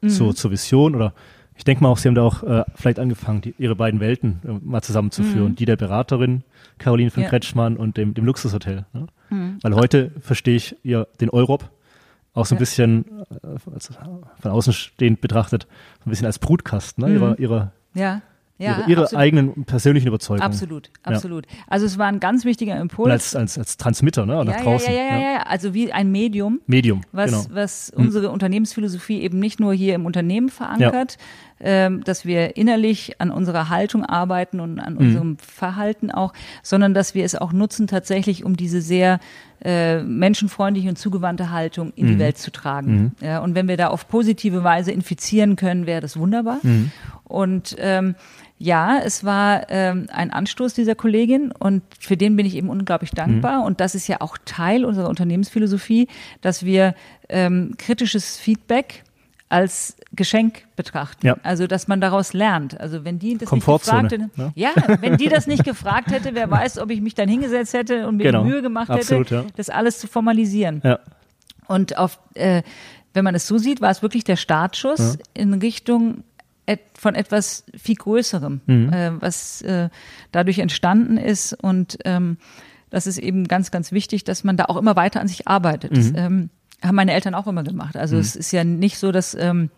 Mhm. 0.00 0.08
So 0.08 0.32
zur 0.32 0.50
Vision 0.50 0.94
oder 0.94 1.14
ich 1.54 1.64
denke 1.64 1.82
mal 1.82 1.90
auch, 1.90 1.98
Sie 1.98 2.08
haben 2.08 2.14
da 2.14 2.22
auch 2.22 2.42
äh, 2.42 2.64
vielleicht 2.74 2.98
angefangen, 2.98 3.42
die, 3.42 3.54
Ihre 3.58 3.76
beiden 3.76 4.00
Welten 4.00 4.40
äh, 4.44 4.52
mal 4.64 4.82
zusammenzuführen. 4.82 5.50
Mhm. 5.50 5.56
Die 5.56 5.64
der 5.64 5.76
Beraterin, 5.76 6.44
Caroline 6.78 7.10
von 7.10 7.22
ja. 7.22 7.28
Kretschmann 7.28 7.76
und 7.76 7.96
dem, 7.96 8.14
dem 8.14 8.24
Luxushotel. 8.24 8.86
Ne? 8.92 9.06
Mhm. 9.30 9.58
Weil 9.62 9.74
heute 9.74 10.12
verstehe 10.20 10.56
ich 10.56 10.76
ja 10.82 11.06
den 11.20 11.30
Europ 11.30 11.70
auch 12.34 12.46
so 12.46 12.54
ein 12.54 12.58
ja. 12.58 12.60
bisschen 12.60 13.04
also 13.42 13.94
von 14.40 14.50
außen 14.50 14.72
stehend 14.72 15.20
betrachtet, 15.20 15.66
ein 16.04 16.10
bisschen 16.10 16.26
als 16.26 16.38
Brutkasten 16.38 17.04
ne? 17.04 17.10
mhm. 17.10 17.16
ihrer, 17.16 17.38
ihrer 17.38 17.72
ja. 17.94 18.22
Ja, 18.58 18.84
ihre, 18.86 19.06
ihre 19.06 19.16
eigenen 19.16 19.64
persönlichen 19.64 20.06
Überzeugungen. 20.06 20.42
Absolut, 20.42 20.90
absolut. 21.02 21.46
Ja. 21.46 21.52
Also 21.66 21.86
es 21.86 21.98
war 21.98 22.06
ein 22.06 22.20
ganz 22.20 22.44
wichtiger 22.44 22.78
Impuls. 22.78 23.06
Und 23.06 23.10
als, 23.10 23.34
als, 23.34 23.58
als 23.58 23.76
Transmitter, 23.76 24.24
ne? 24.24 24.44
Nach 24.44 24.54
ja, 24.54 24.62
draußen. 24.62 24.92
Ja, 24.92 25.00
ja, 25.00 25.18
ja, 25.18 25.32
ja, 25.32 25.42
also 25.42 25.74
wie 25.74 25.92
ein 25.92 26.12
Medium. 26.12 26.60
Medium. 26.66 27.00
Was, 27.10 27.30
genau. 27.30 27.44
was 27.50 27.92
mhm. 27.96 28.04
unsere 28.04 28.30
Unternehmensphilosophie 28.30 29.20
eben 29.22 29.40
nicht 29.40 29.58
nur 29.58 29.72
hier 29.74 29.96
im 29.96 30.06
Unternehmen 30.06 30.48
verankert, 30.48 31.18
ähm, 31.60 32.04
dass 32.04 32.24
wir 32.24 32.56
innerlich 32.56 33.20
an 33.20 33.32
unserer 33.32 33.68
Haltung 33.68 34.04
arbeiten 34.04 34.60
und 34.60 34.78
an 34.78 34.94
mhm. 34.94 34.98
unserem 35.00 35.38
Verhalten 35.38 36.12
auch, 36.12 36.32
sondern 36.62 36.94
dass 36.94 37.16
wir 37.16 37.24
es 37.24 37.34
auch 37.34 37.52
nutzen, 37.52 37.88
tatsächlich, 37.88 38.44
um 38.44 38.56
diese 38.56 38.80
sehr 38.80 39.18
äh, 39.64 40.02
menschenfreundliche 40.02 40.88
und 40.88 40.96
zugewandte 40.96 41.50
Haltung 41.50 41.92
in 41.94 42.06
mhm. 42.06 42.10
die 42.12 42.18
Welt 42.18 42.38
zu 42.38 42.50
tragen. 42.50 43.14
Mhm. 43.20 43.26
Ja, 43.26 43.38
und 43.40 43.54
wenn 43.54 43.68
wir 43.68 43.76
da 43.76 43.88
auf 43.88 44.08
positive 44.08 44.64
Weise 44.64 44.92
infizieren 44.92 45.56
können, 45.56 45.86
wäre 45.86 46.00
das 46.00 46.16
wunderbar. 46.16 46.58
Mhm. 46.62 46.90
Und 47.24 47.76
ähm, 47.78 48.14
ja, 48.58 48.98
es 48.98 49.24
war 49.24 49.70
ähm, 49.70 50.06
ein 50.12 50.30
Anstoß 50.30 50.74
dieser 50.74 50.94
Kollegin 50.94 51.50
und 51.50 51.82
für 51.98 52.16
den 52.16 52.36
bin 52.36 52.46
ich 52.46 52.54
eben 52.54 52.70
unglaublich 52.70 53.10
dankbar. 53.10 53.60
Mhm. 53.60 53.66
Und 53.66 53.80
das 53.80 53.94
ist 53.94 54.06
ja 54.06 54.20
auch 54.20 54.38
Teil 54.44 54.84
unserer 54.84 55.08
Unternehmensphilosophie, 55.08 56.08
dass 56.42 56.64
wir 56.64 56.94
ähm, 57.28 57.74
kritisches 57.78 58.36
Feedback 58.36 59.04
als 59.52 59.96
Geschenk 60.12 60.64
betrachten. 60.76 61.26
Ja. 61.26 61.36
Also, 61.42 61.66
dass 61.66 61.86
man 61.86 62.00
daraus 62.00 62.32
lernt. 62.32 62.80
Also, 62.80 63.04
wenn 63.04 63.18
die 63.18 63.36
das 63.36 63.52
nicht 63.52 63.64
gefragt 63.64 64.12
hätte, 64.12 64.30
ne? 64.34 64.52
ja, 64.54 64.70
wenn 65.00 65.18
die 65.18 65.28
das 65.28 65.46
nicht 65.46 65.64
gefragt 65.64 66.10
hätte, 66.10 66.34
wer 66.34 66.50
weiß, 66.50 66.78
ob 66.78 66.90
ich 66.90 67.00
mich 67.00 67.14
dann 67.14 67.28
hingesetzt 67.28 67.74
hätte 67.74 68.08
und 68.08 68.16
mir 68.16 68.24
genau. 68.24 68.44
die 68.44 68.50
Mühe 68.50 68.62
gemacht 68.62 68.90
Absolut, 68.90 69.26
hätte, 69.26 69.34
ja. 69.34 69.44
das 69.56 69.68
alles 69.68 69.98
zu 69.98 70.06
formalisieren. 70.06 70.80
Ja. 70.82 70.98
Und 71.66 71.98
auf, 71.98 72.18
äh, 72.34 72.62
wenn 73.12 73.24
man 73.24 73.34
es 73.34 73.46
so 73.46 73.58
sieht, 73.58 73.80
war 73.80 73.90
es 73.90 74.02
wirklich 74.02 74.24
der 74.24 74.36
Startschuss 74.36 75.18
in 75.34 75.54
Richtung 75.54 76.24
von 76.94 77.14
etwas 77.14 77.64
viel 77.76 77.96
Größerem, 77.96 78.60
mhm. 78.64 78.92
äh, 78.92 79.20
was 79.20 79.60
äh, 79.62 79.90
dadurch 80.30 80.60
entstanden 80.60 81.18
ist. 81.18 81.52
Und 81.52 81.98
ähm, 82.04 82.38
das 82.88 83.06
ist 83.06 83.18
eben 83.18 83.48
ganz, 83.48 83.70
ganz 83.70 83.92
wichtig, 83.92 84.24
dass 84.24 84.44
man 84.44 84.56
da 84.56 84.66
auch 84.66 84.76
immer 84.76 84.96
weiter 84.96 85.20
an 85.20 85.28
sich 85.28 85.48
arbeitet. 85.48 85.92
Mhm. 85.92 86.12
Ähm, 86.16 86.50
haben 86.82 86.96
meine 86.96 87.12
Eltern 87.12 87.34
auch 87.34 87.46
immer 87.46 87.62
gemacht. 87.62 87.96
Also 87.96 88.16
mhm. 88.16 88.20
es 88.20 88.36
ist 88.36 88.52
ja 88.52 88.64
nicht 88.64 88.98
so, 88.98 89.12
dass 89.12 89.34
ähm, 89.34 89.70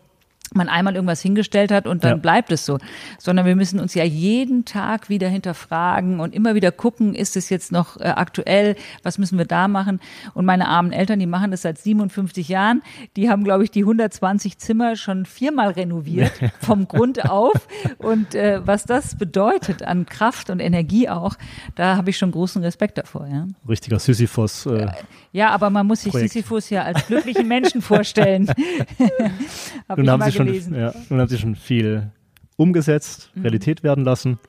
man 0.53 0.69
einmal 0.69 0.95
irgendwas 0.95 1.21
hingestellt 1.21 1.71
hat 1.71 1.87
und 1.87 2.03
dann 2.03 2.11
ja. 2.11 2.17
bleibt 2.17 2.51
es 2.51 2.65
so, 2.65 2.77
sondern 3.17 3.45
wir 3.45 3.55
müssen 3.55 3.79
uns 3.79 3.93
ja 3.93 4.03
jeden 4.03 4.65
Tag 4.65 5.09
wieder 5.09 5.27
hinterfragen 5.27 6.19
und 6.19 6.33
immer 6.33 6.55
wieder 6.55 6.71
gucken, 6.71 7.15
ist 7.15 7.35
es 7.35 7.49
jetzt 7.49 7.71
noch 7.71 7.99
äh, 7.99 8.03
aktuell, 8.03 8.75
was 9.03 9.17
müssen 9.17 9.37
wir 9.37 9.45
da 9.45 9.67
machen? 9.67 9.99
Und 10.33 10.45
meine 10.45 10.67
armen 10.67 10.91
Eltern, 10.91 11.19
die 11.19 11.25
machen 11.25 11.51
das 11.51 11.63
seit 11.63 11.77
57 11.77 12.47
Jahren, 12.47 12.83
die 13.15 13.29
haben, 13.29 13.43
glaube 13.43 13.63
ich, 13.63 13.71
die 13.71 13.81
120 13.81 14.57
Zimmer 14.57 14.95
schon 14.95 15.25
viermal 15.25 15.71
renoviert, 15.71 16.33
vom 16.59 16.87
Grund 16.87 17.29
auf. 17.29 17.67
Und 17.97 18.35
äh, 18.35 18.61
was 18.65 18.85
das 18.85 19.15
bedeutet 19.15 19.83
an 19.83 20.05
Kraft 20.05 20.49
und 20.49 20.59
Energie 20.59 21.09
auch, 21.09 21.35
da 21.75 21.97
habe 21.97 22.09
ich 22.09 22.17
schon 22.17 22.31
großen 22.31 22.61
Respekt 22.61 22.97
davor. 22.97 23.27
Ja. 23.27 23.47
Richtiger 23.67 23.99
Sisyphos. 23.99 24.65
Äh, 24.65 24.87
ja, 25.31 25.49
aber 25.49 25.69
man 25.69 25.85
muss 25.85 26.01
sich 26.01 26.11
Projekt. 26.11 26.33
Sisyphus 26.33 26.69
ja 26.69 26.83
als 26.83 27.07
glücklichen 27.07 27.47
Menschen 27.47 27.81
vorstellen. 27.81 28.45
Nun 29.95 30.09
haben 30.09 30.23
Sie 30.23 30.31
schon, 30.35 30.75
ja, 30.75 30.93
nun 31.09 31.19
haben 31.19 31.27
Sie 31.27 31.37
schon 31.37 31.55
viel 31.55 32.11
umgesetzt, 32.57 33.31
mhm. 33.35 33.41
Realität 33.43 33.83
werden 33.83 34.03
lassen. 34.03 34.39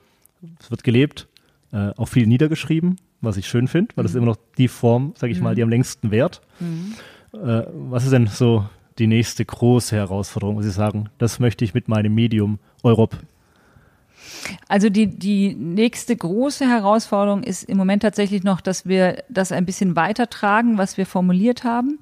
Es 0.59 0.69
wird 0.69 0.83
gelebt, 0.83 1.27
äh, 1.71 1.91
auch 1.97 2.07
viel 2.07 2.27
niedergeschrieben, 2.27 2.97
was 3.21 3.37
ich 3.37 3.47
schön 3.47 3.67
finde, 3.67 3.95
weil 3.95 4.03
das 4.03 4.11
ist 4.11 4.15
mhm. 4.15 4.23
immer 4.23 4.31
noch 4.31 4.39
die 4.57 4.67
Form, 4.67 5.13
sage 5.17 5.31
ich 5.31 5.39
mhm. 5.39 5.45
mal, 5.45 5.55
die 5.55 5.63
am 5.63 5.69
längsten 5.69 6.11
währt. 6.11 6.41
Mhm. 6.59 6.93
Äh, 7.33 7.63
was 7.73 8.03
ist 8.03 8.13
denn 8.13 8.27
so 8.27 8.67
die 8.99 9.07
nächste 9.07 9.45
große 9.45 9.95
Herausforderung, 9.95 10.57
wo 10.57 10.61
Sie 10.61 10.71
sagen, 10.71 11.09
das 11.17 11.39
möchte 11.39 11.63
ich 11.65 11.73
mit 11.73 11.87
meinem 11.87 12.13
Medium 12.13 12.59
Europ 12.83 13.17
also 14.67 14.89
die, 14.89 15.07
die 15.07 15.55
nächste 15.55 16.15
große 16.15 16.67
Herausforderung 16.67 17.43
ist 17.43 17.63
im 17.63 17.77
Moment 17.77 18.01
tatsächlich 18.01 18.43
noch, 18.43 18.61
dass 18.61 18.85
wir 18.85 19.23
das 19.29 19.51
ein 19.51 19.65
bisschen 19.65 19.95
weitertragen, 19.95 20.77
was 20.77 20.97
wir 20.97 21.05
formuliert 21.05 21.63
haben, 21.63 21.99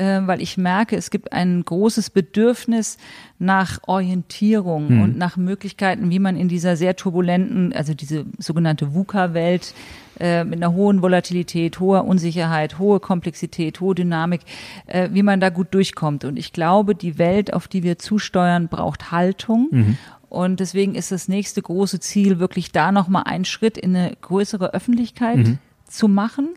äh, 0.00 0.26
weil 0.26 0.40
ich 0.40 0.56
merke, 0.56 0.96
es 0.96 1.10
gibt 1.10 1.32
ein 1.32 1.62
großes 1.62 2.10
Bedürfnis 2.10 2.96
nach 3.38 3.80
Orientierung 3.86 4.88
hm. 4.88 5.02
und 5.02 5.18
nach 5.18 5.36
Möglichkeiten, 5.36 6.10
wie 6.10 6.18
man 6.18 6.36
in 6.36 6.48
dieser 6.48 6.76
sehr 6.76 6.96
turbulenten, 6.96 7.72
also 7.74 7.92
diese 7.92 8.24
sogenannte 8.38 8.94
VUCA-Welt 8.94 9.74
äh, 10.18 10.44
mit 10.44 10.62
einer 10.62 10.72
hohen 10.72 11.02
Volatilität, 11.02 11.80
hoher 11.80 12.06
Unsicherheit, 12.06 12.78
hohe 12.78 12.98
Komplexität, 12.98 13.80
hohe 13.80 13.94
Dynamik, 13.94 14.40
äh, 14.86 15.10
wie 15.12 15.22
man 15.22 15.38
da 15.38 15.50
gut 15.50 15.68
durchkommt. 15.72 16.24
Und 16.24 16.38
ich 16.38 16.54
glaube, 16.54 16.94
die 16.94 17.18
Welt, 17.18 17.52
auf 17.52 17.68
die 17.68 17.82
wir 17.82 17.98
zusteuern, 17.98 18.68
braucht 18.68 19.10
Haltung. 19.10 19.68
Mhm. 19.70 19.98
Und 20.30 20.60
deswegen 20.60 20.94
ist 20.94 21.12
das 21.12 21.28
nächste 21.28 21.60
große 21.60 22.00
Ziel, 22.00 22.38
wirklich 22.38 22.72
da 22.72 22.92
nochmal 22.92 23.24
einen 23.26 23.44
Schritt 23.44 23.76
in 23.76 23.94
eine 23.94 24.16
größere 24.20 24.72
Öffentlichkeit 24.72 25.38
mhm. 25.38 25.58
zu 25.86 26.08
machen. 26.08 26.50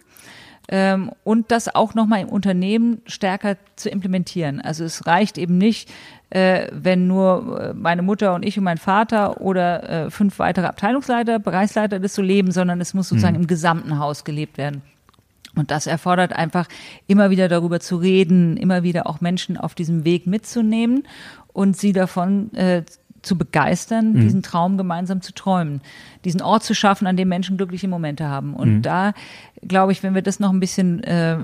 Ähm, 0.70 1.12
und 1.24 1.52
das 1.52 1.74
auch 1.74 1.94
nochmal 1.94 2.22
im 2.22 2.30
Unternehmen 2.30 3.02
stärker 3.06 3.58
zu 3.76 3.90
implementieren. 3.90 4.62
Also 4.62 4.84
es 4.84 5.06
reicht 5.06 5.38
eben 5.38 5.58
nicht, 5.58 5.92
äh, 6.30 6.68
wenn 6.72 7.08
nur 7.08 7.60
äh, 7.62 7.74
meine 7.74 8.02
Mutter 8.02 8.34
und 8.34 8.44
ich 8.44 8.58
und 8.58 8.64
mein 8.64 8.78
Vater 8.78 9.42
oder 9.42 9.90
äh, 10.06 10.10
fünf 10.10 10.40
weitere 10.40 10.66
Abteilungsleiter, 10.66 11.40
Bereichsleiter 11.40 12.00
das 12.00 12.16
so 12.16 12.22
leben, 12.22 12.52
sondern 12.52 12.82
es 12.82 12.94
muss 12.94 13.10
sozusagen 13.10 13.36
mhm. 13.36 13.44
im 13.44 13.48
gesamten 13.48 14.00
Haus 14.00 14.24
gelebt 14.24 14.58
werden. 14.58 14.82
Und 15.56 15.70
das 15.70 15.86
erfordert 15.86 16.34
einfach 16.34 16.68
immer 17.06 17.30
wieder 17.30 17.48
darüber 17.48 17.80
zu 17.80 17.98
reden, 17.98 18.58
immer 18.58 18.82
wieder 18.82 19.06
auch 19.06 19.22
Menschen 19.22 19.58
auf 19.58 19.76
diesem 19.76 20.04
Weg 20.04 20.26
mitzunehmen 20.26 21.04
und 21.52 21.78
sie 21.78 21.94
davon 21.94 22.52
äh, 22.56 22.84
zu 23.22 23.38
begeistern, 23.38 24.14
mhm. 24.14 24.22
diesen 24.22 24.44
Traum 24.44 24.78
gemeinsam 24.78 25.22
zu 25.22 25.34
träumen, 25.34 25.82
diesen 26.26 26.42
Ort 26.42 26.64
zu 26.64 26.74
schaffen, 26.74 27.08
an 27.08 27.18
dem 27.18 27.30
Menschen 27.30 27.58
glückliche 27.58 27.88
Momente 27.88 28.28
haben. 28.28 28.54
Und 28.54 28.78
mhm. 28.78 28.82
da 28.82 29.14
glaube 29.68 29.92
ich, 29.92 30.04
wenn 30.04 30.16
wir 30.16 30.22
das 30.22 30.40
noch 30.40 30.52
ein 30.52 30.60
bisschen 30.60 31.04
äh, 31.04 31.38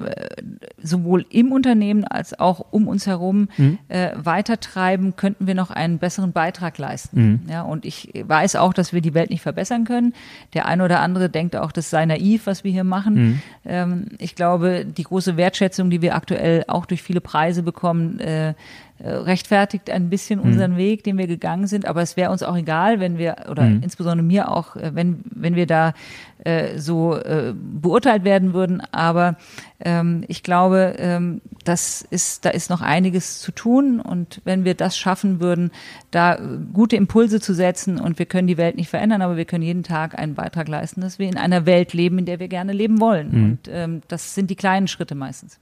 sowohl 0.82 1.26
im 1.30 1.52
Unternehmen 1.52 2.04
als 2.04 2.38
auch 2.40 2.66
um 2.72 2.88
uns 2.88 3.08
herum 3.08 3.50
mhm. 3.58 3.78
äh, 3.88 4.12
weitertreiben, 4.16 5.16
könnten 5.16 5.48
wir 5.48 5.56
noch 5.56 5.72
einen 5.72 6.00
besseren 6.00 6.32
Beitrag 6.32 6.78
leisten. 6.78 7.42
Mhm. 7.46 7.50
Ja, 7.50 7.62
und 7.62 7.86
ich 7.86 8.12
weiß 8.22 8.56
auch, 8.58 8.74
dass 8.74 8.94
wir 8.94 9.02
die 9.02 9.14
Welt 9.14 9.30
nicht 9.30 9.42
verbessern 9.42 9.86
können. 9.86 10.14
Der 10.54 10.66
eine 10.66 10.84
oder 10.84 11.00
andere 11.00 11.30
denkt 11.30 11.56
auch, 11.56 11.72
das 11.72 11.90
sei 11.90 12.06
naiv, 12.06 12.46
was 12.46 12.64
wir 12.64 12.72
hier 12.72 12.84
machen. 12.84 13.14
Mhm. 13.14 13.42
Ähm, 13.66 14.06
ich 14.18 14.36
glaube, 14.36 14.86
die 14.86 15.04
große 15.04 15.38
Wertschätzung, 15.38 15.90
die 15.90 16.02
wir 16.02 16.16
aktuell 16.16 16.64
auch 16.68 16.86
durch 16.86 17.02
viele 17.02 17.22
Preise 17.22 17.64
bekommen, 17.64 18.20
äh, 18.20 18.54
rechtfertigt 19.02 19.90
ein 19.90 20.10
bisschen 20.10 20.40
mhm. 20.40 20.46
unseren 20.46 20.72
mhm. 20.74 20.78
Weg, 20.78 21.04
den 21.04 21.18
wir 21.18 21.28
gegangen 21.28 21.68
sind. 21.68 21.86
Aber 21.86 22.02
es 22.02 22.18
wäre 22.18 22.32
uns 22.32 22.44
auch 22.44 22.58
egal, 22.58 23.00
wenn 23.00 23.18
wir, 23.18 23.46
oder 23.50 23.64
mhm. 23.64 23.82
insbesondere 23.84 24.26
mir 24.26 24.52
auch, 24.52 24.69
äh, 24.76 24.92
wenn, 24.94 25.22
wenn 25.26 25.56
wir 25.56 25.66
da 25.66 25.94
äh, 26.44 26.78
so 26.78 27.16
äh, 27.16 27.54
beurteilt 27.56 28.24
werden 28.24 28.54
würden. 28.54 28.82
Aber 28.92 29.38
ähm, 29.80 30.24
ich 30.28 30.44
glaube, 30.44 30.96
ähm, 30.98 31.42
das 31.66 32.02
ist, 32.02 32.46
da 32.46 32.50
ist 32.50 32.70
noch 32.70 32.82
einiges 32.82 33.40
zu 33.40 33.52
tun. 33.52 34.00
Und 34.00 34.42
wenn 34.46 34.66
wir 34.66 34.74
das 34.74 34.98
schaffen 34.98 35.40
würden, 35.40 35.72
da 36.12 36.40
gute 36.74 36.96
Impulse 36.96 37.40
zu 37.40 37.54
setzen 37.54 38.00
und 38.00 38.20
wir 38.20 38.26
können 38.26 38.48
die 38.48 38.58
Welt 38.58 38.76
nicht 38.76 38.90
verändern, 38.90 39.22
aber 39.22 39.38
wir 39.38 39.46
können 39.46 39.64
jeden 39.64 39.84
Tag 39.84 40.18
einen 40.18 40.36
Beitrag 40.36 40.68
leisten, 40.68 41.02
dass 41.02 41.20
wir 41.20 41.28
in 41.28 41.38
einer 41.38 41.66
Welt 41.66 41.94
leben, 41.94 42.20
in 42.20 42.26
der 42.26 42.40
wir 42.40 42.48
gerne 42.48 42.74
leben 42.74 43.00
wollen. 43.00 43.32
Mhm. 43.32 43.44
Und 43.44 43.60
ähm, 43.70 44.02
das 44.08 44.36
sind 44.36 44.50
die 44.50 44.56
kleinen 44.56 44.88
Schritte 44.88 45.16
meistens. 45.16 45.60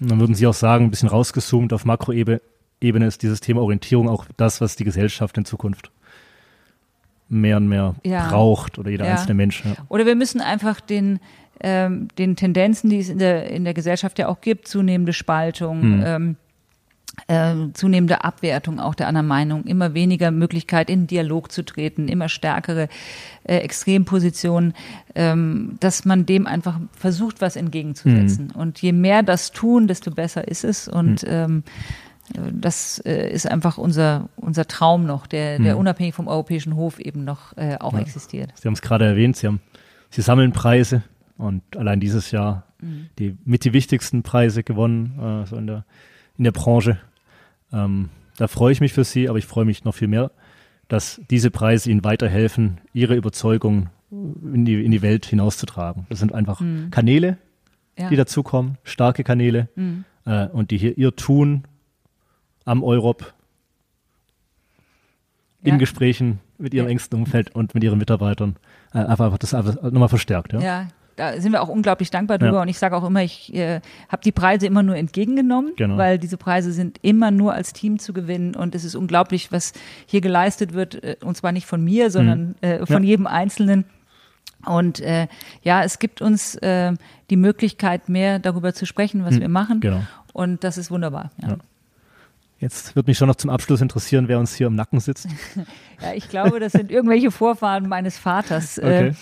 Und 0.00 0.10
dann 0.10 0.20
würden 0.20 0.34
Sie 0.34 0.46
auch 0.46 0.54
sagen, 0.54 0.84
ein 0.84 0.90
bisschen 0.90 1.08
rausgezoomt 1.08 1.72
auf 1.72 1.84
Makroebene, 1.84 2.40
Ebene 2.80 3.06
ist 3.06 3.22
dieses 3.22 3.40
Thema 3.40 3.62
Orientierung 3.62 4.08
auch 4.08 4.26
das, 4.36 4.60
was 4.60 4.76
die 4.76 4.84
Gesellschaft 4.84 5.36
in 5.36 5.44
Zukunft 5.44 5.90
mehr 7.28 7.56
und 7.56 7.68
mehr 7.68 7.94
ja. 8.04 8.28
braucht 8.28 8.78
oder 8.78 8.90
jeder 8.90 9.04
ja. 9.04 9.12
einzelne 9.12 9.34
Mensch. 9.34 9.64
Ja. 9.64 9.72
Oder 9.88 10.06
wir 10.06 10.14
müssen 10.14 10.40
einfach 10.40 10.80
den, 10.80 11.20
ähm, 11.60 12.08
den 12.18 12.36
Tendenzen, 12.36 12.90
die 12.90 12.98
es 12.98 13.08
in 13.08 13.18
der, 13.18 13.50
in 13.50 13.64
der 13.64 13.74
Gesellschaft 13.74 14.18
ja 14.18 14.28
auch 14.28 14.40
gibt, 14.40 14.68
zunehmende 14.68 15.12
Spaltung, 15.12 15.82
hm. 15.82 16.02
ähm, 16.04 16.36
äh, 17.26 17.72
zunehmende 17.74 18.22
Abwertung 18.22 18.78
auch 18.78 18.94
der 18.94 19.08
anderen 19.08 19.26
Meinung, 19.26 19.64
immer 19.64 19.92
weniger 19.92 20.30
Möglichkeit 20.30 20.88
in 20.88 21.06
Dialog 21.08 21.50
zu 21.50 21.64
treten, 21.64 22.06
immer 22.06 22.28
stärkere 22.28 22.88
äh, 23.44 23.56
Extrempositionen, 23.56 24.74
ähm, 25.16 25.76
dass 25.80 26.04
man 26.04 26.26
dem 26.26 26.46
einfach 26.46 26.78
versucht, 26.92 27.40
was 27.40 27.56
entgegenzusetzen. 27.56 28.50
Hm. 28.52 28.60
Und 28.60 28.80
je 28.80 28.92
mehr 28.92 29.22
das 29.22 29.50
tun, 29.50 29.88
desto 29.88 30.12
besser 30.12 30.46
ist 30.46 30.64
es. 30.64 30.86
Und 30.86 31.22
hm. 31.22 31.28
ähm, 31.28 31.62
das 32.52 32.98
äh, 33.04 33.30
ist 33.30 33.50
einfach 33.50 33.78
unser, 33.78 34.28
unser 34.36 34.66
Traum 34.66 35.06
noch, 35.06 35.26
der, 35.26 35.58
der 35.58 35.72
hm. 35.72 35.80
unabhängig 35.80 36.14
vom 36.14 36.28
Europäischen 36.28 36.76
Hof 36.76 36.98
eben 36.98 37.24
noch 37.24 37.56
äh, 37.56 37.76
auch 37.80 37.94
ja. 37.94 38.00
existiert. 38.00 38.52
Sie 38.54 38.66
haben 38.66 38.74
es 38.74 38.82
gerade 38.82 39.06
erwähnt, 39.06 39.36
Sie, 39.36 39.46
haben, 39.46 39.60
Sie 40.10 40.22
sammeln 40.22 40.52
Preise 40.52 41.02
und 41.36 41.62
allein 41.76 42.00
dieses 42.00 42.30
Jahr 42.30 42.64
mhm. 42.80 43.08
die 43.18 43.36
mit 43.44 43.64
die 43.64 43.72
wichtigsten 43.72 44.22
Preise 44.22 44.62
gewonnen, 44.62 45.18
äh, 45.18 45.46
so 45.46 45.56
in 45.56 45.66
der, 45.66 45.84
in 46.36 46.44
der 46.44 46.52
Branche. 46.52 46.98
Ähm, 47.72 48.10
da 48.36 48.48
freue 48.48 48.72
ich 48.72 48.80
mich 48.80 48.92
für 48.92 49.04
Sie, 49.04 49.28
aber 49.28 49.38
ich 49.38 49.46
freue 49.46 49.64
mich 49.64 49.84
noch 49.84 49.94
viel 49.94 50.08
mehr, 50.08 50.30
dass 50.88 51.20
diese 51.30 51.50
Preise 51.50 51.90
Ihnen 51.90 52.04
weiterhelfen, 52.04 52.78
Ihre 52.92 53.14
Überzeugung 53.14 53.90
in 54.10 54.64
die, 54.64 54.84
in 54.84 54.90
die 54.90 55.02
Welt 55.02 55.26
hinauszutragen. 55.26 56.06
Das 56.08 56.18
sind 56.18 56.32
einfach 56.32 56.60
mhm. 56.60 56.90
Kanäle, 56.90 57.36
ja. 57.98 58.08
die 58.08 58.16
dazukommen, 58.16 58.78
starke 58.84 59.24
Kanäle 59.24 59.68
mhm. 59.74 60.04
äh, 60.24 60.46
und 60.46 60.70
die 60.70 60.78
hier 60.78 60.96
ihr 60.96 61.14
Tun 61.14 61.64
am 62.68 62.84
Europ 62.84 63.32
in 65.62 65.74
ja. 65.74 65.76
Gesprächen 65.76 66.40
mit 66.58 66.74
ihrem 66.74 66.86
ja. 66.86 66.92
engsten 66.92 67.18
Umfeld 67.18 67.54
und 67.54 67.74
mit 67.74 67.82
ihren 67.82 67.98
Mitarbeitern 67.98 68.56
äh, 68.92 68.98
einfach 68.98 69.36
das 69.38 69.54
einfach 69.54 69.82
nochmal 69.82 70.08
verstärkt. 70.08 70.52
Ja? 70.52 70.60
ja, 70.60 70.88
da 71.16 71.40
sind 71.40 71.52
wir 71.52 71.62
auch 71.62 71.68
unglaublich 71.68 72.10
dankbar 72.10 72.38
drüber. 72.38 72.56
Ja. 72.56 72.62
Und 72.62 72.68
ich 72.68 72.78
sage 72.78 72.96
auch 72.96 73.04
immer, 73.04 73.22
ich 73.22 73.52
äh, 73.54 73.80
habe 74.08 74.22
die 74.24 74.32
Preise 74.32 74.66
immer 74.66 74.82
nur 74.82 74.96
entgegengenommen, 74.96 75.72
genau. 75.76 75.96
weil 75.96 76.18
diese 76.18 76.36
Preise 76.36 76.72
sind 76.72 76.98
immer 77.02 77.30
nur 77.30 77.54
als 77.54 77.72
Team 77.72 77.98
zu 77.98 78.12
gewinnen. 78.12 78.54
Und 78.54 78.74
es 78.74 78.84
ist 78.84 78.94
unglaublich, 78.94 79.50
was 79.50 79.72
hier 80.06 80.20
geleistet 80.20 80.74
wird. 80.74 81.02
Äh, 81.02 81.16
und 81.24 81.36
zwar 81.36 81.52
nicht 81.52 81.66
von 81.66 81.82
mir, 81.82 82.10
sondern 82.10 82.48
mhm. 82.48 82.68
äh, 82.68 82.86
von 82.86 83.02
jedem 83.02 83.26
Einzelnen. 83.26 83.84
Und 84.64 85.00
äh, 85.00 85.26
ja, 85.62 85.82
es 85.82 85.98
gibt 85.98 86.20
uns 86.22 86.54
äh, 86.56 86.94
die 87.30 87.36
Möglichkeit, 87.36 88.08
mehr 88.08 88.38
darüber 88.38 88.74
zu 88.74 88.86
sprechen, 88.86 89.24
was 89.24 89.36
mhm. 89.36 89.40
wir 89.40 89.48
machen. 89.48 89.80
Genau. 89.80 90.02
Und 90.32 90.62
das 90.62 90.78
ist 90.78 90.90
wunderbar. 90.90 91.30
Ja. 91.42 91.56
Jetzt 92.60 92.96
wird 92.96 93.06
mich 93.06 93.16
schon 93.16 93.28
noch 93.28 93.36
zum 93.36 93.50
Abschluss 93.50 93.80
interessieren, 93.80 94.26
wer 94.26 94.38
uns 94.38 94.54
hier 94.54 94.66
im 94.66 94.74
Nacken 94.74 94.98
sitzt. 94.98 95.28
ja, 96.02 96.12
ich 96.14 96.28
glaube, 96.28 96.58
das 96.58 96.72
sind 96.72 96.90
irgendwelche 96.90 97.30
Vorfahren 97.30 97.88
meines 97.88 98.18
Vaters. 98.18 98.78
Äh, 98.78 99.12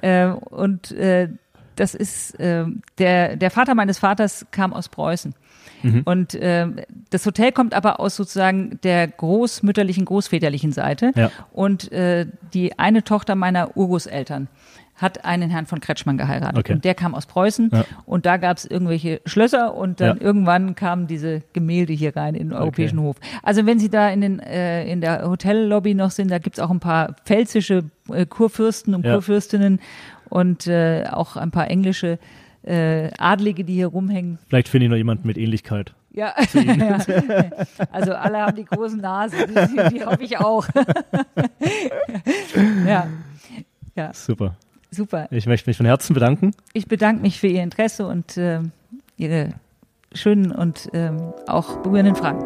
okay. 0.00 0.08
Äh, 0.08 0.26
und 0.28 0.92
äh, 0.92 1.28
das 1.76 1.94
ist 1.94 2.40
äh, 2.40 2.64
der, 2.98 3.36
der 3.36 3.50
Vater 3.50 3.74
meines 3.74 3.98
Vaters 3.98 4.46
kam 4.50 4.72
aus 4.72 4.88
Preußen. 4.88 5.34
Mhm. 5.82 6.02
Und 6.04 6.34
äh, 6.34 6.66
das 7.10 7.26
Hotel 7.26 7.52
kommt 7.52 7.74
aber 7.74 8.00
aus 8.00 8.16
sozusagen 8.16 8.80
der 8.82 9.06
großmütterlichen, 9.08 10.06
großväterlichen 10.06 10.72
Seite. 10.72 11.12
Ja. 11.14 11.30
Und 11.52 11.92
äh, 11.92 12.26
die 12.54 12.78
eine 12.78 13.04
Tochter 13.04 13.34
meiner 13.34 13.76
Urgroßeltern 13.76 14.48
hat 14.96 15.24
einen 15.24 15.50
Herrn 15.50 15.66
von 15.66 15.80
Kretschmann 15.80 16.16
geheiratet. 16.16 16.58
Okay. 16.58 16.72
Und 16.74 16.84
der 16.84 16.94
kam 16.94 17.14
aus 17.14 17.26
Preußen 17.26 17.70
ja. 17.72 17.84
und 18.06 18.26
da 18.26 18.38
gab 18.38 18.56
es 18.56 18.64
irgendwelche 18.64 19.20
Schlösser 19.26 19.74
und 19.74 20.00
dann 20.00 20.18
ja. 20.18 20.22
irgendwann 20.22 20.74
kamen 20.74 21.06
diese 21.06 21.42
Gemälde 21.52 21.92
hier 21.92 22.16
rein 22.16 22.34
in 22.34 22.48
den 22.48 22.56
Europäischen 22.56 22.98
okay. 22.98 23.08
Hof. 23.08 23.16
Also 23.42 23.66
wenn 23.66 23.78
Sie 23.78 23.90
da 23.90 24.08
in, 24.08 24.22
den, 24.22 24.40
äh, 24.40 24.90
in 24.90 25.00
der 25.00 25.28
Hotellobby 25.28 25.94
noch 25.94 26.10
sind, 26.10 26.30
da 26.30 26.38
gibt's 26.38 26.58
auch 26.58 26.70
ein 26.70 26.80
paar 26.80 27.14
pfälzische 27.24 27.84
äh, 28.10 28.26
Kurfürsten 28.26 28.94
und 28.94 29.04
ja. 29.04 29.12
Kurfürstinnen 29.12 29.80
und 30.28 30.66
äh, 30.66 31.04
auch 31.10 31.36
ein 31.36 31.50
paar 31.50 31.70
englische 31.70 32.18
äh, 32.62 33.10
Adlige, 33.18 33.64
die 33.64 33.74
hier 33.74 33.88
rumhängen. 33.88 34.38
Vielleicht 34.48 34.68
finde 34.68 34.86
ich 34.86 34.90
noch 34.90 34.96
jemanden 34.96 35.26
mit 35.26 35.38
Ähnlichkeit. 35.38 35.94
Ja. 36.16 36.34
ja. 36.54 36.98
also 37.92 38.14
alle 38.14 38.38
haben 38.38 38.56
die 38.56 38.64
großen 38.64 38.98
Nasen, 38.98 39.38
die, 39.48 39.98
die 39.98 40.04
habe 40.04 40.24
ich 40.24 40.38
auch. 40.38 40.66
ja. 42.86 43.06
ja. 43.94 44.12
Super. 44.14 44.56
Super. 44.96 45.28
Ich 45.30 45.46
möchte 45.46 45.68
mich 45.68 45.76
von 45.76 45.86
Herzen 45.86 46.14
bedanken. 46.14 46.52
Ich 46.72 46.88
bedanke 46.88 47.22
mich 47.22 47.38
für 47.38 47.46
Ihr 47.46 47.62
Interesse 47.62 48.06
und 48.06 48.36
äh, 48.36 48.60
Ihre 49.16 49.50
schönen 50.12 50.52
und 50.52 50.88
ähm, 50.94 51.32
auch 51.46 51.76
berührenden 51.78 52.16
Fragen. 52.16 52.44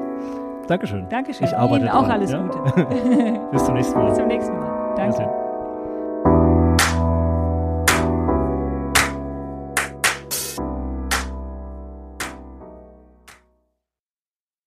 Dankeschön. 0.67 1.09
Dankeschön. 1.09 1.47
Ich 1.47 1.57
arbeite 1.57 1.85
Ihnen 1.85 1.95
auch 1.95 2.03
dran, 2.03 2.13
alles 2.13 2.33
ja? 2.33 2.43
Gute. 2.43 3.49
Bis 3.53 3.65
zum 3.65 3.75
nächsten 3.75 3.99
Mal. 3.99 4.09
Bis 4.09 4.19
zum 4.19 4.29
nächsten 4.29 4.53
Mal. 4.53 4.95
Danke. 4.97 5.50